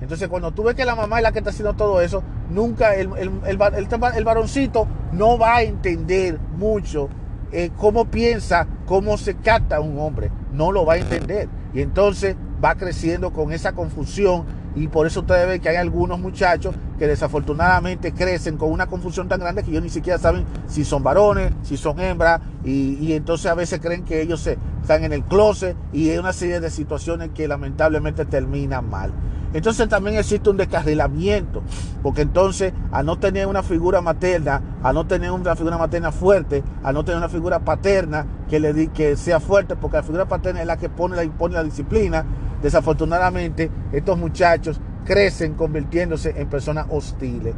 Entonces 0.00 0.28
cuando 0.28 0.52
tú 0.52 0.64
ves 0.64 0.74
que 0.74 0.84
la 0.84 0.96
mamá 0.96 1.18
es 1.18 1.22
la 1.22 1.32
que 1.32 1.38
está 1.38 1.50
haciendo 1.50 1.74
todo 1.74 2.00
eso, 2.00 2.22
nunca 2.50 2.94
el, 2.96 3.10
el, 3.46 4.24
varoncito 4.24 4.88
no 5.12 5.38
va 5.38 5.56
a 5.56 5.62
entender 5.62 6.38
mucho 6.56 7.08
eh, 7.52 7.70
cómo 7.76 8.06
piensa, 8.06 8.66
cómo 8.84 9.16
se 9.16 9.36
capta 9.36 9.80
un 9.80 9.98
hombre. 9.98 10.30
No 10.52 10.72
lo 10.72 10.84
va 10.84 10.94
a 10.94 10.98
entender. 10.98 11.48
Y 11.72 11.82
entonces 11.82 12.36
va 12.62 12.74
creciendo 12.76 13.32
con 13.32 13.52
esa 13.52 13.72
confusión 13.72 14.44
y 14.74 14.88
por 14.88 15.06
eso 15.06 15.20
ustedes 15.20 15.46
ven 15.46 15.60
que 15.60 15.68
hay 15.68 15.76
algunos 15.76 16.18
muchachos 16.20 16.74
que 17.02 17.08
desafortunadamente 17.08 18.12
crecen 18.12 18.56
con 18.56 18.70
una 18.70 18.86
confusión 18.86 19.26
tan 19.26 19.40
grande 19.40 19.64
que 19.64 19.72
ellos 19.72 19.82
ni 19.82 19.88
siquiera 19.88 20.20
saben 20.20 20.44
si 20.68 20.84
son 20.84 21.02
varones, 21.02 21.52
si 21.64 21.76
son 21.76 21.98
hembras, 21.98 22.40
y, 22.64 23.12
entonces 23.12 23.50
a 23.50 23.56
veces 23.56 23.80
creen 23.80 24.04
que 24.04 24.22
ellos 24.22 24.38
se, 24.38 24.56
están 24.80 25.02
en 25.02 25.12
el 25.12 25.24
closet 25.24 25.76
y 25.92 26.10
hay 26.10 26.18
una 26.18 26.32
serie 26.32 26.60
de 26.60 26.70
situaciones 26.70 27.30
que 27.34 27.48
lamentablemente 27.48 28.24
terminan 28.24 28.88
mal. 28.88 29.12
Entonces 29.52 29.88
también 29.88 30.16
existe 30.16 30.48
un 30.48 30.56
descarrilamiento, 30.56 31.64
porque 32.04 32.22
entonces 32.22 32.72
a 32.92 33.02
no 33.02 33.18
tener 33.18 33.48
una 33.48 33.64
figura 33.64 34.00
materna, 34.00 34.62
a 34.80 34.92
no 34.92 35.04
tener 35.04 35.32
una 35.32 35.56
figura 35.56 35.78
materna 35.78 36.12
fuerte, 36.12 36.62
a 36.84 36.92
no 36.92 37.04
tener 37.04 37.18
una 37.18 37.28
figura 37.28 37.58
paterna 37.58 38.26
que 38.48 38.60
le 38.60 38.92
que 38.92 39.16
sea 39.16 39.40
fuerte, 39.40 39.74
porque 39.74 39.96
la 39.96 40.04
figura 40.04 40.28
paterna 40.28 40.60
es 40.60 40.68
la 40.68 40.76
que 40.76 40.88
pone 40.88 41.20
impone 41.24 41.54
la 41.54 41.64
disciplina, 41.64 42.24
desafortunadamente 42.62 43.72
estos 43.90 44.16
muchachos 44.16 44.80
crecen 45.04 45.54
convirtiéndose 45.54 46.34
en 46.36 46.48
personas 46.48 46.86
hostiles. 46.90 47.54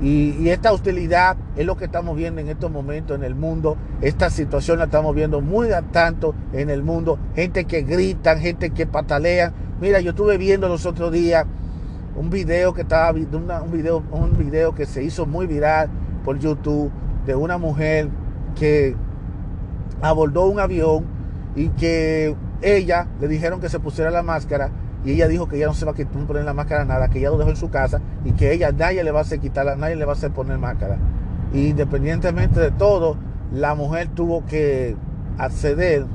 Y, 0.00 0.48
esta 0.48 0.72
hostilidad 0.72 1.36
es 1.56 1.64
lo 1.64 1.76
que 1.76 1.86
estamos 1.86 2.16
viendo 2.16 2.40
en 2.40 2.48
estos 2.48 2.70
momentos 2.70 3.16
en 3.16 3.24
el 3.24 3.34
mundo. 3.34 3.76
Esta 4.00 4.28
situación 4.28 4.78
la 4.78 4.84
estamos 4.84 5.14
viendo 5.14 5.40
muy 5.40 5.68
tanto 5.92 6.34
en 6.52 6.68
el 6.68 6.82
mundo. 6.82 7.18
Gente 7.34 7.64
que 7.64 7.82
gritan, 7.82 8.38
gente 8.38 8.70
que 8.70 8.86
patalean. 8.86 9.52
Mira, 9.80 10.00
yo 10.00 10.10
estuve 10.10 10.36
viendo 10.36 10.68
los 10.68 10.84
otros 10.84 11.12
días 11.12 11.46
un 12.16 12.30
video 12.30 12.74
que 12.74 12.82
estaba 12.82 13.10
un 13.12 13.70
video, 13.72 14.02
un 14.10 14.36
video 14.36 14.74
que 14.74 14.86
se 14.86 15.02
hizo 15.02 15.26
muy 15.26 15.46
viral 15.46 15.88
por 16.24 16.38
YouTube 16.38 16.90
de 17.26 17.34
una 17.34 17.58
mujer 17.58 18.08
que 18.54 18.94
abordó 20.00 20.46
un 20.46 20.60
avión 20.60 21.04
y 21.56 21.68
que 21.70 22.36
ella 22.62 23.08
le 23.20 23.28
dijeron 23.28 23.60
que 23.60 23.68
se 23.68 23.80
pusiera 23.80 24.10
la 24.10 24.22
máscara 24.22 24.70
y 25.04 25.12
ella 25.12 25.28
dijo 25.28 25.48
que 25.48 25.56
ella 25.56 25.66
no 25.66 25.74
se 25.74 25.84
va 25.84 25.92
a 25.92 26.26
poner 26.26 26.44
la 26.44 26.54
máscara 26.54 26.84
nada, 26.84 27.08
que 27.08 27.18
ella 27.18 27.30
lo 27.30 27.38
dejó 27.38 27.50
en 27.50 27.56
su 27.56 27.70
casa 27.70 28.00
y 28.24 28.32
que 28.32 28.52
ella 28.52 28.72
nadie 28.72 29.04
le 29.04 29.10
va 29.10 29.18
a 29.18 29.22
hacer 29.22 29.38
quitarla, 29.38 29.76
nadie 29.76 29.96
le 29.96 30.04
va 30.04 30.12
a 30.12 30.16
hacer 30.16 30.30
poner 30.30 30.58
máscara. 30.58 30.96
Y 31.52 31.68
independientemente 31.68 32.58
de 32.58 32.70
todo, 32.70 33.16
la 33.52 33.74
mujer 33.74 34.08
tuvo 34.08 34.46
que 34.46 34.96
acceder, 35.36 36.06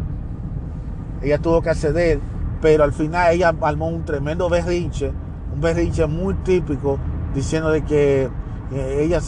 ella 1.22 1.38
tuvo 1.38 1.62
que 1.62 1.70
acceder, 1.70 2.20
pero 2.62 2.84
al 2.84 2.94
final 2.94 3.34
ella 3.34 3.54
armó 3.62 3.90
un 3.90 4.06
tremendo 4.06 4.50
berrinche, 4.50 5.12
un 5.54 5.62
berrinche 5.62 6.08
muy 6.08 6.34
típico, 6.36 6.98
diciendo 7.36 7.70
de 7.70 7.84
que 7.84 8.30
eh, 8.72 9.02
ella 9.02 9.22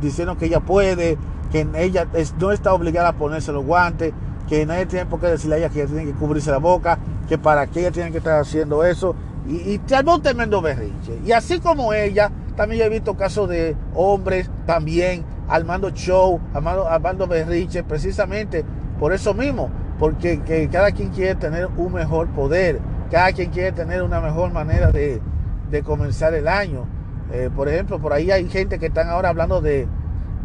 diciendo 0.00 0.36
que 0.36 0.46
ella 0.46 0.60
puede, 0.60 1.16
que 1.52 1.66
ella 1.76 2.08
no 2.40 2.50
está 2.50 2.74
obligada 2.74 3.10
a 3.10 3.12
ponerse 3.12 3.52
los 3.52 3.64
guantes, 3.64 4.12
que 4.48 4.66
nadie 4.66 4.86
tiene 4.86 5.06
por 5.06 5.20
qué 5.20 5.28
decirle 5.28 5.56
a 5.56 5.58
ella 5.58 5.68
que 5.68 5.82
ella 5.82 5.88
tiene 5.88 6.04
que 6.04 6.12
cubrirse 6.12 6.50
la 6.50 6.58
boca, 6.58 6.98
que 7.28 7.38
para 7.38 7.66
qué 7.66 7.80
ella 7.80 7.90
tiene 7.90 8.12
que 8.12 8.18
estar 8.18 8.40
haciendo 8.40 8.84
eso. 8.84 9.14
Y, 9.46 9.74
y 9.74 9.78
te 9.78 9.96
un 10.00 10.22
tremendo 10.22 10.60
berrinche. 10.60 11.18
Y 11.24 11.32
así 11.32 11.60
como 11.60 11.92
ella, 11.92 12.30
también 12.56 12.82
he 12.82 12.88
visto 12.88 13.16
casos 13.16 13.48
de 13.48 13.76
hombres 13.94 14.50
también 14.66 15.24
armando 15.48 15.90
show, 15.90 16.40
armando, 16.54 16.88
armando 16.88 17.26
berrinche, 17.26 17.84
precisamente 17.84 18.64
por 18.98 19.12
eso 19.12 19.34
mismo, 19.34 19.70
porque 19.98 20.40
que 20.42 20.68
cada 20.68 20.90
quien 20.92 21.10
quiere 21.10 21.34
tener 21.34 21.68
un 21.76 21.92
mejor 21.92 22.28
poder, 22.28 22.80
cada 23.10 23.32
quien 23.32 23.50
quiere 23.50 23.72
tener 23.72 24.02
una 24.02 24.20
mejor 24.20 24.52
manera 24.52 24.90
de, 24.90 25.20
comenzar 25.84 26.32
el 26.32 26.48
año. 26.48 26.86
Eh, 27.32 27.50
por 27.54 27.68
ejemplo, 27.68 27.98
por 27.98 28.14
ahí 28.14 28.30
hay 28.30 28.48
gente 28.48 28.78
que 28.78 28.86
están 28.86 29.10
ahora 29.10 29.28
hablando 29.28 29.60
de, 29.60 29.86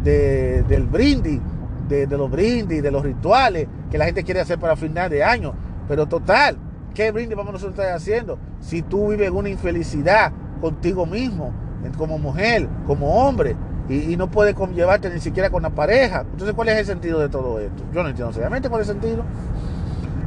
del 0.04 0.88
brindis, 0.88 1.39
de, 1.88 2.06
de, 2.06 2.17
los 2.17 2.30
brindis, 2.30 2.84
de 2.84 2.91
los 2.91 3.02
rituales 3.02 3.67
que 3.89 3.98
la 3.98 4.06
gente 4.06 4.24
quiere 4.24 4.41
hacer 4.41 4.60
para 4.60 4.76
final 4.76 5.10
de 5.10 5.24
año. 5.24 5.54
Pero 5.88 6.08
total, 6.08 6.58
¿qué 6.93 7.12
brindis 7.12 7.38
vamos 7.38 7.54
nosotros 7.54 7.77
estar 7.77 7.95
haciendo? 7.95 8.38
Si 8.60 8.82
tú 8.82 9.10
vives 9.10 9.30
una 9.32 9.49
infelicidad 9.49 10.32
contigo 10.60 11.06
mismo, 11.06 11.51
como 11.97 12.17
mujer, 12.17 12.67
como 12.86 13.25
hombre, 13.25 13.56
y, 13.89 14.15
no 14.15 14.30
puedes 14.30 14.56
llevarte 14.73 15.10
ni 15.10 15.19
siquiera 15.19 15.49
con 15.49 15.63
la 15.63 15.69
pareja. 15.69 16.21
Entonces, 16.21 16.54
¿cuál 16.56 16.69
es 16.69 16.77
el 16.77 16.86
sentido 16.86 17.19
de 17.19 17.30
todo 17.30 17.60
esto? 17.60 17.84
Yo 17.93 18.04
no 18.04 18.10
entiendo 18.10 18.32
seriamente 18.32 18.69
cuál 18.69 18.82
es 18.82 18.89
el 18.89 19.01
sentido. 19.01 19.23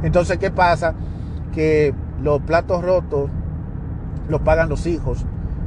Entonces, 0.03 0.37
¿qué 0.37 0.51
pasa? 0.51 0.93
Que 1.53 1.93
los 2.21 2.41
platos 2.41 2.83
rotos 2.83 3.29
los 4.29 4.41
pagan 4.41 4.69
los 4.69 4.85
hijos, 4.85 5.25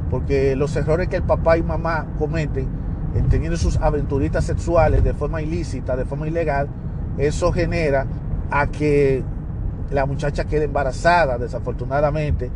porque 0.09 0.55
los 0.55 0.75
errores 0.75 1.07
que 1.07 1.17
el 1.17 1.23
papá 1.23 1.57
y 1.57 1.63
mamá 1.63 2.05
cometen 2.17 2.67
en 3.15 3.27
teniendo 3.29 3.57
sus 3.57 3.77
aventuritas 3.77 4.45
sexuales 4.45 5.03
de 5.03 5.13
forma 5.13 5.41
ilícita, 5.41 5.95
de 5.95 6.05
forma 6.05 6.27
ilegal, 6.27 6.67
eso 7.17 7.51
genera 7.51 8.05
a 8.51 8.67
que 8.67 9.23
la 9.91 10.05
muchacha 10.05 10.45
quede 10.45 10.65
embarazada, 10.65 11.37
desafortunadamente, 11.37 12.51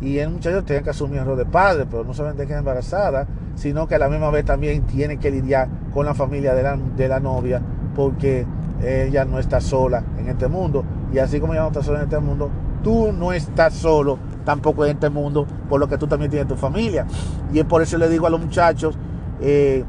y 0.00 0.18
el 0.18 0.30
muchacho 0.30 0.62
tiene 0.64 0.82
que 0.82 0.90
asumir 0.90 1.20
el 1.20 1.26
rol 1.26 1.38
de 1.38 1.46
padre, 1.46 1.86
pero 1.90 2.04
no 2.04 2.12
solamente 2.12 2.46
queda 2.46 2.58
embarazada, 2.58 3.26
sino 3.54 3.88
que 3.88 3.94
a 3.94 3.98
la 3.98 4.08
misma 4.08 4.30
vez 4.30 4.44
también 4.44 4.82
tiene 4.82 5.18
que 5.18 5.30
lidiar 5.30 5.68
con 5.92 6.04
la 6.04 6.14
familia 6.14 6.54
de 6.54 6.62
la, 6.62 6.76
de 6.76 7.08
la 7.08 7.20
novia, 7.20 7.62
porque 7.94 8.46
ella 8.84 9.24
no 9.24 9.38
está 9.38 9.60
sola 9.60 10.04
en 10.18 10.28
este 10.28 10.48
mundo, 10.48 10.84
y 11.12 11.18
así 11.18 11.40
como 11.40 11.54
ella 11.54 11.62
no 11.62 11.68
está 11.68 11.82
sola 11.82 11.98
en 12.00 12.04
este 12.04 12.18
mundo, 12.18 12.50
tú 12.82 13.12
no 13.12 13.32
estás 13.32 13.74
solo 13.74 14.18
tampoco 14.44 14.84
en 14.84 14.92
este 14.92 15.08
mundo, 15.10 15.46
por 15.68 15.80
lo 15.80 15.88
que 15.88 15.98
tú 15.98 16.06
también 16.06 16.30
tienes 16.30 16.46
tu 16.48 16.56
familia. 16.56 17.06
Y 17.52 17.58
es 17.58 17.64
por 17.64 17.82
eso 17.82 17.98
le 17.98 18.08
digo 18.08 18.26
a 18.26 18.30
los 18.30 18.40
muchachos, 18.40 18.96
eh, 19.40 19.82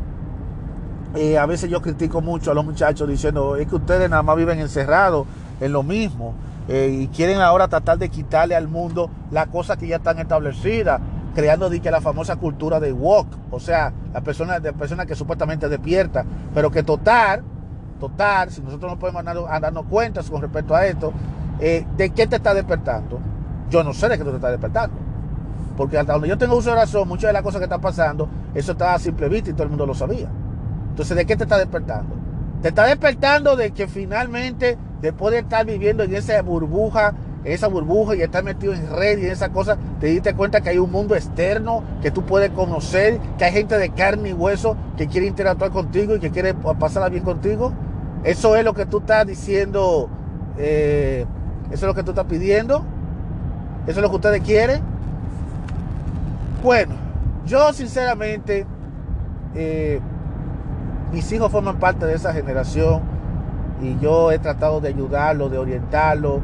eh, 1.16 1.38
a 1.38 1.46
veces 1.46 1.70
yo 1.70 1.82
critico 1.82 2.22
mucho 2.22 2.52
a 2.52 2.54
los 2.54 2.66
muchachos 2.66 3.08
diciendo, 3.08 3.56
es 3.56 3.68
que 3.68 3.76
ustedes 3.76 4.10
nada 4.10 4.24
más 4.24 4.36
viven 4.36 4.60
encerrados 4.60 5.28
en 5.60 5.72
lo 5.72 5.84
mismo 5.84 6.34
eh, 6.68 6.90
y 7.02 7.08
quieren 7.08 7.40
ahora 7.40 7.68
tratar 7.68 7.98
de 7.98 8.10
quitarle 8.10 8.56
al 8.56 8.68
mundo 8.68 9.10
las 9.32 9.48
cosas 9.48 9.78
que 9.78 9.88
ya 9.88 9.98
están 9.98 10.20
establecidas, 10.20 11.00
creando 11.34 11.70
que 11.70 11.92
la 11.92 12.02
famosa 12.02 12.36
cultura 12.36 12.80
de 12.80 12.92
walk, 12.92 13.28
o 13.52 13.60
sea, 13.60 13.94
la 14.14 14.22
persona, 14.22 14.60
de 14.60 14.74
persona 14.74 15.06
que 15.06 15.16
supuestamente 15.16 15.70
despierta, 15.70 16.26
pero 16.54 16.72
que 16.72 16.84
total, 16.84 17.44
total, 18.00 18.52
si 18.52 18.62
nosotros 18.62 18.92
no 18.92 19.00
podemos 19.00 19.24
darnos 19.24 19.86
cuenta 19.86 20.22
con 20.24 20.42
respecto 20.42 20.76
a 20.76 20.86
esto, 20.86 21.14
eh, 21.60 21.86
¿de 21.96 22.10
qué 22.10 22.28
te 22.28 22.38
está 22.38 22.54
despertando? 22.54 23.20
Yo 23.70 23.84
no 23.84 23.94
sé 23.94 24.10
de 24.10 24.18
qué 24.18 24.24
te 24.24 24.36
está 24.36 24.50
despertando. 24.50 24.96
Porque 25.76 25.98
hasta 25.98 26.14
donde 26.14 26.28
yo 26.28 26.38
tengo 26.38 26.56
uso 26.56 26.72
de 26.72 26.76
razón, 26.76 27.08
muchas 27.08 27.30
de 27.30 27.34
las 27.34 27.44
cosas 27.44 27.60
que 27.60 27.66
están 27.66 27.82
pasando, 27.82 28.28
eso 28.56 28.72
estaba 28.72 28.96
a 28.96 29.00
simple 29.00 29.30
vista 29.30 29.52
y 29.52 29.54
todo 29.54 29.64
el 29.64 29.70
mundo 29.70 29.86
lo 29.86 29.94
sabía. 29.94 30.30
Entonces, 30.90 31.16
¿de 31.16 31.26
qué 31.26 31.38
te 31.38 31.44
está 31.44 31.60
despertando? 31.60 32.16
Te 32.62 32.70
está 32.70 32.86
despertando 32.86 33.56
de 33.56 33.72
que 33.72 33.88
finalmente, 33.88 34.78
después 35.02 35.32
de 35.32 35.40
estar 35.40 35.66
viviendo 35.66 36.04
en 36.04 36.16
esa 36.16 36.42
burbuja, 36.42 37.14
esa 37.44 37.68
burbuja 37.68 38.16
y 38.16 38.22
estar 38.22 38.44
metido 38.44 38.74
en 38.74 38.90
red 38.90 39.20
y 39.20 39.26
en 39.26 39.32
esa 39.32 39.50
cosa, 39.50 39.78
te 40.00 40.08
diste 40.08 40.34
cuenta 40.34 40.62
que 40.62 40.70
hay 40.70 40.78
un 40.78 40.92
mundo 40.92 41.16
externo 41.16 41.84
que 42.02 42.12
tú 42.12 42.24
puedes 42.24 42.52
conocer, 42.52 43.20
que 43.38 43.46
hay 43.46 43.54
gente 43.54 43.78
de 43.78 43.90
carne 43.90 44.30
y 44.30 44.34
hueso 44.34 44.76
que 44.98 45.08
quiere 45.08 45.28
interactuar 45.28 45.72
contigo 45.72 46.16
y 46.16 46.20
que 46.20 46.32
quiere 46.32 46.54
pasarla 46.54 47.10
bien 47.10 47.24
contigo. 47.24 47.74
Eso 48.24 48.56
es 48.56 48.66
lo 48.66 48.74
que 48.74 48.86
tú 48.86 49.00
estás 49.00 49.26
diciendo, 49.26 50.10
eh, 50.58 51.26
eso 51.68 51.86
es 51.86 51.88
lo 51.88 51.94
que 51.94 52.04
tú 52.04 52.12
estás 52.12 52.26
pidiendo, 52.26 52.84
eso 53.86 54.00
es 54.00 54.02
lo 54.02 54.10
que 54.10 54.16
ustedes 54.16 54.42
quieren. 54.42 54.82
Bueno, 56.64 56.96
yo 57.46 57.72
sinceramente... 57.74 58.66
Eh, 59.56 60.00
mis 61.12 61.32
hijos 61.32 61.52
forman 61.52 61.80
parte 61.80 62.06
de 62.06 62.16
esa 62.16 62.34
generación 62.34 63.02
y 63.82 63.98
yo 64.00 64.32
he 64.32 64.40
tratado 64.40 64.82
de 64.82 64.90
ayudarlos, 64.90 65.52
de 65.52 65.58
orientarlos, 65.58 66.38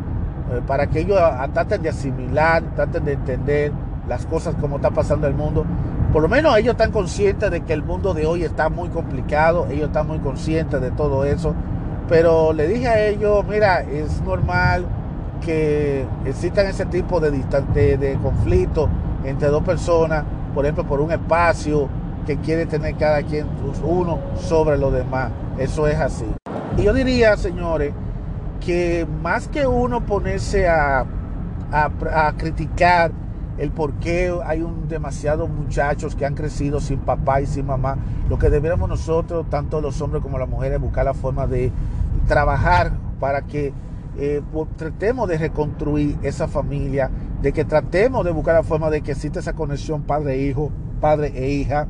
eh, 0.52 0.62
para 0.66 0.88
que 0.88 1.00
ellos 1.00 1.20
traten 1.54 1.82
de 1.82 1.90
asimilar, 1.90 2.64
traten 2.76 3.06
de 3.06 3.14
entender 3.14 3.72
las 4.08 4.26
cosas 4.26 4.56
como 4.60 4.78
está 4.78 4.92
pasando 4.92 5.28
el 5.28 5.34
mundo. 5.34 5.66
Por 6.12 6.22
lo 6.22 6.30
menos 6.30 6.58
ellos 6.58 6.74
están 6.74 6.92
conscientes 6.92 7.50
de 7.50 7.62
que 7.62 7.74
el 7.74 7.84
mundo 7.84 8.14
de 8.14 8.26
hoy 8.26 8.44
está 8.44 8.70
muy 8.70 8.90
complicado, 8.90 9.68
ellos 9.72 9.88
están 9.88 10.08
muy 10.08 10.20
conscientes 10.20 10.80
de 10.80 10.92
todo 10.92 11.26
eso, 11.26 11.56
pero 12.08 12.54
le 12.54 12.68
dije 12.68 12.88
a 12.88 13.06
ellos, 13.08 13.44
mira, 13.48 13.82
es 13.82 14.22
normal 14.22 14.86
que 15.42 16.06
existan 16.26 16.68
ese 16.68 16.86
tipo 16.86 17.20
de, 17.20 17.32
de, 17.32 17.98
de 17.98 18.16
conflictos 18.22 18.90
entre 19.24 19.48
dos 19.48 19.64
personas, 19.64 20.24
por 20.54 20.66
ejemplo, 20.66 20.84
por 20.84 21.02
un 21.02 21.12
espacio, 21.12 21.90
que 22.26 22.38
quiere 22.38 22.66
tener 22.66 22.96
cada 22.96 23.22
quien 23.24 23.48
uno 23.84 24.20
sobre 24.36 24.78
los 24.78 24.94
demás. 24.94 25.32
Eso 25.58 25.88
es 25.88 26.00
así. 26.00 26.26
Y 26.78 26.84
yo 26.84 26.94
diría, 26.94 27.38
señores, 27.38 27.94
que 28.60 29.06
más 29.22 29.48
que 29.48 29.68
uno 29.68 30.06
ponerse 30.06 30.68
a, 30.68 31.06
a, 31.72 32.34
criticar 32.36 33.12
el 33.58 33.72
por 33.72 33.94
qué 33.96 34.34
hay 34.44 34.62
un 34.64 34.88
demasiados 34.88 35.50
muchachos 35.50 36.16
que 36.16 36.26
han 36.26 36.34
crecido 36.34 36.80
sin 36.80 37.00
papá 37.00 37.42
y 37.42 37.46
sin 37.46 37.68
mamá, 37.68 37.98
lo 38.28 38.40
que 38.40 38.50
deberíamos 38.50 38.90
nosotros, 38.90 39.46
tanto 39.50 39.82
los 39.82 40.02
hombres 40.02 40.24
como 40.24 40.40
las 40.40 40.50
mujeres, 40.50 40.80
buscar 40.80 41.06
la 41.06 41.14
forma 41.14 41.46
de 41.46 41.72
trabajar 42.28 42.94
para 43.20 43.44
que 43.44 43.72
eh, 44.18 44.42
tratemos 44.76 45.30
de 45.30 45.38
reconstruir 45.38 46.18
esa 46.24 46.48
familia, 46.48 47.12
de 47.42 47.54
que 47.54 47.66
tratemos 47.66 48.26
de 48.26 48.32
buscar 48.32 48.56
la 48.56 48.64
forma 48.64 48.90
de 48.90 49.02
que 49.02 49.12
exista 49.12 49.40
esa 49.40 49.54
conexión 49.54 50.04
padre-hijo, 50.04 50.72
padre 51.00 51.34
e 51.36 51.50
hija, 51.52 51.88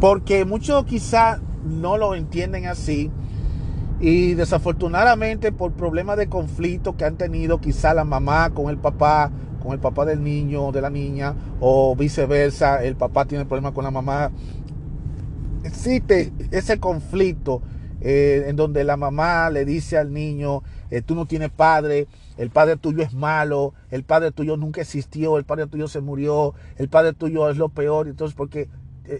porque 0.00 0.44
muchos 0.44 0.84
quizá 0.84 1.40
no 1.64 1.96
lo 1.98 2.14
entienden 2.14 2.66
así 2.66 3.10
y 4.00 4.34
desafortunadamente 4.34 5.52
por 5.52 5.72
problemas 5.72 6.18
de 6.18 6.28
conflicto 6.28 6.96
que 6.96 7.04
han 7.04 7.16
tenido 7.16 7.60
quizá 7.60 7.94
la 7.94 8.04
mamá 8.04 8.50
con 8.50 8.68
el 8.68 8.76
papá, 8.76 9.30
con 9.62 9.72
el 9.72 9.78
papá 9.78 10.04
del 10.04 10.22
niño 10.22 10.66
o 10.66 10.72
de 10.72 10.82
la 10.82 10.90
niña, 10.90 11.34
o 11.60 11.96
viceversa, 11.96 12.84
el 12.84 12.96
papá 12.96 13.24
tiene 13.24 13.46
problemas 13.46 13.72
con 13.72 13.84
la 13.84 13.90
mamá. 13.90 14.30
Existe 15.64 16.32
ese 16.50 16.78
conflicto 16.78 17.62
eh, 18.00 18.44
en 18.48 18.56
donde 18.56 18.84
la 18.84 18.96
mamá 18.96 19.48
le 19.50 19.64
dice 19.64 19.96
al 19.96 20.12
niño, 20.12 20.62
eh, 20.90 21.00
tú 21.00 21.14
no 21.14 21.26
tienes 21.26 21.50
padre, 21.50 22.06
el 22.36 22.50
padre 22.50 22.76
tuyo 22.76 23.02
es 23.02 23.14
malo, 23.14 23.72
el 23.90 24.04
padre 24.04 24.30
tuyo 24.30 24.58
nunca 24.58 24.82
existió, 24.82 25.38
el 25.38 25.44
padre 25.44 25.66
tuyo 25.66 25.88
se 25.88 26.02
murió, 26.02 26.54
el 26.76 26.88
padre 26.88 27.14
tuyo 27.14 27.48
es 27.48 27.56
lo 27.56 27.70
peor. 27.70 28.08
Entonces, 28.08 28.36
porque 28.36 28.68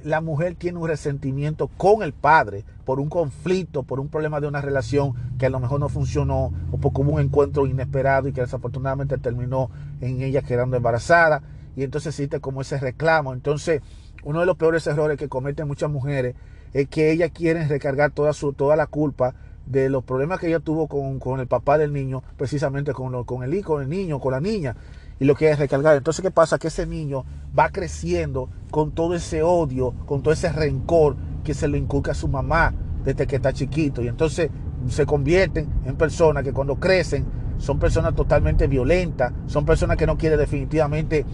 la 0.05 0.20
mujer 0.20 0.55
tiene 0.55 0.78
un 0.78 0.89
resentimiento 0.89 1.68
con 1.68 2.03
el 2.03 2.12
padre 2.12 2.64
por 2.84 3.01
un 3.01 3.09
conflicto, 3.09 3.82
por 3.82 4.01
un 4.01 4.09
problema 4.09 4.41
de 4.41 4.47
una 4.47 4.61
relación 4.61 5.14
que 5.39 5.47
a 5.47 5.51
lo 5.51 5.61
mejor 5.61 5.80
no 5.80 5.89
funcionó 5.89 6.53
o 6.70 6.78
por 6.78 6.93
como 6.93 7.14
un 7.14 7.20
encuentro 7.20 7.66
inesperado 7.66 8.28
y 8.28 8.32
que 8.32 8.41
desafortunadamente 8.41 9.18
terminó 9.18 9.70
en 10.01 10.22
ella 10.22 10.43
quedando 10.43 10.76
embarazada. 10.76 11.43
Y 11.76 11.82
entonces 11.82 12.14
existe 12.14 12.41
como 12.41 12.62
ese 12.62 12.78
reclamo. 12.78 13.32
Entonces, 13.32 13.82
uno 14.24 14.41
de 14.41 14.47
los 14.47 14.57
peores 14.57 14.87
errores 14.87 15.18
que 15.18 15.28
cometen 15.28 15.68
muchas 15.68 15.91
mujeres 15.91 16.34
es 16.72 16.89
que 16.89 17.11
ellas 17.11 17.30
quieren 17.32 17.68
recargar 17.68 18.11
toda, 18.11 18.32
su, 18.32 18.53
toda 18.53 18.76
la 18.76 18.87
culpa 18.87 19.34
de 19.67 19.91
los 19.91 20.05
problemas 20.05 20.41
que 20.41 20.49
ella 20.49 20.61
tuvo 20.61 20.87
con, 20.87 21.41
el 21.41 21.47
papá 21.47 21.77
del 21.77 21.93
niño, 21.93 22.23
precisamente 22.37 22.93
con, 22.93 23.25
con 23.25 23.43
el 23.43 23.55
hijo, 23.55 23.81
el 23.81 23.89
niño, 23.89 24.21
con 24.21 24.33
la 24.33 24.41
niña, 24.41 24.77
y 25.19 25.25
lo 25.25 25.35
quiere 25.35 25.57
recargar. 25.57 25.97
Entonces, 25.97 26.23
¿qué 26.23 26.31
pasa? 26.31 26.59
Que 26.59 26.69
ese 26.69 26.87
niño 26.87 27.25
va 27.59 27.71
creciendo 27.71 28.49
con 28.71 28.93
todo 28.93 29.14
ese 29.14 29.43
odio, 29.43 29.93
con 30.07 30.23
todo 30.23 30.33
ese 30.33 30.53
rencor 30.53 31.17
que 31.45 31.55
se 31.55 31.69
le 31.69 31.79
inculca 31.79 32.12
a 32.12 32.14
su 32.14 32.29
mamá 32.29 32.75
desde 33.05 33.27
que 33.27 33.37
está 33.37 33.53
chiquito. 33.53 34.03
Y 34.03 34.09
entonces 34.09 34.51
se 34.89 35.07
convierten 35.07 35.69
en 35.85 35.97
personas 35.97 36.45
que 36.45 36.53
cuando 36.53 36.77
crecen 36.77 37.25
son 37.59 37.79
personas 37.79 38.14
totalmente 38.14 38.67
violentas, 38.67 39.33
son 39.47 39.64
personas 39.64 39.97
que 39.97 40.07
no 40.07 40.19
quieren 40.19 40.39
definitivamente 40.39 41.25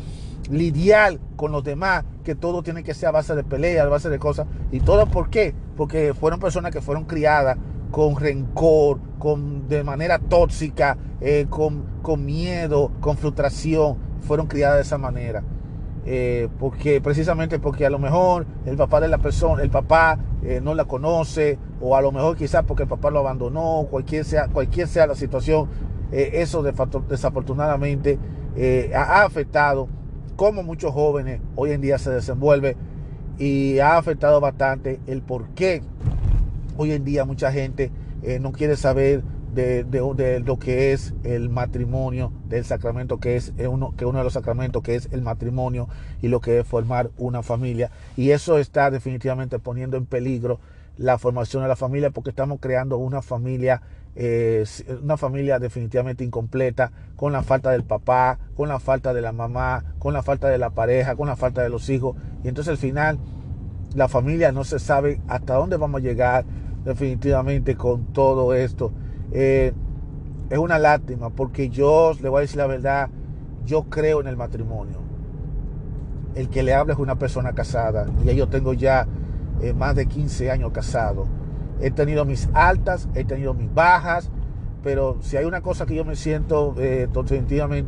lidiar 0.51 1.19
con 1.37 1.53
los 1.53 1.65
demás, 1.65 2.05
que 2.25 2.35
todo 2.35 2.63
tiene 2.63 2.83
que 2.83 2.95
ser 2.95 3.09
a 3.09 3.13
base 3.13 3.35
de 3.35 3.45
pelea, 3.45 3.83
a 3.83 3.89
base 3.89 4.09
de 4.09 4.19
cosas. 4.19 4.47
¿Y 4.71 4.81
todo 4.81 5.07
por 5.07 5.31
qué? 5.31 5.55
Porque 5.77 6.15
fueron 6.15 6.41
personas 6.41 6.73
que 6.73 6.81
fueron 6.81 7.05
criadas 7.05 7.59
con 7.93 8.17
rencor, 8.17 8.99
con, 9.19 9.69
de 9.69 9.85
manera 9.85 10.19
tóxica, 10.19 10.97
eh, 11.21 11.47
con, 11.49 11.85
con, 12.03 12.25
miedo, 12.25 12.91
con 13.01 13.17
frustración. 13.19 13.99
Fueron 14.23 14.47
criadas 14.47 14.77
de 14.77 14.83
esa 14.83 14.99
manera. 14.99 15.45
Eh, 16.05 16.49
porque 16.59 17.01
precisamente 17.01 17.61
porque 17.61 17.87
a 17.87 17.91
lo 17.91 18.01
mejor 18.01 18.47
el 18.67 18.77
papá 18.77 19.01
de 19.01 19.09
la 19.09 19.19
persona, 19.19 19.63
el 19.63 19.71
papá 19.71 20.19
eh, 20.43 20.61
no 20.61 20.75
la 20.75 20.87
conoce, 20.87 21.59
o 21.81 21.95
a 21.95 22.01
lo 22.01 22.11
mejor 22.11 22.37
quizás 22.37 22.65
porque 22.65 22.85
el 22.85 22.89
papá 22.89 23.11
lo 23.11 23.21
abandonó, 23.21 23.87
cualquier 23.89 24.25
sea, 24.25 24.49
cualquier 24.49 24.89
sea 24.89 25.07
la 25.07 25.15
situación, 25.15 25.69
eso 26.11 26.63
desafortunadamente 26.63 28.19
ha 28.95 29.23
afectado 29.23 29.89
como 30.37 30.63
muchos 30.63 30.93
jóvenes 30.93 31.41
hoy 31.57 31.71
en 31.71 31.81
día 31.81 31.97
se 31.97 32.11
desenvuelve 32.11 32.77
y 33.39 33.79
ha 33.79 33.97
afectado 33.97 34.39
bastante 34.39 35.01
el 35.07 35.23
por 35.23 35.49
qué 35.55 35.81
hoy 36.77 36.93
en 36.93 37.05
día 37.05 37.25
mucha 37.25 37.53
gente 37.53 37.91
eh, 38.23 38.39
no 38.39 38.53
quiere 38.53 38.77
saber 38.77 39.23
de, 39.55 40.43
lo 40.45 40.59
que 40.59 40.93
es 40.93 41.13
el 41.25 41.51
matrimonio, 41.51 42.33
del 42.49 42.65
sacramento 42.65 43.19
que 43.19 43.37
es 43.37 43.53
uno, 43.69 43.95
que 43.97 44.07
uno 44.07 44.19
de 44.19 44.25
los 44.25 44.33
sacramentos 44.33 44.83
que 44.83 44.95
es 44.95 45.09
el 45.13 45.23
matrimonio 45.23 45.89
y 46.23 46.29
lo 46.29 46.41
que 46.41 46.61
es 46.61 46.67
formar 46.67 47.11
una 47.19 47.43
familia. 47.43 47.91
Y 48.17 48.31
eso 48.31 48.59
está 48.59 48.91
definitivamente 48.91 49.59
poniendo 49.59 49.97
en 49.97 50.07
peligro 50.07 50.59
la 50.97 51.19
formación 51.19 51.63
de 51.63 51.69
la 51.69 51.77
familia 51.77 52.11
porque 52.11 52.31
estamos 52.31 52.61
creando 52.61 52.97
una 52.97 53.23
familia 53.23 53.83
eh, 54.15 54.65
una 55.03 55.17
familia 55.17 55.59
definitivamente 55.59 56.23
incompleta, 56.23 56.93
con 57.17 57.33
la 57.33 57.43
falta 57.43 57.71
del 57.71 57.83
papá, 57.83 58.39
con 58.55 58.69
la 58.69 58.79
falta 58.79 59.15
de 59.15 59.23
la 59.23 59.33
mamá, 59.33 59.85
con 59.99 60.13
la 60.13 60.23
falta 60.23 60.49
de 60.49 60.59
la 60.59 60.71
pareja, 60.71 61.17
con 61.17 61.29
la 61.29 61.37
falta 61.37 61.63
de 61.63 61.71
los 61.71 61.89
hijos. 61.89 62.17
Y 62.45 62.49
entonces 62.49 62.73
al 62.73 62.79
final 62.79 63.19
la 63.95 64.09
familia 64.09 64.53
no 64.53 64.65
se 64.65 64.79
sabe 64.79 65.21
hasta 65.29 65.55
dónde 65.55 65.77
vamos 65.77 66.01
a 66.01 66.05
llegar 66.05 66.45
definitivamente 66.85 67.77
con 67.77 68.13
todo 68.13 68.55
esto. 68.55 68.93
Eh, 69.33 69.73
es 70.51 70.59
una 70.59 70.79
lástima 70.79 71.31
porque 71.31 71.69
yo 71.69 72.13
le 72.21 72.29
voy 72.29 72.39
a 72.39 72.41
decir 72.43 72.59
la 72.59 72.67
verdad, 72.67 73.09
yo 73.65 73.85
creo 73.85 74.21
en 74.21 74.27
el 74.27 74.37
matrimonio. 74.37 75.01
El 76.35 76.49
que 76.49 76.63
le 76.63 76.75
habla 76.75 76.95
es 76.95 76.99
una 76.99 77.17
persona 77.17 77.53
casada 77.53 78.07
y 78.25 78.35
yo 78.35 78.49
tengo 78.49 78.73
ya 78.73 79.07
eh, 79.61 79.73
más 79.75 79.95
de 79.95 80.07
15 80.07 80.51
años 80.51 80.73
casado 80.73 81.27
He 81.83 81.91
tenido 81.91 82.25
mis 82.25 82.49
altas, 82.55 83.09
he 83.15 83.25
tenido 83.25 83.55
mis 83.55 83.73
bajas, 83.75 84.31
pero 84.83 85.19
si 85.21 85.37
hay 85.37 85.45
una 85.45 85.61
cosa 85.61 85.87
que 85.87 85.95
yo 85.95 86.05
me 86.05 86.17
siento 86.17 86.75
eh, 86.79 87.09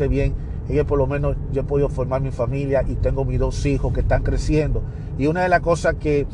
bien, 0.09 0.35
es 0.69 0.85
por 0.85 0.99
lo 0.99 1.07
menos 1.07 1.37
yo 1.53 1.63
he 1.63 1.65
podido 1.65 1.89
formar 1.89 2.21
mi 2.21 2.31
familia 2.31 2.85
y 2.87 2.95
tengo 2.95 3.25
mis 3.25 3.39
dos 3.39 3.67
hijos 3.67 3.93
que 3.93 4.01
están 4.01 4.23
creciendo. 4.23 4.83
Y 5.19 5.27
una 5.27 5.43
de 5.43 5.49
las 5.49 5.61
cosas 5.61 5.97
que 5.97 6.27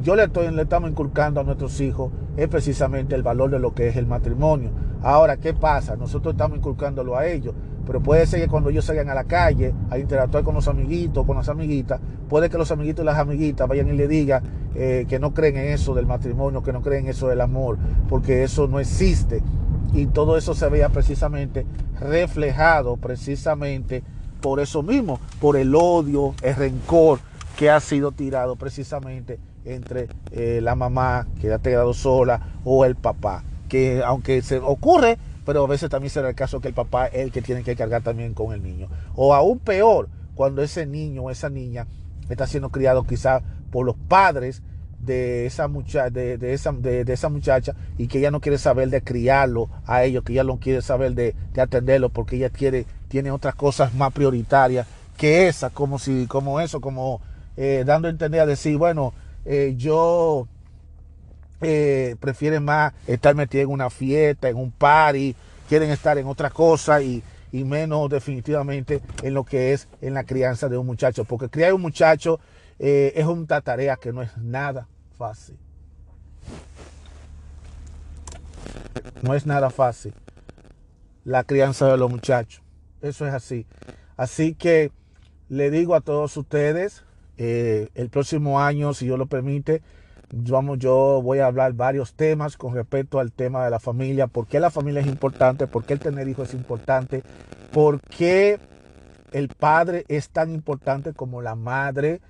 yo 0.00 0.16
le, 0.16 0.24
estoy, 0.24 0.50
le 0.50 0.62
estamos 0.62 0.90
inculcando 0.90 1.40
a 1.40 1.44
nuestros 1.44 1.80
hijos 1.80 2.10
es 2.36 2.48
precisamente 2.48 3.14
el 3.14 3.22
valor 3.22 3.50
de 3.50 3.58
lo 3.58 3.74
que 3.74 3.88
es 3.88 3.96
el 3.96 4.06
matrimonio. 4.06 4.70
Ahora, 5.02 5.36
¿qué 5.36 5.52
pasa? 5.52 5.96
Nosotros 5.96 6.34
estamos 6.34 6.56
inculcándolo 6.58 7.16
a 7.16 7.26
ellos, 7.26 7.54
pero 7.86 8.00
puede 8.00 8.26
ser 8.26 8.40
que 8.40 8.48
cuando 8.48 8.70
ellos 8.70 8.84
salgan 8.84 9.10
a 9.10 9.14
la 9.14 9.24
calle 9.24 9.74
a 9.90 9.98
interactuar 9.98 10.44
con 10.44 10.54
los 10.54 10.68
amiguitos, 10.68 11.26
con 11.26 11.36
las 11.36 11.48
amiguitas, 11.48 12.00
puede 12.28 12.48
que 12.48 12.56
los 12.56 12.70
amiguitos 12.70 13.02
y 13.02 13.06
las 13.06 13.18
amiguitas 13.18 13.68
vayan 13.68 13.88
y 13.88 13.92
le 13.92 14.08
digan 14.08 14.42
eh, 14.74 15.04
que 15.08 15.18
no 15.18 15.34
creen 15.34 15.56
en 15.58 15.66
eso 15.72 15.94
del 15.94 16.06
matrimonio, 16.06 16.62
que 16.62 16.72
no 16.72 16.80
creen 16.80 17.04
en 17.04 17.10
eso 17.10 17.28
del 17.28 17.40
amor, 17.40 17.78
porque 18.08 18.44
eso 18.44 18.68
no 18.68 18.80
existe. 18.80 19.42
Y 19.92 20.06
todo 20.06 20.36
eso 20.36 20.54
se 20.54 20.68
vea 20.68 20.88
precisamente 20.88 21.66
reflejado 22.00 22.96
precisamente 22.96 24.02
por 24.40 24.60
eso 24.60 24.82
mismo, 24.82 25.20
por 25.40 25.56
el 25.56 25.74
odio, 25.74 26.34
el 26.42 26.56
rencor 26.56 27.20
que 27.56 27.70
ha 27.70 27.78
sido 27.80 28.12
tirado 28.12 28.56
precisamente 28.56 29.38
entre 29.64 30.08
eh, 30.32 30.60
la 30.62 30.74
mamá 30.74 31.28
que 31.40 31.52
ha 31.52 31.58
quedado 31.58 31.94
sola 31.94 32.40
o 32.64 32.84
el 32.84 32.96
papá, 32.96 33.44
que 33.68 34.02
aunque 34.04 34.42
se 34.42 34.58
ocurre 34.58 35.18
pero 35.44 35.64
a 35.64 35.66
veces 35.66 35.90
también 35.90 36.10
será 36.10 36.28
el 36.28 36.34
caso 36.34 36.60
que 36.60 36.68
el 36.68 36.74
papá 36.74 37.06
es 37.06 37.24
el 37.24 37.32
que 37.32 37.42
tiene 37.42 37.64
que 37.64 37.76
cargar 37.76 38.02
también 38.02 38.34
con 38.34 38.52
el 38.52 38.62
niño. 38.62 38.88
O 39.14 39.34
aún 39.34 39.58
peor, 39.58 40.08
cuando 40.34 40.62
ese 40.62 40.86
niño 40.86 41.22
o 41.22 41.30
esa 41.30 41.50
niña 41.50 41.86
está 42.28 42.46
siendo 42.46 42.70
criado 42.70 43.04
quizá 43.04 43.42
por 43.70 43.84
los 43.84 43.96
padres 43.96 44.62
de 45.02 45.46
esa, 45.46 45.68
mucha, 45.68 46.10
de, 46.10 46.38
esa, 46.52 46.72
de, 46.72 47.04
esa 47.06 47.28
muchacha 47.28 47.74
y 47.98 48.06
que 48.06 48.18
ella 48.18 48.30
no 48.30 48.40
quiere 48.40 48.58
saber 48.58 48.88
de 48.88 49.02
criarlo 49.02 49.68
a 49.86 50.04
ellos, 50.04 50.24
que 50.24 50.32
ella 50.32 50.44
no 50.44 50.58
quiere 50.58 50.80
saber 50.80 51.14
de, 51.14 51.34
atenderlo 51.56 52.08
porque 52.08 52.36
ella 52.36 52.50
quiere, 52.50 52.86
tiene 53.08 53.30
otras 53.30 53.54
cosas 53.54 53.94
más 53.94 54.12
prioritarias 54.12 54.86
que 55.16 55.48
esa, 55.48 55.70
como 55.70 55.98
si, 55.98 56.26
como 56.26 56.60
eso, 56.60 56.80
como 56.80 57.20
eh, 57.56 57.84
dando 57.84 58.08
a 58.08 58.10
entender 58.10 58.40
a 58.40 58.46
decir, 58.46 58.76
bueno, 58.78 59.12
eh, 59.44 59.74
yo 59.76 60.46
eh, 61.60 62.16
prefieren 62.18 62.64
más 62.64 62.92
estar 63.06 63.34
metidos 63.34 63.64
en 63.64 63.70
una 63.70 63.90
fiesta, 63.90 64.48
en 64.48 64.56
un 64.56 64.70
party, 64.70 65.34
quieren 65.68 65.90
estar 65.90 66.18
en 66.18 66.26
otra 66.26 66.50
cosa 66.50 67.00
y, 67.00 67.22
menos 67.52 68.08
definitivamente 68.08 69.02
en 69.22 69.34
lo 69.34 69.44
que 69.44 69.74
es 69.74 69.86
en 70.00 70.14
la 70.14 70.24
crianza 70.24 70.70
de 70.70 70.78
un 70.78 70.86
muchacho. 70.86 71.24
Porque 71.24 71.50
criar 71.50 71.74
un 71.74 71.82
muchacho 71.82 72.40
eh, 72.78 73.12
es 73.16 73.26
una 73.26 73.60
tarea 73.60 73.96
que 73.96 74.12
no 74.12 74.22
es 74.22 74.36
nada 74.38 74.88
fácil. 75.16 75.56
No 79.22 79.34
es 79.34 79.46
nada 79.46 79.70
fácil 79.70 80.14
la 81.24 81.44
crianza 81.44 81.86
de 81.88 81.96
los 81.96 82.10
muchachos. 82.10 82.62
Eso 83.00 83.26
es 83.26 83.34
así. 83.34 83.66
Así 84.16 84.54
que 84.54 84.90
le 85.48 85.70
digo 85.70 85.94
a 85.94 86.00
todos 86.00 86.36
ustedes, 86.36 87.04
eh, 87.36 87.88
el 87.94 88.08
próximo 88.10 88.60
año, 88.60 88.94
si 88.94 89.06
Dios 89.06 89.18
lo 89.18 89.26
permite, 89.26 89.82
Vamos, 90.34 90.78
yo 90.78 91.20
voy 91.22 91.40
a 91.40 91.46
hablar 91.46 91.74
varios 91.74 92.14
temas 92.14 92.56
con 92.56 92.74
respecto 92.74 93.20
al 93.20 93.32
tema 93.32 93.66
de 93.66 93.70
la 93.70 93.78
familia, 93.78 94.28
por 94.28 94.46
qué 94.46 94.60
la 94.60 94.70
familia 94.70 95.02
es 95.02 95.06
importante, 95.06 95.66
por 95.66 95.84
qué 95.84 95.92
el 95.92 96.00
tener 96.00 96.26
hijos 96.26 96.48
es 96.48 96.54
importante, 96.54 97.22
por 97.70 98.00
qué 98.00 98.58
el 99.32 99.48
padre 99.48 100.06
es 100.08 100.30
tan 100.30 100.50
importante 100.50 101.12
como 101.12 101.42
la 101.42 101.54
madre 101.54 102.22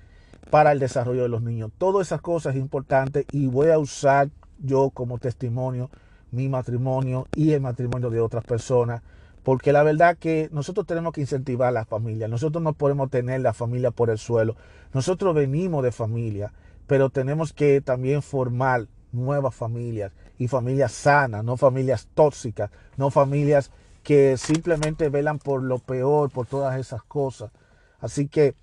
para 0.49 0.71
el 0.71 0.79
desarrollo 0.79 1.23
de 1.23 1.29
los 1.29 1.41
niños. 1.41 1.71
Todas 1.77 2.07
esas 2.07 2.21
cosas 2.21 2.55
es 2.55 2.61
importante 2.61 3.25
y 3.31 3.47
voy 3.47 3.69
a 3.69 3.79
usar 3.79 4.29
yo 4.59 4.89
como 4.89 5.17
testimonio 5.17 5.89
mi 6.31 6.49
matrimonio 6.49 7.27
y 7.35 7.51
el 7.51 7.61
matrimonio 7.61 8.09
de 8.09 8.19
otras 8.19 8.43
personas, 8.43 9.03
porque 9.43 9.71
la 9.71 9.83
verdad 9.83 10.17
que 10.17 10.49
nosotros 10.51 10.87
tenemos 10.87 11.13
que 11.13 11.21
incentivar 11.21 11.67
a 11.67 11.71
la 11.71 11.85
familia, 11.85 12.27
nosotros 12.27 12.63
no 12.63 12.73
podemos 12.73 13.11
tener 13.11 13.41
la 13.41 13.53
familia 13.53 13.91
por 13.91 14.09
el 14.09 14.17
suelo, 14.17 14.55
nosotros 14.93 15.35
venimos 15.35 15.83
de 15.83 15.91
familia 15.91 16.51
pero 16.87 17.09
tenemos 17.09 17.53
que 17.53 17.81
también 17.81 18.21
formar 18.21 18.87
nuevas 19.11 19.55
familias 19.55 20.11
y 20.37 20.47
familias 20.47 20.91
sanas, 20.91 21.43
no 21.43 21.57
familias 21.57 22.07
tóxicas, 22.13 22.71
no 22.97 23.09
familias 23.09 23.71
que 24.03 24.37
simplemente 24.37 25.09
velan 25.09 25.39
por 25.39 25.63
lo 25.63 25.79
peor, 25.79 26.29
por 26.29 26.47
todas 26.47 26.77
esas 26.77 27.03
cosas. 27.03 27.51
Así 27.99 28.27
que 28.27 28.55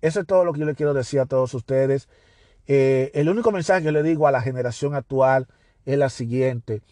eso 0.00 0.20
es 0.20 0.26
todo 0.26 0.44
lo 0.44 0.52
que 0.52 0.60
yo 0.60 0.66
le 0.66 0.74
quiero 0.74 0.94
decir 0.94 1.20
a 1.20 1.26
todos 1.26 1.54
ustedes. 1.54 2.08
Eh, 2.66 3.10
el 3.14 3.28
único 3.28 3.52
mensaje 3.52 3.82
que 3.82 3.92
le 3.92 4.02
digo 4.02 4.26
a 4.26 4.32
la 4.32 4.42
generación 4.42 4.94
actual 4.94 5.48
es 5.84 5.98
la 5.98 6.08
siguiente. 6.08 6.82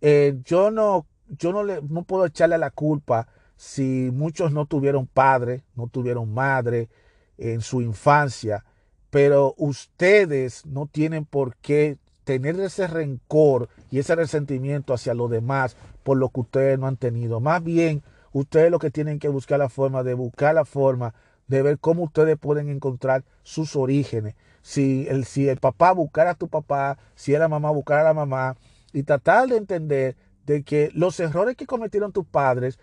Eh, 0.00 0.38
yo 0.44 0.70
no, 0.70 1.06
yo 1.28 1.52
no, 1.52 1.64
le, 1.64 1.80
no 1.82 2.04
puedo 2.04 2.26
echarle 2.26 2.58
la 2.58 2.70
culpa 2.70 3.28
si 3.56 4.10
muchos 4.12 4.52
no 4.52 4.66
tuvieron 4.66 5.06
padre, 5.06 5.64
no 5.74 5.88
tuvieron 5.88 6.32
madre 6.32 6.88
en 7.36 7.60
su 7.60 7.82
infancia, 7.82 8.64
pero 9.10 9.54
ustedes 9.58 10.64
no 10.64 10.86
tienen 10.86 11.24
por 11.24 11.56
qué 11.56 11.98
tener 12.24 12.60
ese 12.60 12.86
rencor 12.86 13.68
y 13.90 13.98
ese 13.98 14.14
resentimiento 14.14 14.94
hacia 14.94 15.14
los 15.14 15.30
demás 15.30 15.76
por 16.02 16.18
lo 16.18 16.28
que 16.28 16.40
ustedes 16.40 16.78
no 16.78 16.86
han 16.86 16.96
tenido. 16.96 17.40
Más 17.40 17.62
bien, 17.64 18.02
ustedes 18.32 18.70
lo 18.70 18.78
que 18.78 18.90
tienen 18.90 19.18
que 19.18 19.28
buscar 19.28 19.58
la 19.58 19.68
forma 19.68 20.02
de 20.02 20.14
buscar 20.14 20.54
la 20.54 20.64
forma 20.64 21.14
de 21.48 21.62
ver 21.62 21.78
cómo 21.78 22.04
ustedes 22.04 22.38
pueden 22.38 22.68
encontrar 22.68 23.24
sus 23.42 23.74
orígenes. 23.74 24.36
Si 24.62 25.06
el, 25.08 25.24
si 25.24 25.48
el 25.48 25.58
papá 25.58 25.92
buscara 25.92 26.30
a 26.30 26.34
tu 26.34 26.48
papá, 26.48 26.98
si 27.14 27.32
la 27.32 27.48
mamá 27.48 27.70
buscara 27.70 28.02
a 28.02 28.04
la 28.04 28.14
mamá, 28.14 28.56
y 28.92 29.02
tratar 29.02 29.48
de 29.48 29.56
entender 29.56 30.16
de 30.46 30.62
que 30.62 30.90
los 30.94 31.18
errores 31.20 31.56
que 31.56 31.66
cometieron 31.66 32.12
tus 32.12 32.26
padres, 32.26 32.78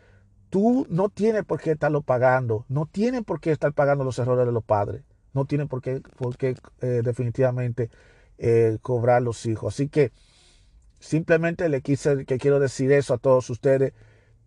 tú 0.49 0.85
no 0.89 1.09
tienes 1.09 1.43
por 1.45 1.59
qué 1.59 1.71
estarlo 1.71 2.01
pagando, 2.01 2.65
no 2.69 2.85
tienen 2.85 3.23
por 3.23 3.39
qué 3.39 3.51
estar 3.51 3.73
pagando 3.73 4.03
los 4.03 4.19
errores 4.19 4.45
de 4.45 4.51
los 4.51 4.63
padres, 4.63 5.03
no 5.33 5.45
tienen 5.45 5.67
por 5.67 5.81
qué, 5.81 6.01
por 6.17 6.37
qué 6.37 6.55
eh, 6.81 7.01
definitivamente 7.03 7.89
eh, 8.37 8.77
cobrar 8.81 9.21
los 9.21 9.45
hijos. 9.45 9.73
Así 9.73 9.89
que 9.89 10.11
simplemente 10.99 11.69
le 11.69 11.81
quise 11.81 12.25
que 12.25 12.37
quiero 12.37 12.59
decir 12.59 12.91
eso 12.91 13.13
a 13.13 13.17
todos 13.17 13.49
ustedes. 13.49 13.93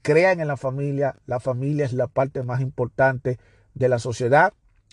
Crean 0.03 0.41
en 0.41 0.49
la 0.49 0.57
familia. 0.57 1.17
La 1.27 1.41
familia 1.41 1.85
es 1.85 1.93
la 1.93 2.07
parte 2.07 2.43
más 2.43 2.61
importante 2.61 3.39
de 3.79 3.89
la 3.89 3.99
sociedad. 3.99 4.53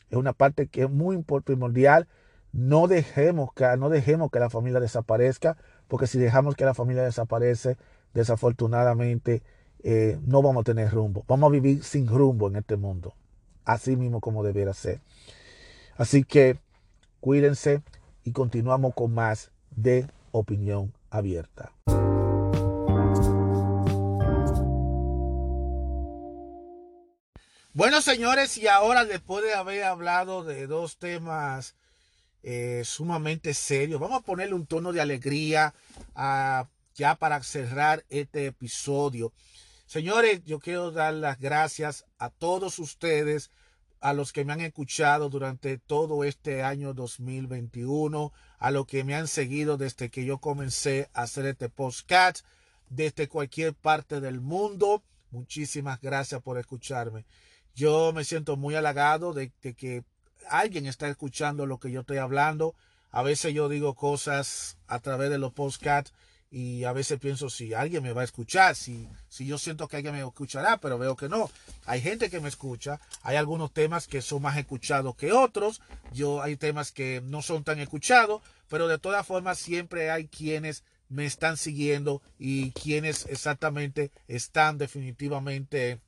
Es 0.10 0.18
una 0.18 0.34
parte 0.34 0.68
que 0.68 0.84
es 0.84 0.90
muy 0.90 1.22
primordial. 1.24 2.08
No 2.52 2.88
dejemos 2.88 3.52
que, 3.54 3.66
no 3.78 3.90
dejemos 3.90 4.32
que 4.32 4.40
la 4.40 4.50
familia 4.50 4.80
desaparezca, 4.80 5.58
porque 5.88 6.08
si 6.08 6.20
dejamos 6.20 6.56
que 6.56 6.66
la 6.66 6.74
familia 6.74 7.04
desaparece, 7.04 7.78
desafortunadamente 8.14 9.44
eh, 9.84 10.18
no 10.26 10.42
vamos 10.42 10.62
a 10.62 10.64
tener 10.64 10.92
rumbo. 10.92 11.26
Vamos 11.28 11.50
a 11.50 11.52
vivir 11.52 11.84
sin 11.84 12.08
rumbo 12.08 12.48
en 12.48 12.56
este 12.56 12.78
mundo. 12.78 13.14
Así 13.66 13.98
mismo 13.98 14.22
como 14.22 14.44
debiera 14.44 14.74
ser. 14.74 15.02
Así 15.98 16.24
que 16.24 16.58
cuídense, 17.20 17.82
y 18.24 18.32
continuamos 18.32 18.94
con 18.96 19.14
más 19.14 19.52
de 19.76 20.08
opinión 20.32 20.94
abierta. 21.10 21.72
Bueno, 27.76 28.02
señores, 28.02 28.58
y 28.58 28.68
ahora 28.68 29.04
después 29.04 29.44
de 29.44 29.54
haber 29.54 29.84
hablado 29.84 30.46
de 30.46 30.66
dos 30.66 30.96
temas 30.96 31.76
eh, 32.42 32.84
sumamente 32.86 33.54
serios, 33.54 34.00
vamos 34.00 34.20
a 34.20 34.26
ponerle 34.26 34.56
un 34.56 34.66
tono 34.66 34.94
de 34.94 35.02
alegría 35.02 35.74
ah, 36.16 36.70
ya 36.94 37.16
para 37.16 37.44
cerrar 37.44 38.06
este 38.08 38.46
episodio. 38.46 39.34
Señores, 39.88 40.42
yo 40.46 40.60
quiero 40.60 40.92
dar 40.92 41.16
las 41.16 41.38
gracias 41.38 42.06
a 42.18 42.30
todos 42.30 42.80
ustedes 42.80 43.52
a 44.00 44.14
los 44.14 44.32
que 44.32 44.46
me 44.46 44.54
han 44.54 44.62
escuchado 44.62 45.30
durante 45.30 45.78
todo 45.78 46.24
este 46.24 46.64
año 46.64 46.94
2021, 46.94 48.32
a 48.58 48.72
los 48.72 48.88
que 48.88 49.04
me 49.04 49.16
han 49.16 49.28
seguido 49.28 49.76
desde 49.76 50.10
que 50.10 50.24
yo 50.24 50.38
comencé 50.38 51.10
a 51.14 51.24
hacer 51.24 51.46
este 51.46 51.68
podcast, 51.68 52.46
desde 52.88 53.28
cualquier 53.28 53.74
parte 53.74 54.22
del 54.22 54.40
mundo. 54.40 55.04
Muchísimas 55.30 56.00
gracias 56.00 56.42
por 56.42 56.58
escucharme. 56.58 57.26
Yo 57.76 58.14
me 58.14 58.24
siento 58.24 58.56
muy 58.56 58.76
halagado 58.76 59.34
de, 59.34 59.52
que 59.52 60.04
alguien 60.50 60.88
está 60.88 61.10
escuchando 61.10 61.66
lo 61.66 61.78
que 61.78 61.92
yo 61.92 62.02
estoy 62.02 62.18
hablando. 62.18 62.74
A 63.12 63.22
veces 63.22 63.54
yo 63.54 63.70
digo 63.70 63.96
cosas 63.96 64.78
a 64.88 65.00
través 65.00 65.30
de 65.30 65.38
los 65.38 65.54
podcasts 65.54 66.14
y 66.50 66.86
a 66.86 66.94
veces 66.94 67.20
pienso 67.20 67.50
si 67.50 67.74
alguien 67.74 68.02
me 68.02 68.14
va 68.14 68.22
a 68.22 68.26
escuchar, 68.26 68.78
si, 68.78 69.10
si 69.28 69.46
yo 69.46 69.58
siento 69.58 69.90
que 69.90 69.98
alguien 69.98 70.16
me 70.16 70.22
escuchará, 70.22 70.78
pero 70.78 70.98
veo 70.98 71.18
que 71.18 71.28
no. 71.28 71.50
Hay 71.86 72.00
gente 72.00 72.30
que 72.30 72.40
me 72.40 72.48
escucha, 72.48 73.02
hay 73.24 73.36
algunos 73.36 73.74
temas 73.74 74.08
que 74.08 74.22
son 74.22 74.42
más 74.42 74.58
escuchados 74.58 75.16
que 75.18 75.34
otros, 75.34 75.82
yo 76.14 76.42
hay 76.42 76.56
temas 76.56 76.94
que 76.94 77.22
no 77.26 77.42
son 77.42 77.66
tan 77.66 77.80
escuchados, 77.80 78.42
pero 78.70 78.88
de 78.88 79.00
todas 79.00 79.28
formas 79.28 79.58
siempre 79.58 80.12
hay 80.12 80.28
quienes 80.28 80.86
me 81.10 81.26
están 81.26 81.58
siguiendo 81.58 82.22
y 82.40 82.72
quienes 82.72 83.26
exactamente 83.26 84.12
están 84.28 84.78
definitivamente 84.78 86.00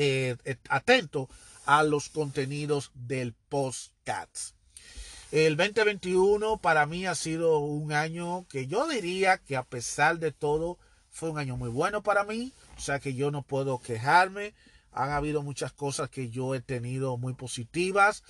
eh, 0.00 0.36
atentos 0.68 1.28
a 1.66 1.82
los 1.82 2.08
contenidos 2.08 2.92
del 2.94 3.34
podcast. 3.48 4.54
El 5.32 5.56
2021 5.56 6.58
para 6.58 6.86
mí 6.86 7.04
ha 7.04 7.14
sido 7.14 7.58
un 7.58 7.92
año 7.92 8.46
que 8.48 8.66
yo 8.68 8.86
diría 8.86 9.38
que 9.38 9.56
a 9.56 9.64
pesar 9.64 10.20
de 10.20 10.32
todo 10.32 10.78
fue 11.10 11.30
un 11.30 11.38
año 11.38 11.56
muy 11.56 11.68
bueno 11.68 12.02
para 12.02 12.24
mí. 12.24 12.52
O 12.76 12.80
sea 12.80 13.00
que 13.00 13.14
yo 13.14 13.30
no 13.30 13.42
puedo 13.42 13.80
quejarme. 13.80 14.54
Han 14.92 15.10
habido 15.10 15.42
muchas 15.42 15.72
cosas 15.72 16.08
que 16.08 16.30
yo 16.30 16.54
he 16.54 16.60
tenido 16.60 17.18
muy 17.18 17.34
positivas 17.34 18.22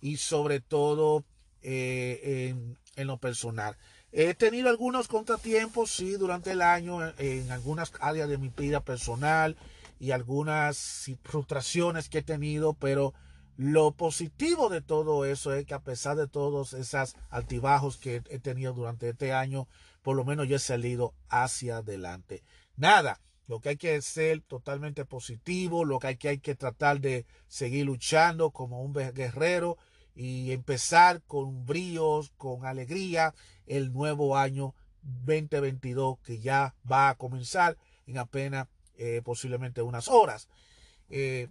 y 0.00 0.18
sobre 0.18 0.60
todo 0.60 1.24
eh, 1.62 2.54
en, 2.94 3.06
lo 3.06 3.16
personal. 3.16 3.76
He 4.12 4.34
tenido 4.34 4.68
algunos 4.68 5.08
contratiempos, 5.08 5.90
sí, 5.90 6.12
durante 6.12 6.52
el 6.52 6.62
año 6.62 7.12
en, 7.18 7.50
algunas 7.50 7.92
áreas 8.00 8.28
de 8.28 8.38
mi 8.38 8.50
vida 8.50 8.80
personal 8.80 9.56
y 9.98 10.10
algunas 10.10 11.10
frustraciones 11.22 12.08
que 12.08 12.18
he 12.18 12.22
tenido, 12.22 12.74
pero 12.74 13.14
lo 13.56 13.92
positivo 13.92 14.68
de 14.68 14.82
todo 14.82 15.24
eso 15.24 15.54
es 15.54 15.64
que 15.64 15.74
a 15.74 15.82
pesar 15.82 16.16
de 16.16 16.28
todos 16.28 16.74
esos 16.74 17.16
altibajos 17.30 17.96
que 17.96 18.22
he 18.28 18.38
tenido 18.38 18.74
durante 18.74 19.08
este 19.08 19.32
año, 19.32 19.66
por 20.02 20.16
lo 20.16 20.24
menos 20.24 20.46
yo 20.46 20.56
he 20.56 20.60
salido 20.60 21.14
hacia 21.28 21.78
adelante. 21.78 22.42
Nada, 22.76 23.20
lo 23.46 23.60
que 23.60 23.70
hay 23.70 23.76
que 23.76 24.00
ser 24.02 24.42
totalmente 24.42 25.04
positivo, 25.04 25.84
lo 25.84 25.98
que 25.98 26.08
hay 26.08 26.16
que, 26.16 26.28
hay 26.28 26.38
que 26.38 26.54
tratar 26.54 27.00
de 27.00 27.26
seguir 27.48 27.86
luchando 27.86 28.50
como 28.50 28.82
un 28.82 28.92
guerrero 28.92 29.78
y 30.14 30.52
empezar 30.52 31.22
con 31.22 31.64
bríos, 31.64 32.32
con 32.36 32.66
alegría 32.66 33.34
el 33.66 33.92
nuevo 33.92 34.36
año 34.36 34.74
2022 35.02 36.18
que 36.20 36.40
ya 36.40 36.74
va 36.90 37.08
a 37.08 37.14
comenzar 37.14 37.78
en 38.06 38.18
apenas 38.18 38.66
eh, 38.96 39.22
posiblemente 39.24 39.82
unas 39.82 40.08
horas. 40.08 40.48
Eh, 41.08 41.48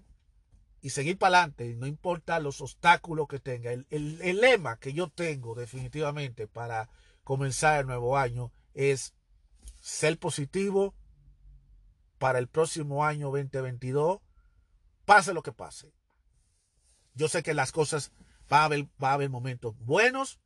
y 0.82 0.91
seguir 0.91 1.18
para 1.18 1.39
adelante, 1.39 1.76
no 1.76 1.88
importa 1.88 2.39
los 2.39 2.62
obstáculos 2.62 3.28
que 3.28 3.39
tenga. 3.39 3.72
El, 3.72 3.88
el, 3.89 4.39
lema 4.39 4.78
que 4.78 4.93
yo 4.93 5.10
tengo 5.10 5.56
definitivamente 5.56 6.48
para 6.48 6.89
comenzar 7.24 7.80
el 7.80 7.88
nuevo 7.88 8.18
año 8.18 8.52
es 8.76 9.14
ser 9.82 10.20
positivo 10.20 10.93
para 12.20 12.39
el 12.39 12.48
próximo 12.48 13.04
año 13.04 13.28
2022, 13.32 14.20
pase 15.06 15.34
lo 15.34 15.41
que 15.41 15.52
pase. 15.52 15.91
Yo 17.14 17.30
sé 17.30 17.43
que 17.43 17.54
las 17.54 17.72
cosas 17.72 18.12
va 18.52 18.62
a 18.62 18.66
haber, 18.66 18.86
va 19.04 19.12
a 19.12 19.14
haber 19.14 19.30
momentos 19.30 19.76
buenos, 19.80 20.39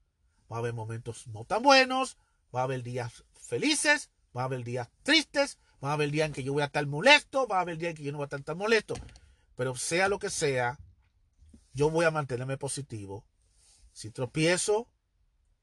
va 0.51 0.57
a 0.57 0.59
haber 0.59 0.73
momentos 0.73 1.27
no 1.27 1.45
tan 1.45 1.63
buenos, 1.63 2.17
va 2.55 2.61
a 2.61 2.63
haber 2.63 2.83
días 2.83 3.23
felices, 3.33 4.09
va 4.35 4.43
a 4.43 4.45
haber 4.45 4.63
días 4.63 4.89
tristes, 5.03 5.57
va 5.83 5.91
a 5.91 5.93
haber 5.93 6.11
días 6.11 6.27
en 6.27 6.33
que 6.33 6.43
yo 6.43 6.53
voy 6.53 6.61
a 6.61 6.65
estar 6.65 6.85
molesto, 6.87 7.47
va 7.47 7.57
a 7.57 7.61
haber 7.61 7.77
días 7.77 7.91
en 7.91 7.97
que 7.97 8.03
yo 8.03 8.11
no 8.11 8.17
voy 8.17 8.25
a 8.25 8.27
estar 8.27 8.41
tan 8.41 8.57
molesto. 8.57 8.95
Pero 9.55 9.75
sea 9.75 10.09
lo 10.09 10.19
que 10.19 10.29
sea, 10.29 10.79
yo 11.73 11.89
voy 11.89 12.05
a 12.05 12.11
mantenerme 12.11 12.57
positivo. 12.57 13.25
Si 13.91 14.11
tropiezo, 14.11 14.87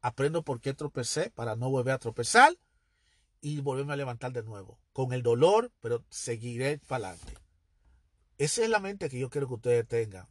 aprendo 0.00 0.42
por 0.42 0.60
qué 0.60 0.74
tropecé 0.74 1.30
para 1.30 1.56
no 1.56 1.70
volver 1.70 1.94
a 1.94 1.98
tropezar 1.98 2.56
y 3.40 3.60
volverme 3.60 3.92
a 3.92 3.96
levantar 3.96 4.32
de 4.32 4.42
nuevo. 4.42 4.78
Con 4.92 5.12
el 5.12 5.22
dolor, 5.22 5.72
pero 5.80 6.04
seguiré 6.10 6.78
para 6.86 7.08
adelante. 7.08 7.34
Esa 8.38 8.62
es 8.64 8.70
la 8.70 8.80
mente 8.80 9.08
que 9.08 9.18
yo 9.18 9.30
quiero 9.30 9.48
que 9.48 9.54
ustedes 9.54 9.88
tengan. 9.88 10.26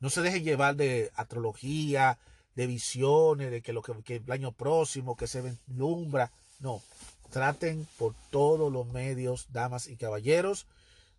No 0.00 0.10
se 0.10 0.22
dejen 0.22 0.44
llevar 0.44 0.76
de 0.76 1.10
astrología, 1.14 2.18
de 2.54 2.66
visiones, 2.66 3.50
de 3.50 3.62
que, 3.62 3.72
lo 3.72 3.82
que, 3.82 4.16
el 4.16 4.32
año 4.32 4.52
próximo, 4.52 5.16
que 5.16 5.26
se 5.26 5.42
vislumbra. 5.42 6.32
No, 6.60 6.82
traten 7.32 7.88
por 7.98 8.14
todos 8.30 8.70
los 8.70 8.86
medios, 8.86 9.46
damas 9.50 9.88
y 9.88 9.96
caballeros, 9.96 10.66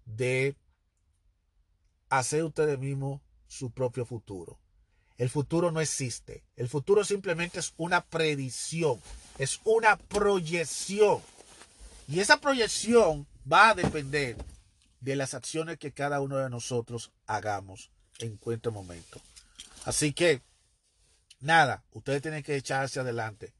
de 0.06 0.56
hacer 2.10 2.44
ustedes 2.44 2.80
mismos 2.80 3.20
su 3.48 3.72
propio 3.72 4.06
futuro. 4.06 4.60
El 5.18 5.30
futuro 5.30 5.72
no 5.72 5.82
existe. 5.82 6.44
El 6.56 6.70
futuro 6.70 7.04
simplemente 7.04 7.60
es 7.60 7.74
una 7.78 8.02
predicción, 8.06 9.00
es 9.38 9.60
una 9.64 9.98
proyección. 9.98 11.22
Y 12.08 12.20
esa 12.20 12.38
proyección 12.38 13.28
va 13.52 13.70
a 13.70 13.76
depender 13.76 14.38
de 15.02 15.16
las 15.16 15.34
acciones 15.34 15.78
que 15.80 15.92
cada 15.92 16.22
uno 16.22 16.38
de 16.38 16.50
nosotros 16.50 17.12
hagamos 17.26 17.92
en 18.20 18.38
cualquier 18.38 18.74
momento. 18.74 19.20
Así 19.86 20.14
que, 20.14 20.42
nada, 21.40 21.84
ustedes 21.92 22.22
tienen 22.22 22.44
que 22.44 22.56
echarse 22.56 23.00
adelante. 23.00 23.54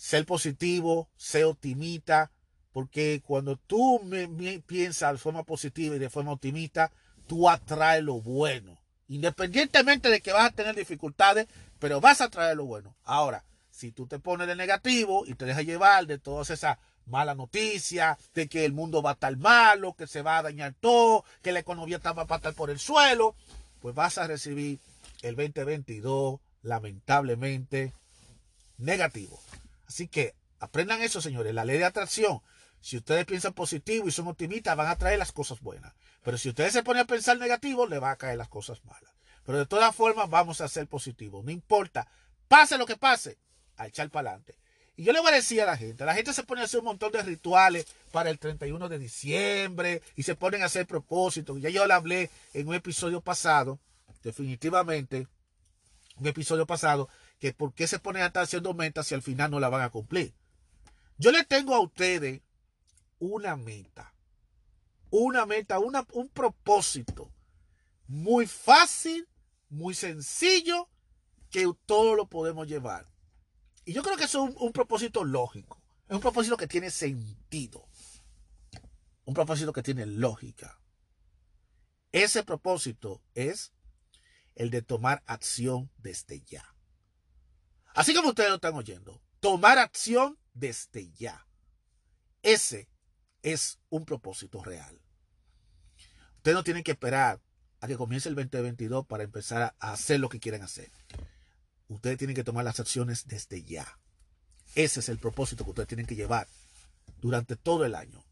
Ser 0.00 0.24
positivo, 0.24 1.10
ser 1.14 1.44
optimista, 1.44 2.30
porque 2.72 3.20
cuando 3.22 3.56
tú 3.56 4.00
me, 4.02 4.26
piensas 4.60 5.12
de 5.12 5.18
forma 5.18 5.42
positiva 5.42 5.94
y 5.94 5.98
de 5.98 6.08
forma 6.08 6.32
optimista, 6.32 6.90
tú 7.26 7.50
atraes 7.50 8.02
lo 8.02 8.14
bueno. 8.22 8.78
Independientemente 9.08 10.08
de 10.08 10.22
que 10.22 10.32
vas 10.32 10.46
a 10.46 10.54
tener 10.54 10.74
dificultades, 10.74 11.48
pero 11.78 12.00
vas 12.00 12.22
a 12.22 12.30
traer 12.30 12.56
lo 12.56 12.64
bueno. 12.64 12.96
Ahora, 13.04 13.44
si 13.70 13.92
tú 13.92 14.06
te 14.06 14.18
pones 14.18 14.46
de 14.46 14.56
negativo 14.56 15.26
y 15.26 15.34
te 15.34 15.44
dejas 15.44 15.66
llevar 15.66 16.06
de 16.06 16.18
todas 16.18 16.48
esas 16.48 16.78
mala 17.04 17.34
noticia 17.34 18.16
de 18.32 18.48
que 18.48 18.64
el 18.64 18.72
mundo 18.72 19.02
va 19.02 19.10
a 19.10 19.12
estar 19.12 19.36
malo, 19.36 19.92
que 19.92 20.06
se 20.06 20.22
va 20.22 20.38
a 20.38 20.42
dañar 20.42 20.74
todo, 20.80 21.26
que 21.42 21.52
la 21.52 21.58
economía 21.58 21.98
va 21.98 22.24
a 22.26 22.36
estar 22.36 22.54
por 22.54 22.70
el 22.70 22.78
suelo, 22.78 23.34
pues 23.82 23.94
vas 23.94 24.16
a 24.16 24.26
recibir 24.26 24.78
el 25.20 25.36
2022 25.36 26.40
lamentablemente 26.62 27.92
negativo. 28.78 29.38
Así 29.90 30.06
que 30.06 30.36
aprendan 30.60 31.02
eso, 31.02 31.20
señores, 31.20 31.52
la 31.52 31.64
ley 31.64 31.76
de 31.76 31.84
atracción. 31.84 32.40
Si 32.80 32.96
ustedes 32.96 33.26
piensan 33.26 33.54
positivo 33.54 34.06
y 34.06 34.12
son 34.12 34.28
optimistas, 34.28 34.76
van 34.76 34.86
a 34.86 34.94
traer 34.94 35.18
las 35.18 35.32
cosas 35.32 35.60
buenas. 35.60 35.92
Pero 36.22 36.38
si 36.38 36.48
ustedes 36.48 36.72
se 36.72 36.84
ponen 36.84 37.02
a 37.02 37.06
pensar 37.06 37.36
negativo, 37.38 37.88
le 37.88 37.98
van 37.98 38.12
a 38.12 38.16
caer 38.16 38.38
las 38.38 38.48
cosas 38.48 38.84
malas. 38.84 39.12
Pero 39.44 39.58
de 39.58 39.66
todas 39.66 39.92
formas, 39.92 40.30
vamos 40.30 40.60
a 40.60 40.68
ser 40.68 40.86
positivos. 40.86 41.44
No 41.44 41.50
importa, 41.50 42.06
pase 42.46 42.78
lo 42.78 42.86
que 42.86 42.96
pase, 42.96 43.36
a 43.76 43.88
echar 43.88 44.10
para 44.10 44.30
adelante. 44.30 44.54
Y 44.96 45.02
yo 45.02 45.12
le 45.12 45.18
voy 45.18 45.32
a 45.32 45.34
decir 45.34 45.60
a 45.60 45.66
la 45.66 45.76
gente, 45.76 46.04
la 46.04 46.14
gente 46.14 46.32
se 46.32 46.44
pone 46.44 46.60
a 46.60 46.66
hacer 46.66 46.78
un 46.78 46.86
montón 46.86 47.10
de 47.10 47.22
rituales 47.22 47.84
para 48.12 48.30
el 48.30 48.38
31 48.38 48.88
de 48.88 48.98
diciembre 49.00 50.02
y 50.14 50.22
se 50.22 50.36
ponen 50.36 50.62
a 50.62 50.66
hacer 50.66 50.86
propósitos. 50.86 51.60
Ya 51.60 51.70
yo 51.70 51.84
le 51.84 51.94
hablé 51.94 52.30
en 52.54 52.68
un 52.68 52.76
episodio 52.76 53.20
pasado, 53.22 53.80
definitivamente, 54.22 55.26
un 56.16 56.28
episodio 56.28 56.64
pasado, 56.64 57.08
que 57.40 57.52
por 57.52 57.74
qué 57.74 57.88
se 57.88 57.98
ponen 57.98 58.22
a 58.22 58.26
estar 58.26 58.44
haciendo 58.44 58.72
metas 58.74 59.08
si 59.08 59.14
al 59.16 59.22
final 59.22 59.50
no 59.50 59.58
la 59.58 59.68
van 59.68 59.82
a 59.82 59.90
cumplir. 59.90 60.34
Yo 61.18 61.32
le 61.32 61.44
tengo 61.44 61.74
a 61.74 61.80
ustedes 61.80 62.42
una 63.18 63.56
meta, 63.56 64.14
una 65.10 65.44
meta, 65.46 65.80
un 65.80 66.28
propósito 66.28 67.32
muy 68.06 68.46
fácil, 68.46 69.28
muy 69.68 69.94
sencillo, 69.94 70.88
que 71.50 71.70
todo 71.86 72.14
lo 72.16 72.28
podemos 72.28 72.66
llevar. 72.66 73.08
Y 73.84 73.92
yo 73.92 74.02
creo 74.02 74.16
que 74.16 74.24
es 74.24 74.34
un, 74.34 74.72
propósito 74.72 75.24
lógico. 75.24 75.80
Es 76.08 76.14
un 76.14 76.20
propósito 76.20 76.56
que 76.56 76.66
tiene 76.66 76.90
sentido. 76.90 77.88
Un 79.24 79.34
propósito 79.34 79.72
que 79.72 79.82
tiene 79.82 80.06
lógica. 80.06 80.80
Ese 82.12 82.42
propósito 82.42 83.22
es 83.34 83.72
el 84.56 84.70
de 84.70 84.82
tomar 84.82 85.22
acción 85.26 85.90
desde 85.98 86.40
ya. 86.42 86.69
Así 87.94 88.14
como 88.14 88.30
ustedes 88.30 88.50
lo 88.50 88.56
están 88.56 88.74
oyendo, 88.74 89.20
tomar 89.40 89.78
acción 89.78 90.38
desde 90.54 91.10
ya. 91.12 91.46
Ese 92.42 92.88
es 93.42 93.78
un 93.88 94.04
propósito 94.04 94.62
real. 94.62 95.00
Ustedes 96.36 96.54
no 96.54 96.64
tienen 96.64 96.82
que 96.82 96.92
esperar 96.92 97.40
a 97.80 97.86
que 97.86 97.96
comience 97.96 98.28
el 98.28 98.34
2022 98.34 99.06
para 99.06 99.24
empezar 99.24 99.74
a 99.78 99.92
hacer 99.92 100.20
lo 100.20 100.28
que 100.28 100.40
quieren 100.40 100.62
hacer. 100.62 100.90
Ustedes 101.88 102.18
tienen 102.18 102.36
que 102.36 102.44
tomar 102.44 102.64
las 102.64 102.80
acciones 102.80 103.26
desde 103.26 103.62
ya. 103.64 103.98
Ese 104.74 105.00
es 105.00 105.08
el 105.08 105.18
propósito 105.18 105.64
que 105.64 105.70
ustedes 105.70 105.88
tienen 105.88 106.06
que 106.06 106.14
llevar 106.14 106.46
durante 107.20 107.56
todo 107.56 107.84
el 107.84 107.94
año. 107.94 108.24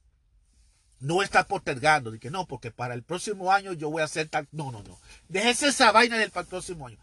No 1.00 1.22
estar 1.22 1.46
postergando, 1.46 2.10
de 2.10 2.18
que 2.18 2.30
no, 2.30 2.46
porque 2.46 2.70
para 2.70 2.94
el 2.94 3.02
próximo 3.02 3.52
año 3.52 3.72
yo 3.72 3.90
voy 3.90 4.02
a 4.02 4.06
hacer 4.06 4.28
tal. 4.28 4.48
No, 4.52 4.70
no, 4.72 4.82
no. 4.82 4.98
Déjese 5.28 5.68
esa 5.68 5.92
vaina 5.92 6.16
del 6.16 6.30
próximo 6.30 6.86
año. 6.86 6.98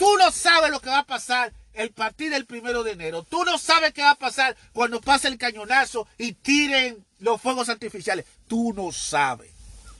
Tú 0.00 0.16
no 0.16 0.32
sabes 0.32 0.70
lo 0.70 0.80
que 0.80 0.88
va 0.88 1.00
a 1.00 1.06
pasar 1.06 1.52
el 1.74 1.92
partir 1.92 2.30
del 2.30 2.46
primero 2.46 2.82
de 2.82 2.92
enero. 2.92 3.22
Tú 3.22 3.44
no 3.44 3.58
sabes 3.58 3.92
qué 3.92 4.00
va 4.00 4.12
a 4.12 4.18
pasar 4.18 4.56
cuando 4.72 4.98
pase 4.98 5.28
el 5.28 5.36
cañonazo 5.36 6.08
y 6.16 6.32
tiren 6.32 7.04
los 7.18 7.38
fuegos 7.38 7.68
artificiales. 7.68 8.24
Tú 8.48 8.72
no 8.72 8.92
sabes. 8.92 9.52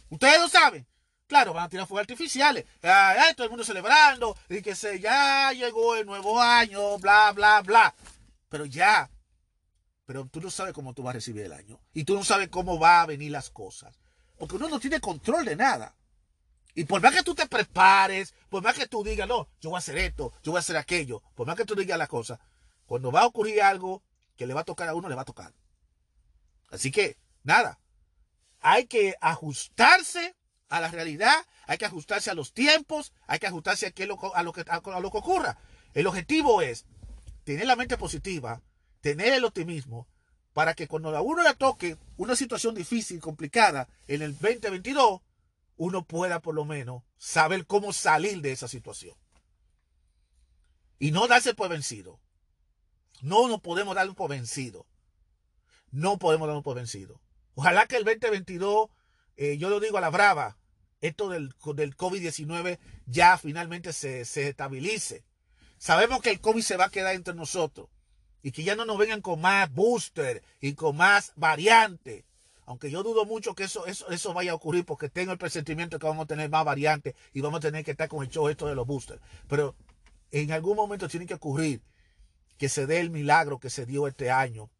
Ustedes 0.09 0.41
lo 0.41 0.49
saben. 0.49 0.87
Claro, 1.27 1.53
van 1.53 1.65
a 1.65 1.69
tirar 1.69 1.87
fuegos 1.87 2.05
artificiales. 2.05 2.65
Ay, 2.81 3.35
todo 3.35 3.45
el 3.45 3.51
mundo 3.51 3.63
celebrando. 3.63 4.39
Y 4.49 4.63
que 4.63 4.75
se 4.75 5.01
ya 5.01 5.53
llegó 5.53 5.95
el 5.97 6.07
nuevo 6.07 6.41
año, 6.41 6.97
bla, 6.97 7.33
bla, 7.33 7.61
bla. 7.61 7.95
Pero 8.49 8.65
ya. 8.65 9.11
Pero 10.07 10.25
tú 10.33 10.41
no 10.41 10.51
sabes 10.51 10.73
cómo 10.73 10.95
tú 10.95 11.03
vas 11.03 11.11
a 11.11 11.17
recibir 11.17 11.45
el 11.45 11.53
año. 11.53 11.79
Y 11.93 12.05
tú 12.05 12.15
no 12.15 12.25
sabes 12.25 12.49
cómo 12.49 12.79
van 12.79 13.03
a 13.03 13.07
venir 13.07 13.33
las 13.33 13.51
cosas. 13.51 14.01
Porque 14.39 14.57
uno 14.57 14.71
no 14.71 14.81
tiene 14.81 14.99
control 14.99 15.45
de 15.45 15.57
nada. 15.57 15.95
Y 16.81 16.85
por 16.85 17.03
más 17.03 17.15
que 17.15 17.23
tú 17.23 17.35
te 17.35 17.47
prepares, 17.47 18.33
por 18.49 18.63
más 18.63 18.75
que 18.75 18.87
tú 18.87 19.05
digas, 19.05 19.29
no, 19.29 19.51
yo 19.61 19.69
voy 19.69 19.77
a 19.77 19.81
hacer 19.81 19.99
esto, 19.99 20.33
yo 20.43 20.53
voy 20.53 20.57
a 20.57 20.61
hacer 20.61 20.79
aquello, 20.79 21.23
por 21.35 21.47
más 21.47 21.55
que 21.55 21.67
tú 21.67 21.75
digas 21.75 21.99
las 21.99 22.09
cosas, 22.09 22.39
cuando 22.87 23.13
va 23.13 23.21
a 23.21 23.27
ocurrir 23.27 23.61
algo 23.61 24.03
que 24.35 24.47
le 24.47 24.55
va 24.55 24.63
a 24.63 24.65
tocar 24.65 24.89
a 24.89 24.95
uno, 24.95 25.11
le 25.11 25.15
va 25.15 25.21
a 25.21 25.27
tocar. 25.27 25.53
Así 26.71 26.91
que, 26.91 27.19
nada, 27.43 27.81
hay 28.61 28.87
que 28.87 29.15
ajustarse 29.21 30.35
a 30.71 30.81
la 30.81 30.89
realidad, 30.89 31.45
hay 31.67 31.77
que 31.77 31.85
ajustarse 31.85 32.31
a 32.31 32.35
los 32.35 32.55
tiempos, 32.55 33.13
hay 33.27 33.39
que 33.41 33.47
ajustarse 33.47 33.93
a, 33.95 34.07
lo, 34.07 34.35
a, 34.35 34.53
que, 34.55 34.65
a 34.67 35.01
lo 35.01 35.11
que 35.11 35.19
ocurra. 35.19 35.59
El 35.93 36.07
objetivo 36.07 36.63
es 36.63 36.87
tener 37.45 37.67
la 37.67 37.77
mente 37.77 37.99
positiva, 37.99 38.63
tener 39.03 39.35
el 39.35 39.45
optimismo, 39.45 40.09
para 40.55 40.73
que 40.73 40.89
cuando 40.89 41.15
a 41.15 41.21
uno 41.21 41.43
le 41.43 41.55
toque 41.57 41.99
una 42.17 42.35
situación 42.37 42.75
difícil, 42.75 43.21
complicada, 43.21 43.87
en 44.09 44.23
el 44.23 44.33
2022, 44.33 45.21
uno 45.77 46.05
pueda 46.05 46.41
por 46.41 46.55
lo 46.55 46.65
menos 46.65 47.03
saber 47.19 47.67
cómo 47.67 47.93
salir 47.93 48.41
de 48.41 48.53
esa 48.53 48.69
situación. 48.69 49.17
Y 50.99 51.13
no 51.13 51.27
darse 51.27 51.55
por 51.55 51.71
vencido. 51.71 52.21
No 53.23 53.49
nos 53.49 53.61
podemos 53.61 53.95
dar 53.95 54.13
por 54.15 54.31
vencido. 54.31 54.87
No 55.91 56.19
podemos 56.19 56.47
darnos 56.47 56.65
por 56.65 56.77
vencido. 56.77 57.21
Ojalá 57.55 57.87
que 57.87 57.97
el 57.97 58.05
2022, 58.05 58.89
eh, 59.37 59.59
yo 59.59 59.69
lo 59.69 59.81
digo 59.81 59.99
a 59.99 60.01
la 60.01 60.11
brava, 60.11 60.57
esto 61.01 61.29
del, 61.29 61.55
del 61.75 61.97
COVID-19 61.97 62.79
ya 63.07 63.39
finalmente 63.39 63.93
se, 63.93 64.25
se 64.25 64.49
estabilice. 64.49 65.25
Sabemos 65.79 66.21
que 66.21 66.31
el 66.31 66.41
COVID 66.41 66.63
se 66.63 66.77
va 66.77 66.87
a 66.87 66.91
quedar 66.91 67.15
entre 67.15 67.35
nosotros 67.35 67.89
y 68.43 68.53
que 68.53 68.63
ya 68.63 68.77
no 68.77 68.85
nos 68.85 68.99
vengan 68.99 69.21
con 69.21 69.41
más 69.41 69.73
booster 69.73 70.43
y 70.61 70.75
con 70.75 70.97
más 70.97 71.33
variantes. 71.37 72.25
Aunque 72.71 72.89
yo 72.89 73.03
dudo 73.03 73.25
mucho 73.25 73.57
que 73.57 73.65
eso, 73.65 73.85
eso, 73.85 74.33
vaya 74.33 74.53
a 74.53 74.55
ocurrir 74.55 74.85
porque 74.85 75.09
tengo 75.09 75.33
el 75.33 75.39
presentimiento 75.39 75.99
que 75.99 76.07
vamos 76.07 76.23
a 76.23 76.29
tener 76.29 76.49
más 76.49 76.65
variantes 76.65 77.17
y 77.33 77.41
vamos 77.41 77.59
a 77.59 77.63
tener 77.63 77.85
que 77.85 77.91
estar 77.91 78.09
con 78.09 78.23
el 78.23 78.31
show 78.31 78.49
esto 78.49 78.69
de 78.69 78.77
los 78.77 78.87
boosters. 78.87 79.21
Pero 79.49 79.75
en 80.31 80.53
algún 80.53 80.77
momento 80.77 81.09
tiene 81.09 81.27
que 81.27 81.35
ocurrir 81.35 81.83
que 82.59 82.69
se 82.69 82.87
dé 82.87 83.01
el 83.01 83.11
milagro 83.11 83.59
que 83.59 83.71
se 83.71 83.87
dio 83.87 84.07
este 84.07 84.31
año 84.31 84.71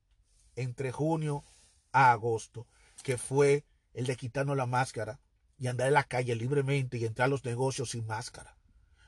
entre 0.55 0.93
junio 0.93 1.43
a 1.91 2.13
agosto, 2.13 2.69
que 3.03 3.19
fue 3.19 3.65
el 3.93 4.07
de 4.07 4.15
quitarnos 4.15 4.57
la 4.57 4.67
máscara 4.67 5.19
y 5.59 5.67
andar 5.67 5.89
en 5.89 5.95
la 5.95 6.05
calle 6.05 6.37
libremente 6.37 6.97
y 6.97 7.05
entrar 7.05 7.27
a 7.27 7.31
los 7.31 7.45
negocios 7.45 7.91
sin 7.91 8.07
máscara. 8.07 8.57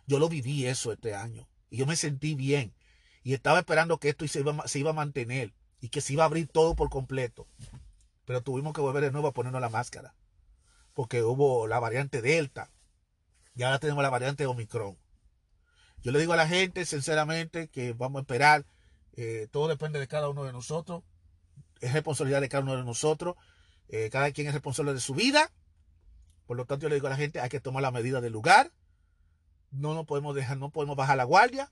Yo 0.08 0.18
lo 0.18 0.28
viví 0.28 0.66
eso 0.66 0.90
este 0.90 1.14
año 1.14 1.48
y 1.70 1.76
yo 1.76 1.86
me 1.86 1.94
sentí 1.94 2.34
bien 2.34 2.74
y 3.22 3.34
estaba 3.34 3.60
esperando 3.60 3.98
que 3.98 4.08
esto 4.08 4.26
se 4.26 4.40
iba, 4.40 4.66
se 4.66 4.80
iba 4.80 4.90
a 4.90 4.92
mantener 4.92 5.54
y 5.80 5.88
que 5.90 6.00
se 6.00 6.14
iba 6.14 6.24
a 6.24 6.26
abrir 6.26 6.48
todo 6.48 6.74
por 6.74 6.90
completo. 6.90 7.46
Pero 8.24 8.42
tuvimos 8.42 8.72
que 8.72 8.80
volver 8.80 9.02
de 9.02 9.10
nuevo 9.10 9.28
a 9.28 9.32
ponernos 9.32 9.60
la 9.60 9.68
máscara 9.68 10.14
porque 10.94 11.22
hubo 11.22 11.66
la 11.66 11.80
variante 11.80 12.20
Delta 12.20 12.70
y 13.54 13.62
ahora 13.62 13.78
tenemos 13.78 14.02
la 14.02 14.10
variante 14.10 14.46
Omicron. 14.46 14.98
Yo 16.02 16.12
le 16.12 16.18
digo 16.18 16.34
a 16.34 16.36
la 16.36 16.48
gente 16.48 16.84
sinceramente 16.84 17.68
que 17.68 17.92
vamos 17.92 18.20
a 18.20 18.22
esperar, 18.22 18.66
eh, 19.14 19.48
todo 19.50 19.68
depende 19.68 19.98
de 19.98 20.08
cada 20.08 20.28
uno 20.28 20.44
de 20.44 20.52
nosotros, 20.52 21.02
es 21.80 21.92
responsabilidad 21.92 22.40
de 22.40 22.48
cada 22.48 22.62
uno 22.62 22.76
de 22.76 22.84
nosotros, 22.84 23.36
eh, 23.88 24.10
cada 24.10 24.30
quien 24.32 24.48
es 24.48 24.52
responsable 24.52 24.92
de 24.92 25.00
su 25.00 25.14
vida 25.14 25.50
por 26.46 26.56
lo 26.56 26.66
tanto, 26.66 26.82
yo 26.82 26.88
le 26.90 26.96
digo 26.96 27.06
a 27.06 27.10
la 27.10 27.16
gente, 27.16 27.40
hay 27.40 27.48
que 27.48 27.60
tomar 27.60 27.82
la 27.82 27.90
medida 27.90 28.20
del 28.20 28.32
lugar. 28.34 28.72
No 29.70 29.94
nos 29.94 30.04
podemos 30.04 30.34
dejar, 30.34 30.58
no 30.58 30.70
podemos 30.70 30.96
bajar 30.96 31.16
la 31.16 31.24
guardia. 31.24 31.70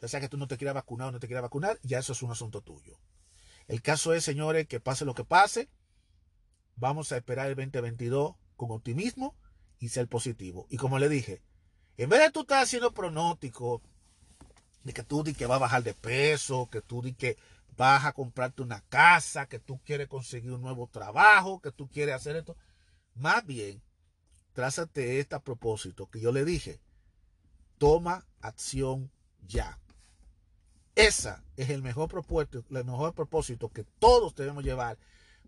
Ya 0.00 0.08
sea 0.08 0.20
que 0.20 0.28
tú 0.28 0.36
no 0.36 0.48
te 0.48 0.58
quieras 0.58 0.74
vacunar 0.74 1.08
o 1.08 1.12
no 1.12 1.18
te 1.18 1.26
quieras 1.26 1.42
vacunar, 1.42 1.78
ya 1.82 1.98
eso 1.98 2.12
es 2.12 2.22
un 2.22 2.30
asunto 2.30 2.60
tuyo. 2.60 2.98
El 3.68 3.82
caso 3.82 4.14
es, 4.14 4.24
señores, 4.24 4.66
que 4.66 4.80
pase 4.80 5.04
lo 5.04 5.14
que 5.14 5.24
pase, 5.24 5.68
vamos 6.76 7.12
a 7.12 7.16
esperar 7.16 7.48
el 7.48 7.56
2022 7.56 8.34
con 8.56 8.70
optimismo 8.70 9.34
y 9.78 9.88
ser 9.88 10.08
positivo. 10.08 10.66
Y 10.70 10.76
como 10.76 10.98
le 10.98 11.08
dije, 11.08 11.42
en 11.96 12.08
vez 12.08 12.20
de 12.20 12.30
tú 12.30 12.40
estar 12.42 12.62
haciendo 12.62 12.92
pronóstico 12.92 13.82
de 14.84 14.92
que 14.92 15.02
tú 15.02 15.22
di 15.22 15.34
que 15.34 15.46
va 15.46 15.56
a 15.56 15.58
bajar 15.58 15.82
de 15.82 15.94
peso, 15.94 16.68
que 16.70 16.80
tú 16.80 17.02
di 17.02 17.14
que 17.14 17.36
vas 17.76 18.04
a 18.04 18.12
comprarte 18.12 18.62
una 18.62 18.80
casa, 18.82 19.46
que 19.46 19.58
tú 19.58 19.80
quieres 19.84 20.08
conseguir 20.08 20.52
un 20.52 20.62
nuevo 20.62 20.86
trabajo, 20.88 21.60
que 21.60 21.72
tú 21.72 21.88
quieres 21.88 22.14
hacer 22.14 22.36
esto, 22.36 22.56
más 23.14 23.44
bien 23.46 23.82
trázate 24.52 25.20
este 25.20 25.38
propósito 25.40 26.08
que 26.10 26.20
yo 26.20 26.32
le 26.32 26.44
dije. 26.44 26.80
Toma 27.78 28.26
acción 28.40 29.10
ya. 29.46 29.78
Esa 30.94 31.42
es 31.56 31.70
el 31.70 31.82
mejor 31.82 32.08
propósito, 32.08 32.64
el 32.70 32.84
mejor 32.84 33.14
propósito 33.14 33.70
que 33.70 33.84
todos 33.98 34.34
debemos 34.34 34.64
llevar, 34.64 34.98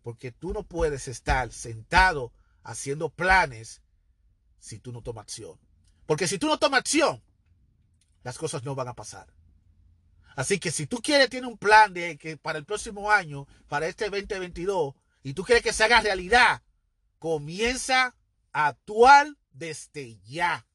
porque 0.03 0.33
tú 0.33 0.53
no 0.53 0.63
puedes 0.63 1.09
estar 1.09 1.53
sentado 1.53 2.33
haciendo 2.63 3.11
planes 3.11 3.83
si 4.59 4.79
tú 4.79 4.93
no 4.93 5.03
tomas 5.03 5.23
acción. 5.23 5.59
Porque 6.07 6.27
si 6.27 6.39
tú 6.39 6.47
no 6.47 6.59
tomas 6.59 6.81
acción, 6.81 7.23
las 8.23 8.39
cosas 8.39 8.65
no 8.65 8.75
van 8.75 8.89
a 8.89 8.95
pasar. 8.95 9.29
Así 10.37 10.59
que 10.59 10.71
si 10.71 10.87
tú 10.87 10.99
quieres, 10.99 11.31
tiene 11.31 11.47
un 11.47 11.59
plan 11.59 11.93
de 11.93 12.19
que 12.19 12.37
para 12.37 12.59
el 12.59 12.65
próximo 12.65 13.11
año, 13.11 13.47
para 13.69 13.87
este 13.87 14.11
2022, 14.11 14.95
y 15.23 15.35
tú 15.35 15.45
quieres 15.45 15.63
que 15.63 15.73
se 15.73 15.85
haga 15.85 16.01
realidad, 16.01 16.63
comienza 17.19 18.17
actual 18.53 19.39
desde 19.53 20.19
ya. 20.25 20.67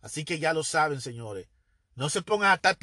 Así 0.00 0.24
que 0.24 0.38
ya 0.38 0.52
lo 0.52 0.64
saben, 0.64 1.00
señores. 1.00 1.48
No 1.96 2.08
se 2.10 2.22
pongan 2.22 2.50
a 2.50 2.54
estar, 2.54 2.76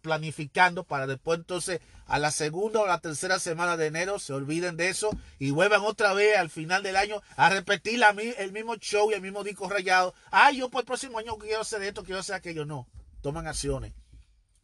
planificando 0.00 0.84
para 0.84 1.06
después 1.06 1.38
entonces 1.38 1.80
a 2.06 2.18
la 2.18 2.32
segunda 2.32 2.80
o 2.80 2.86
la 2.86 2.98
tercera 2.98 3.38
semana 3.38 3.76
de 3.76 3.86
enero 3.86 4.18
se 4.18 4.32
olviden 4.32 4.76
de 4.76 4.88
eso 4.88 5.10
y 5.38 5.52
vuelvan 5.52 5.82
otra 5.82 6.12
vez 6.12 6.36
al 6.36 6.50
final 6.50 6.82
del 6.82 6.96
año 6.96 7.22
a 7.36 7.50
repetir 7.50 8.02
el 8.38 8.52
mismo 8.52 8.74
show 8.76 9.10
y 9.10 9.14
el 9.14 9.20
mismo 9.20 9.44
disco 9.44 9.68
rayado. 9.68 10.12
Ay, 10.32 10.58
yo 10.58 10.70
por 10.70 10.80
el 10.80 10.86
próximo 10.86 11.18
año 11.18 11.38
quiero 11.38 11.60
hacer 11.60 11.82
esto, 11.82 12.02
quiero 12.02 12.20
hacer 12.20 12.34
aquello. 12.34 12.64
No, 12.64 12.88
toman 13.20 13.46
acciones, 13.46 13.92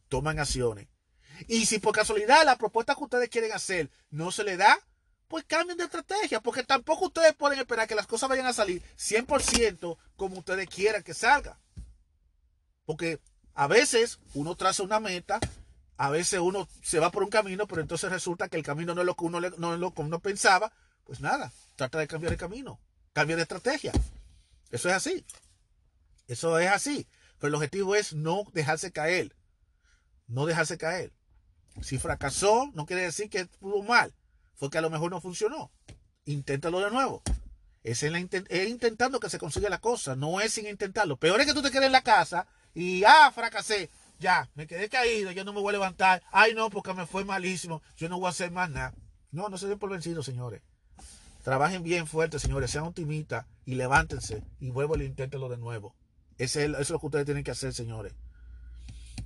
toman 0.09 0.39
acciones. 0.39 0.89
Y 1.47 1.67
si 1.67 1.79
por 1.79 1.95
casualidad 1.95 2.43
la 2.43 2.57
propuesta 2.57 2.95
que 2.95 3.03
ustedes 3.03 3.29
quieren 3.29 3.53
hacer 3.53 3.89
no 4.09 4.31
se 4.31 4.43
le 4.43 4.57
da, 4.57 4.77
pues 5.29 5.45
cambien 5.45 5.77
de 5.77 5.85
estrategia, 5.85 6.41
porque 6.41 6.63
tampoco 6.63 7.05
ustedes 7.05 7.33
pueden 7.33 7.59
esperar 7.59 7.87
que 7.87 7.95
las 7.95 8.07
cosas 8.07 8.27
vayan 8.27 8.45
a 8.45 8.53
salir 8.53 8.81
100% 8.97 9.97
como 10.17 10.39
ustedes 10.39 10.67
quieran 10.67 11.03
que 11.03 11.13
salga. 11.13 11.59
Porque 12.85 13.19
a 13.57 13.65
veces 13.65 14.19
uno 14.35 14.55
traza 14.55 14.83
una 14.83 14.99
meta, 14.99 15.39
a 15.97 16.11
veces 16.11 16.39
uno 16.39 16.67
se 16.83 16.99
va 16.99 17.09
por 17.09 17.23
un 17.23 17.31
camino, 17.31 17.67
pero 17.67 17.81
entonces 17.81 18.11
resulta 18.11 18.49
que 18.49 18.57
el 18.57 18.63
camino 18.63 18.93
no 18.93 19.01
es 19.01 19.07
lo 19.07 19.15
que 19.15 19.25
uno, 19.25 19.41
no 19.41 19.73
es 19.73 19.79
lo 19.79 19.93
que 19.95 20.01
uno 20.03 20.19
pensaba. 20.19 20.71
Pues 21.03 21.21
nada, 21.21 21.51
trata 21.75 21.97
de 21.97 22.07
cambiar 22.07 22.33
el 22.33 22.37
camino, 22.37 22.79
cambia 23.13 23.35
de 23.35 23.41
estrategia. 23.41 23.91
Eso 24.69 24.89
es 24.89 24.95
así. 24.95 25.25
Eso 26.27 26.59
es 26.59 26.69
así. 26.69 27.07
Pero 27.39 27.49
el 27.49 27.55
objetivo 27.55 27.95
es 27.95 28.13
no 28.13 28.43
dejarse 28.53 28.91
caer. 28.91 29.35
No 30.27 30.45
dejarse 30.45 30.77
caer. 30.77 31.11
Si 31.81 31.97
fracasó, 31.97 32.69
no 32.75 32.85
quiere 32.85 33.01
decir 33.01 33.27
que 33.27 33.39
estuvo 33.39 33.81
mal 33.81 34.13
fue 34.53 34.69
que 34.69 34.77
a 34.77 34.81
lo 34.81 34.91
mejor 34.91 35.09
no 35.09 35.19
funcionó. 35.19 35.71
Inténtalo 36.25 36.79
de 36.81 36.91
nuevo. 36.91 37.23
Es, 37.81 38.03
intentando 38.03 39.19
que 39.19 39.31
se 39.31 39.39
consiga 39.39 39.67
la 39.67 39.79
cosa, 39.79 40.15
no 40.15 40.41
es 40.41 40.53
sin 40.53 40.67
intentarlo. 40.67 41.17
Peor 41.17 41.39
es 41.39 41.47
que 41.47 41.55
tú 41.55 41.63
te 41.63 41.71
quedes 41.71 41.87
en 41.87 41.91
la 41.91 42.03
casa 42.03 42.47
y, 42.77 43.03
ah, 43.05 43.31
fracasé. 43.33 43.89
Ya, 44.19 44.49
me 44.53 44.67
quedé 44.67 44.87
caído, 44.87 45.31
yo 45.31 45.43
no 45.43 45.51
me 45.51 45.61
voy 45.61 45.69
a 45.69 45.73
levantar. 45.73 46.21
Ay, 46.31 46.53
no, 46.53 46.69
porque 46.69 46.93
me 46.93 47.07
fue 47.07 47.25
malísimo. 47.25 47.81
Yo 47.95 48.07
no 48.07 48.19
voy 48.19 48.27
a 48.27 48.29
hacer 48.29 48.51
más 48.51 48.69
nada. 48.69 48.93
No, 49.31 49.49
no 49.49 49.57
se 49.57 49.67
den 49.67 49.79
por 49.79 49.89
vencidos, 49.89 50.27
señores. 50.27 50.61
Trabajen 51.43 51.81
bien 51.81 52.05
fuerte, 52.05 52.37
señores. 52.37 52.69
Sean 52.69 52.83
optimistas 52.83 53.47
y 53.65 53.75
levántense 53.75 54.43
y 54.59 54.69
vuelvo 54.69 54.95
y 54.95 55.05
inténtelo 55.05 55.49
de 55.49 55.57
nuevo. 55.57 55.95
Ese 56.37 56.65
es, 56.65 56.69
eso 56.69 56.79
es 56.79 56.89
lo 56.91 56.99
que 56.99 57.05
ustedes 57.07 57.25
tienen 57.25 57.43
que 57.43 57.51
hacer, 57.51 57.73
señores. 57.73 58.13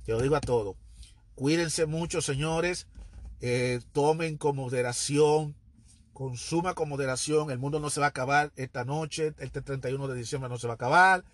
Yo 0.06 0.18
digo 0.20 0.36
a 0.36 0.40
todos. 0.40 0.76
Cuídense 1.34 1.84
mucho, 1.84 2.22
señores. 2.22 2.86
Eh, 3.42 3.80
tomen 3.92 4.38
con 4.38 4.56
moderación, 4.56 5.56
consuma 6.14 6.74
con 6.74 6.88
moderación, 6.88 7.50
el 7.50 7.58
mundo 7.58 7.80
no 7.80 7.90
se 7.90 8.00
va 8.00 8.06
a 8.06 8.10
acabar 8.10 8.52
esta 8.56 8.84
noche, 8.84 9.34
este 9.38 9.60
31 9.60 10.06
de 10.08 10.16
diciembre 10.16 10.48
no 10.48 10.58
se 10.58 10.68
va 10.68 10.74
a 10.74 10.76
acabar. 10.76 11.24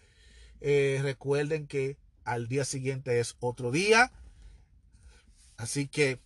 Eh, 0.60 0.98
recuerden 1.02 1.66
que 1.66 1.96
al 2.28 2.48
día 2.48 2.64
siguiente 2.64 3.20
es 3.20 3.36
otro 3.40 3.70
día, 3.70 4.12
así 5.56 5.88
que 5.88 6.20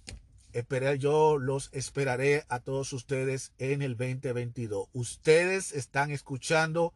esperé, 0.53 0.99
yo 0.99 1.39
los 1.39 1.71
esperaré 1.73 2.45
a 2.49 2.61
todos 2.61 2.93
ustedes 2.93 3.53
en 3.59 3.83
el 3.83 3.97
2022. 3.97 4.89
Ustedes 4.93 5.73
están 5.73 6.11
escuchando 6.11 6.93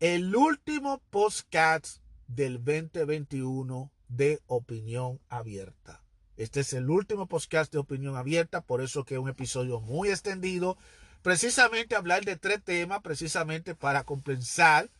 el 0.00 0.34
último 0.34 1.00
podcast 1.10 1.98
del 2.28 2.64
2021 2.64 3.90
de 4.08 4.40
opinión 4.46 5.20
abierta. 5.28 6.02
Este 6.36 6.60
es 6.60 6.72
el 6.72 6.90
último 6.90 7.26
podcast 7.26 7.72
de 7.72 7.78
opinión 7.78 8.16
abierta, 8.16 8.62
por 8.62 8.80
eso 8.80 9.04
que 9.04 9.14
es 9.14 9.20
un 9.20 9.28
episodio 9.28 9.80
muy 9.80 10.08
extendido, 10.08 10.76
precisamente 11.22 11.94
hablar 11.94 12.24
de 12.24 12.36
tres 12.36 12.62
temas, 12.62 13.00
precisamente 13.02 13.74
para 13.74 14.04
compensar. 14.04 14.90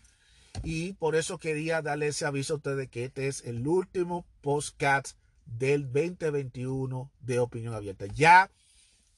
Y 0.63 0.93
por 0.95 1.17
eso 1.17 1.39
quería 1.39 1.83
darle 1.83 2.09
ese 2.09 2.27
aviso 2.27 2.55
a 2.55 2.57
ustedes 2.57 2.89
que 2.89 3.05
este 3.05 3.29
es 3.29 3.45
el 3.45 3.67
último 3.67 4.25
podcast 4.41 5.17
del 5.47 5.85
2021 5.93 7.11
de 7.21 7.39
opinión 7.39 7.75
abierta. 7.75 8.07
Ya 8.07 8.51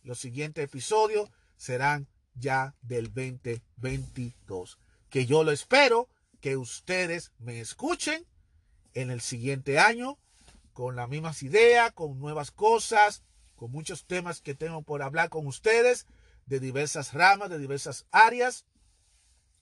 los 0.03 0.18
siguientes 0.18 0.64
episodios 0.64 1.30
serán 1.57 2.09
ya 2.35 2.74
del 2.82 3.12
2022. 3.12 4.78
Que 5.11 5.26
yo 5.26 5.45
lo 5.45 5.53
espero 5.53 6.09
que 6.41 6.57
ustedes 6.57 7.32
me 7.39 7.61
escuchen 7.61 8.26
en 8.95 9.11
el 9.11 9.20
siguiente 9.20 9.78
año 9.78 10.18
con 10.72 10.97
las 10.97 11.09
mismas 11.09 11.43
ideas, 11.43 11.93
con 11.93 12.18
nuevas 12.18 12.51
cosas, 12.51 13.22
con 13.55 13.70
muchos 13.70 14.05
temas 14.07 14.41
que 14.41 14.55
tengo 14.55 14.82
por 14.82 15.03
hablar 15.03 15.28
con 15.28 15.47
ustedes 15.47 16.07
de 16.47 16.61
diversas 16.61 17.12
ramas, 17.14 17.51
de 17.51 17.59
diversas 17.59 18.07
áreas. 18.11 18.64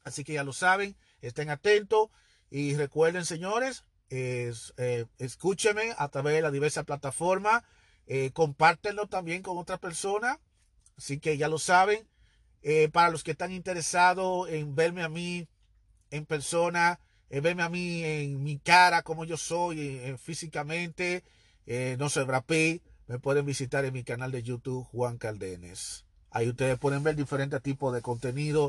Así 0.04 0.24
que 0.24 0.32
ya 0.32 0.44
lo 0.44 0.52
saben, 0.52 0.96
estén 1.22 1.50
atentos 1.50 2.10
y 2.50 2.74
recuerden, 2.76 3.24
señores, 3.24 3.84
es, 4.10 4.74
eh, 4.76 5.06
escúchenme 5.18 5.94
a 5.96 6.08
través 6.08 6.34
de 6.34 6.42
las 6.42 6.52
diversas 6.52 6.84
plataformas, 6.84 7.62
eh, 8.06 8.30
compártenlo 8.32 9.06
también 9.06 9.42
con 9.42 9.56
otras 9.56 9.78
personas. 9.78 10.38
Así 10.98 11.18
que 11.18 11.38
ya 11.38 11.48
lo 11.48 11.58
saben. 11.58 12.06
Eh, 12.62 12.88
para 12.92 13.10
los 13.10 13.24
que 13.24 13.32
están 13.32 13.50
interesados 13.50 14.48
en 14.50 14.74
verme 14.74 15.02
a 15.02 15.08
mí 15.08 15.48
en 16.10 16.26
persona, 16.26 17.00
eh, 17.30 17.40
verme 17.40 17.62
a 17.62 17.68
mí 17.68 18.04
en 18.04 18.42
mi 18.42 18.58
cara, 18.58 19.02
como 19.02 19.24
yo 19.24 19.36
soy 19.36 20.14
físicamente, 20.22 21.24
no 21.98 22.08
sé, 22.08 22.24
rapé, 22.24 22.82
me 23.06 23.18
pueden 23.18 23.46
visitar 23.46 23.84
en 23.84 23.94
mi 23.94 24.04
canal 24.04 24.30
de 24.30 24.42
YouTube, 24.42 24.86
Juan 24.92 25.16
Caldenes. 25.16 26.04
Ahí 26.30 26.48
ustedes 26.48 26.78
pueden 26.78 27.02
ver 27.02 27.16
diferentes 27.16 27.62
tipos 27.62 27.92
de 27.94 28.02
contenido 28.02 28.66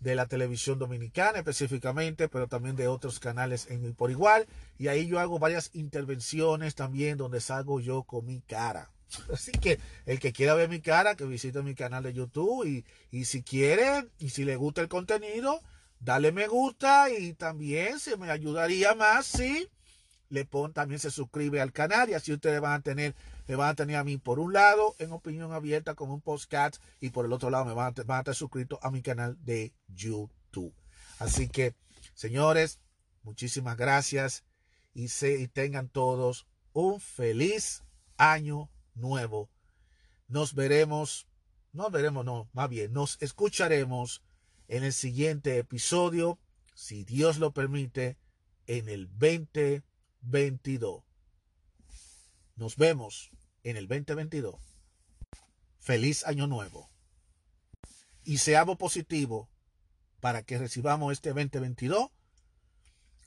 de 0.00 0.14
la 0.14 0.26
televisión 0.26 0.78
dominicana 0.78 1.38
específicamente, 1.38 2.28
pero 2.28 2.48
también 2.48 2.76
de 2.76 2.88
otros 2.88 3.18
canales 3.20 3.66
en, 3.70 3.94
por 3.94 4.10
igual. 4.10 4.46
Y 4.78 4.88
ahí 4.88 5.06
yo 5.06 5.18
hago 5.18 5.38
varias 5.38 5.70
intervenciones 5.74 6.74
también 6.74 7.18
donde 7.18 7.40
salgo 7.40 7.80
yo 7.80 8.02
con 8.04 8.26
mi 8.26 8.40
cara. 8.40 8.90
Así 9.32 9.52
que 9.52 9.78
el 10.06 10.20
que 10.20 10.32
quiera 10.32 10.54
ver 10.54 10.68
mi 10.68 10.80
cara, 10.80 11.14
que 11.14 11.24
visite 11.24 11.62
mi 11.62 11.74
canal 11.74 12.02
de 12.02 12.12
YouTube 12.12 12.66
y, 12.66 12.84
y 13.10 13.24
si 13.24 13.42
quiere 13.42 14.08
y 14.18 14.30
si 14.30 14.44
le 14.44 14.56
gusta 14.56 14.80
el 14.80 14.88
contenido, 14.88 15.60
dale 16.00 16.32
me 16.32 16.46
gusta 16.46 17.10
y 17.10 17.34
también 17.34 17.98
se 17.98 18.16
me 18.16 18.30
ayudaría 18.30 18.94
más 18.94 19.26
si 19.26 19.68
le 20.30 20.44
pon 20.44 20.72
también 20.72 20.98
se 20.98 21.10
suscribe 21.10 21.60
al 21.60 21.72
canal 21.72 22.10
y 22.10 22.14
así 22.14 22.32
ustedes 22.32 22.60
van 22.60 22.72
a 22.74 22.82
tener 22.82 23.14
me 23.46 23.56
van 23.56 23.70
a 23.70 23.74
tener 23.74 23.96
a 23.96 24.04
mí 24.04 24.18
por 24.18 24.38
un 24.38 24.52
lado 24.52 24.94
en 24.98 25.10
opinión 25.12 25.52
abierta 25.52 25.94
como 25.94 26.14
un 26.14 26.20
podcast 26.20 26.82
y 27.00 27.10
por 27.10 27.24
el 27.24 27.32
otro 27.32 27.48
lado 27.48 27.64
me 27.64 27.72
van 27.72 27.94
a, 27.96 28.02
van 28.04 28.18
a 28.18 28.20
estar 28.20 28.34
suscritos 28.34 28.78
a 28.82 28.90
mi 28.90 29.00
canal 29.00 29.38
de 29.42 29.72
YouTube. 29.88 30.74
Así 31.18 31.48
que, 31.48 31.74
señores, 32.14 32.78
muchísimas 33.22 33.76
gracias 33.78 34.44
y, 34.92 35.08
se, 35.08 35.40
y 35.40 35.48
tengan 35.48 35.88
todos 35.88 36.46
un 36.74 37.00
feliz 37.00 37.84
año 38.18 38.68
nuevo. 38.94 39.48
Nos 40.28 40.54
veremos, 40.54 41.26
nos 41.72 41.90
veremos, 41.90 42.26
no, 42.26 42.50
más 42.52 42.68
bien, 42.68 42.92
nos 42.92 43.16
escucharemos 43.22 44.22
en 44.68 44.84
el 44.84 44.92
siguiente 44.92 45.56
episodio, 45.56 46.38
si 46.74 47.04
Dios 47.04 47.38
lo 47.38 47.52
permite, 47.52 48.18
en 48.66 48.90
el 48.90 49.06
2022. 50.28 51.02
Nos 52.56 52.76
vemos 52.76 53.30
en 53.62 53.76
el 53.78 53.88
2022. 53.88 54.56
Feliz 55.80 56.26
año 56.26 56.46
nuevo. 56.46 56.90
Y 58.24 58.38
seamos 58.38 58.76
positivos 58.76 59.48
para 60.20 60.42
que 60.42 60.58
recibamos 60.58 61.12
este 61.12 61.30
2022 61.30 62.10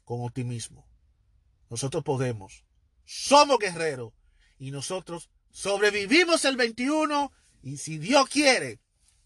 con 0.06 0.22
optimismo. 0.22 0.86
Nosotros 1.70 2.04
podemos. 2.04 2.66
Somos 3.06 3.58
guerreros. 3.58 4.14
Y 4.60 4.70
nosotros 4.70 5.32
sobrevivimos 5.50 6.46
el 6.46 6.56
21. 6.56 7.32
Y 7.64 7.78
si 7.78 7.98
Dios 7.98 8.30
quiere, 8.30 8.80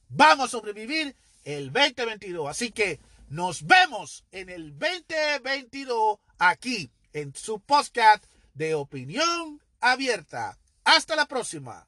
vamos 0.08 0.46
a 0.46 0.52
sobrevivir 0.52 1.14
el 1.44 1.74
2022. 1.74 2.50
Así 2.50 2.72
que 2.72 3.02
nos 3.28 3.66
vemos 3.66 4.24
en 4.32 4.50
el 4.50 4.78
2022 4.80 6.20
aquí 6.38 6.90
en 7.16 7.34
su 7.34 7.62
podcast 7.62 8.26
de 8.54 8.76
opinión 8.76 9.62
abierta. 9.80 10.58
Hasta 10.84 11.16
la 11.16 11.26
próxima. 11.26 11.88